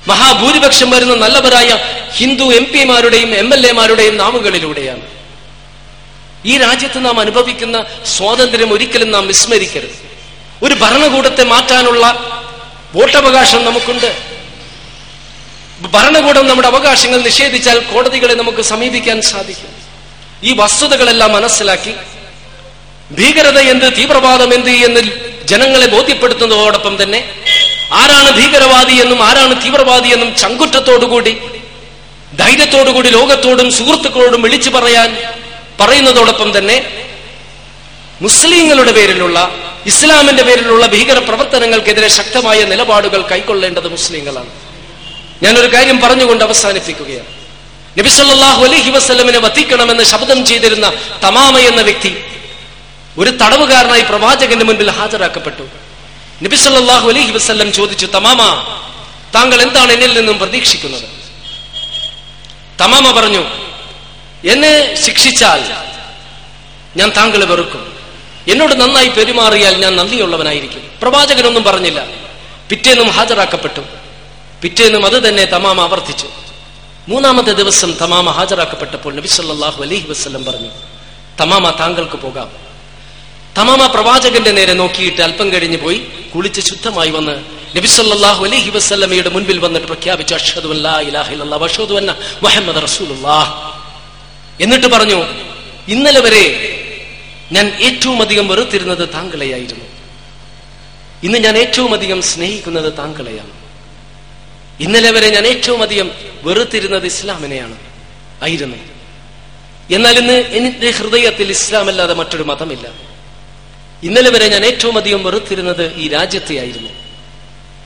മഹാഭൂരിപക്ഷം 0.08 0.92
വരുന്ന 0.92 1.16
നല്ലവരായ 1.16 1.78
ഹിന്ദു 2.16 2.44
എം 2.44 2.64
പിമാരുടെയും 2.64 3.36
എം 3.36 3.54
എൽ 3.54 3.68
എമാരുടെയും 3.68 4.18
നാവുകളിലൂടെയാണ്. 4.18 5.02
ഈ 6.46 6.58
രാജ്യത്ത് 6.58 7.06
നാം 7.06 7.20
അനുഭവിക്കുന്ന 7.20 7.86
സ്വാതന്ത്ര്യം 8.18 8.74
ഒരിക്കലും 8.74 9.12
നാം 9.12 9.28
വിസ്മരിക്കരുത്. 9.28 10.10
ഒരു 10.64 10.74
ഭരണകൂടത്തെ 10.74 11.44
മാറ്റാനുള്ള 11.44 12.29
വോട്ടവകാശം 12.96 13.62
നമുക്കുണ്ട്. 13.66 14.10
ഭരണകൂടം 15.96 16.46
നമ്മുടെ 16.48 16.68
അവകാശങ്ങൾ 16.68 17.20
നിഷേധിച്ചാൽ 17.28 17.78
കോടതികളെ 17.92 18.34
നമുക്ക് 18.42 18.62
സമീപിക്കാൻ 18.72 19.18
സാധിക്കും. 19.32 19.72
ഈ 20.48 20.52
വസ്തുതകളെല്ലാം 20.62 21.32
മനസ്സിലാക്കി 21.38 21.94
ഭീകരത 23.20 23.60
എന്ത് 23.74 23.88
തീവ്രവാദം 23.98 24.50
എന്ത് 24.58 24.72
എന്ന് 24.88 25.02
ജനങ്ങളെ 25.52 25.88
ബോധ്യപ്പെടുത്തുന്നതോടൊപ്പം 25.96 26.94
തന്നെ 27.02 27.20
ആരാണ് 28.02 28.30
ഭീകരവാദി 28.40 28.96
എന്നും 29.04 29.20
ആരാണ് 29.28 29.54
തീവ്രവാദി 29.64 30.10
എന്നും 30.16 30.30
ചങ്കുറ്റത്തോടുകൂടി 30.42 31.34
ധൈര്യത്തോടുകൂടി 32.42 33.10
ലോകത്തോടും 33.18 33.70
സുഹൃത്തുക്കളോടും 33.78 34.42
വിളിച്ചു 34.42 34.70
പറയാൻ 34.70 35.10
പറയുന്നതോടൊപ്പം 35.80 36.50
തന്നെ 36.58 36.78
മുസ്ലിങ്ങളുടെ 38.22 38.92
പേരിലുള്ള 38.92 39.52
ഇസ്ലാമിന്റെ 39.86 40.44
പേരിലുള്ള 40.44 40.86
ഭീകര 40.86 41.18
പ്രവർത്തനങ്ങൾക്കെതിരെ 41.18 42.08
ശക്തമായ 42.08 42.64
നിലപാടുകൾ 42.64 43.22
കൈക്കൊള്ളേണ്ടത് 43.22 43.88
മുസ്ലിങ്ങളാണ്. 43.88 44.50
ഞാനൊരു 45.44 45.74
കാര്യം 45.74 46.00
പറഞ്ഞുകൊണ്ട് 46.00 46.44
അവസാനിപ്പിക്കുകയാണ്. 46.44 47.28
നബിസല്ലാഹു 48.00 48.64
അലഹി 48.64 48.90
വസ്ലമിനെ 48.90 49.40
വധിക്കണമെന്ന് 49.40 50.04
ശബ്ദം 50.04 50.46
ചെയ്തിരുന്ന 50.46 50.94
തമാമ 51.24 51.58
എന്ന 51.58 51.82
വ്യക്തി 51.82 52.24
ഒരു 53.18 53.30
തടവുകാരനായി 53.30 54.02
പ്രവാചകന്റെ 54.02 54.66
മുൻപിൽ 54.66 54.90
ഹാജരാക്കപ്പെട്ടു. 54.90 55.64
നബിസല്ലാഹു 56.44 57.10
അലഹി 57.10 57.32
വസ്ല്ലം 57.32 57.74
ചോദിച്ചു 57.74 58.06
തമാമ 58.06 58.42
താങ്കൾ 59.36 59.62
എന്താണ് 59.62 59.92
എന്നിൽ 59.92 60.18
നിന്നും 60.18 60.40
പ്രതീക്ഷിക്കുന്നത്? 60.40 61.04
തമാമ 62.80 63.12
പറഞ്ഞു 63.12 63.44
എന്നെ 64.48 64.96
ശിക്ഷിച്ചാൽ 65.06 65.64
ഞാൻ 66.98 67.12
താങ്കളെ 67.18 67.46
വെറുക്കും. 67.46 67.99
എന്നോട് 68.48 68.82
നന്നായി 68.82 69.08
പെരുമാറിയാൽ 69.08 69.82
ഞാൻ 69.82 69.96
നന്ദിയുള്ളവനായിരിക്കും. 69.96 70.82
പ്രവാചകനൊന്നും 71.02 71.64
പറഞ്ഞില്ല. 71.64 72.08
പിറ്റേന്നും 72.70 73.10
ഹാജരാക്കപ്പെട്ടു. 73.10 73.82
പിറ്റേന്നും 74.62 75.06
അത് 75.06 75.28
തന്നെ 75.28 75.46
തമാമ 75.46 75.82
ആവർത്തിച്ചു. 75.82 76.28
മൂന്നാമത്തെ 77.08 77.54
ദിവസം 77.54 77.92
തമാമ 77.92 78.30
ഹാജരാക്കപ്പെട്ടപ്പോൾ 78.30 79.14
നബി 79.14 79.28
സല്ലല്ലാഹു 79.28 79.84
അലൈഹി 79.84 80.08
വസല്ലം 80.10 80.46
പറഞ്ഞു 80.46 80.70
തമാമ 81.40 81.70
താങ്കൾക്ക് 81.70 82.18
പോകാം. 82.18 82.52
തമാമ 83.58 83.86
പ്രവാചകന്റെ 83.86 84.52
നേരെ 84.52 84.74
നോക്കിയിട്ട് 84.74 85.22
അല്പം 85.22 85.52
കഴിഞ്ഞു 85.52 85.78
പോയി 85.78 85.98
കുളിച്ച് 86.36 86.62
ശുദ്ധമായി 86.62 87.10
വന്ന് 87.10 87.44
നബി 87.78 87.88
സല്ലല്ലാഹു 87.88 88.46
അലൈഹി 88.46 88.70
വസല്ലമയുടെ 88.70 89.30
മുൻപിൽ 89.30 89.60
വന്നിട്ട് 89.60 89.88
പ്രഖ്യാപിച്ചു 89.88 90.34
വഅഷ്ഹദു 90.34 91.94
അന്ന 91.94 92.16
മുഹമ്മദ് 92.44 92.78
എന്നിട്ട് 94.64 94.88
പറഞ്ഞു 94.88 95.26
ഇന്നലെ 95.88 96.20
വരെ 96.20 96.76
ഞാൻ 97.52 97.68
ഏറ്റവും 97.68 98.22
അധികം 98.22 98.48
വെറുത്തിരുന്നത് 98.48 99.14
താങ്കളെയായിരുന്നു. 99.14 99.86
ഇന്ന് 101.24 101.38
ഞാൻ 101.38 101.58
ഏറ്റവും 101.58 101.94
അധികം 101.94 102.22
സ്നേഹിക്കുന്നത് 102.22 102.98
താങ്കളെയാണ്. 102.98 103.52
ഇന്നലെ 104.80 105.12
വരെ 105.12 105.30
ഞാൻ 105.30 105.48
ഏറ്റവും 105.48 105.82
അധികം 105.82 106.12
വെറുത്തിരുന്നത് 106.44 107.06
ഇസ്ലാമിനെയാണ്. 107.06 107.76
ആയിരുന്നു. 108.44 108.78
എന്നാൽ 109.94 110.20
ഇന്ന് 110.20 110.34
എന്റെ 110.34 110.92
ഹൃദയത്തിൽ 110.92 111.52
ഇസ്ലാം 111.52 111.88
അല്ലാതെ 111.88 112.14
മറ്റൊരു 112.14 112.44
മതമില്ല. 112.44 112.88
ഇന്നലെ 114.04 114.30
വരെ 114.30 114.50
ഞാൻ 114.50 114.66
ഏറ്റവും 114.66 114.98
അധികം 114.98 115.24
വെറുത്തിരുന്നത് 115.24 115.94
ഈ 115.96 116.08
രാജ്യത്തെയായിരുന്നു. 116.08 116.90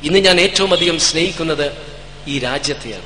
ഇന്ന് 0.04 0.20
ഞാൻ 0.20 0.42
ഏറ്റവും 0.42 0.74
അധികം 0.74 1.00
സ്നേഹിക്കുന്നത് 1.00 1.72
ഈ 2.28 2.40
രാജ്യത്തെയാണ്. 2.40 3.06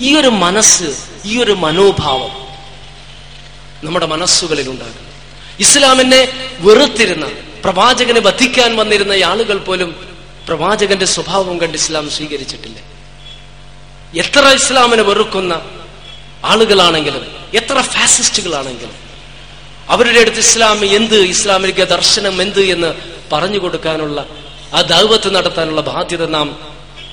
ഈ 0.00 0.16
ഒരു 0.16 0.28
മനസ്സ് 0.28 0.96
ഈ 1.24 1.42
ഒരു 1.42 1.52
മനോഭാവം 1.52 2.48
നമ്മുടെ 3.86 4.06
മനസ്സുകളിൽ 4.06 4.70
ഉണ്ടാകും 4.70 5.07
ഇസ്ലാമിനെ 5.60 6.32
വെറുത്തിരുന്ന 6.60 7.26
പ്രവാചകനെ 7.64 8.20
വധിക്കാൻ 8.20 8.76
വന്നിരുന്ന 8.76 9.12
ആളുകൾ 9.24 9.58
പോലും 9.58 9.96
പ്രവാചകന്റെ 10.46 11.06
സ്വഭാവം 11.06 11.60
കണ്ട് 11.60 11.76
ഇസ്ലാം 11.76 12.10
സ്വീകരിച്ചിട്ടില്ല. 12.10 12.78
എത്ര 14.14 14.44
ഇസ്ലാമിനെ 14.54 15.02
വെറുക്കുന്ന 15.02 15.62
ആളുകളാണെങ്കിലും 16.44 17.24
എത്ര 17.54 17.80
ഫാസിസ്റ്റുകളാണെങ്കിലും 17.80 18.96
അവരുടെ 19.88 20.20
അടുത്ത് 20.20 20.38
ഇസ്ലാം 20.38 20.84
എന്ത് 20.84 21.16
ഇസ്ലാമിക 21.16 21.84
ദർശനം 21.84 22.42
എന്ത് 22.42 22.60
എന്ന് 22.60 22.94
പറഞ്ഞു 23.32 23.58
കൊടുക്കാനുള്ള 23.58 24.26
ആ 24.74 24.80
ദൗവത്ത് 24.80 25.34
നടത്താനുള്ള 25.34 25.80
ബാധ്യത 25.80 26.24
നാം 26.28 26.48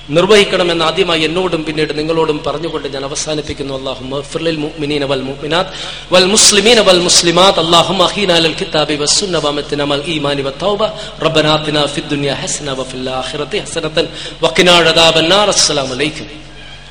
നിർവഹിക്കണമെന്ന് 0.09 0.85
ആദ്യമായി 0.85 1.21
എന്നോടും 1.21 1.65
പിന്നീട് 1.65 1.97
നിങ്ങളോടും 1.97 2.43
പറഞ്ഞുകൊണ്ട് 2.47 2.87
ഞാൻ 2.87 3.03
അവസാനിപ്പിക്കുന്നു. 3.03 3.73
അള്ളാഹു 3.73 4.03
അസ്സലാമു 15.49 15.93
അലൈക്കും. 15.93 16.44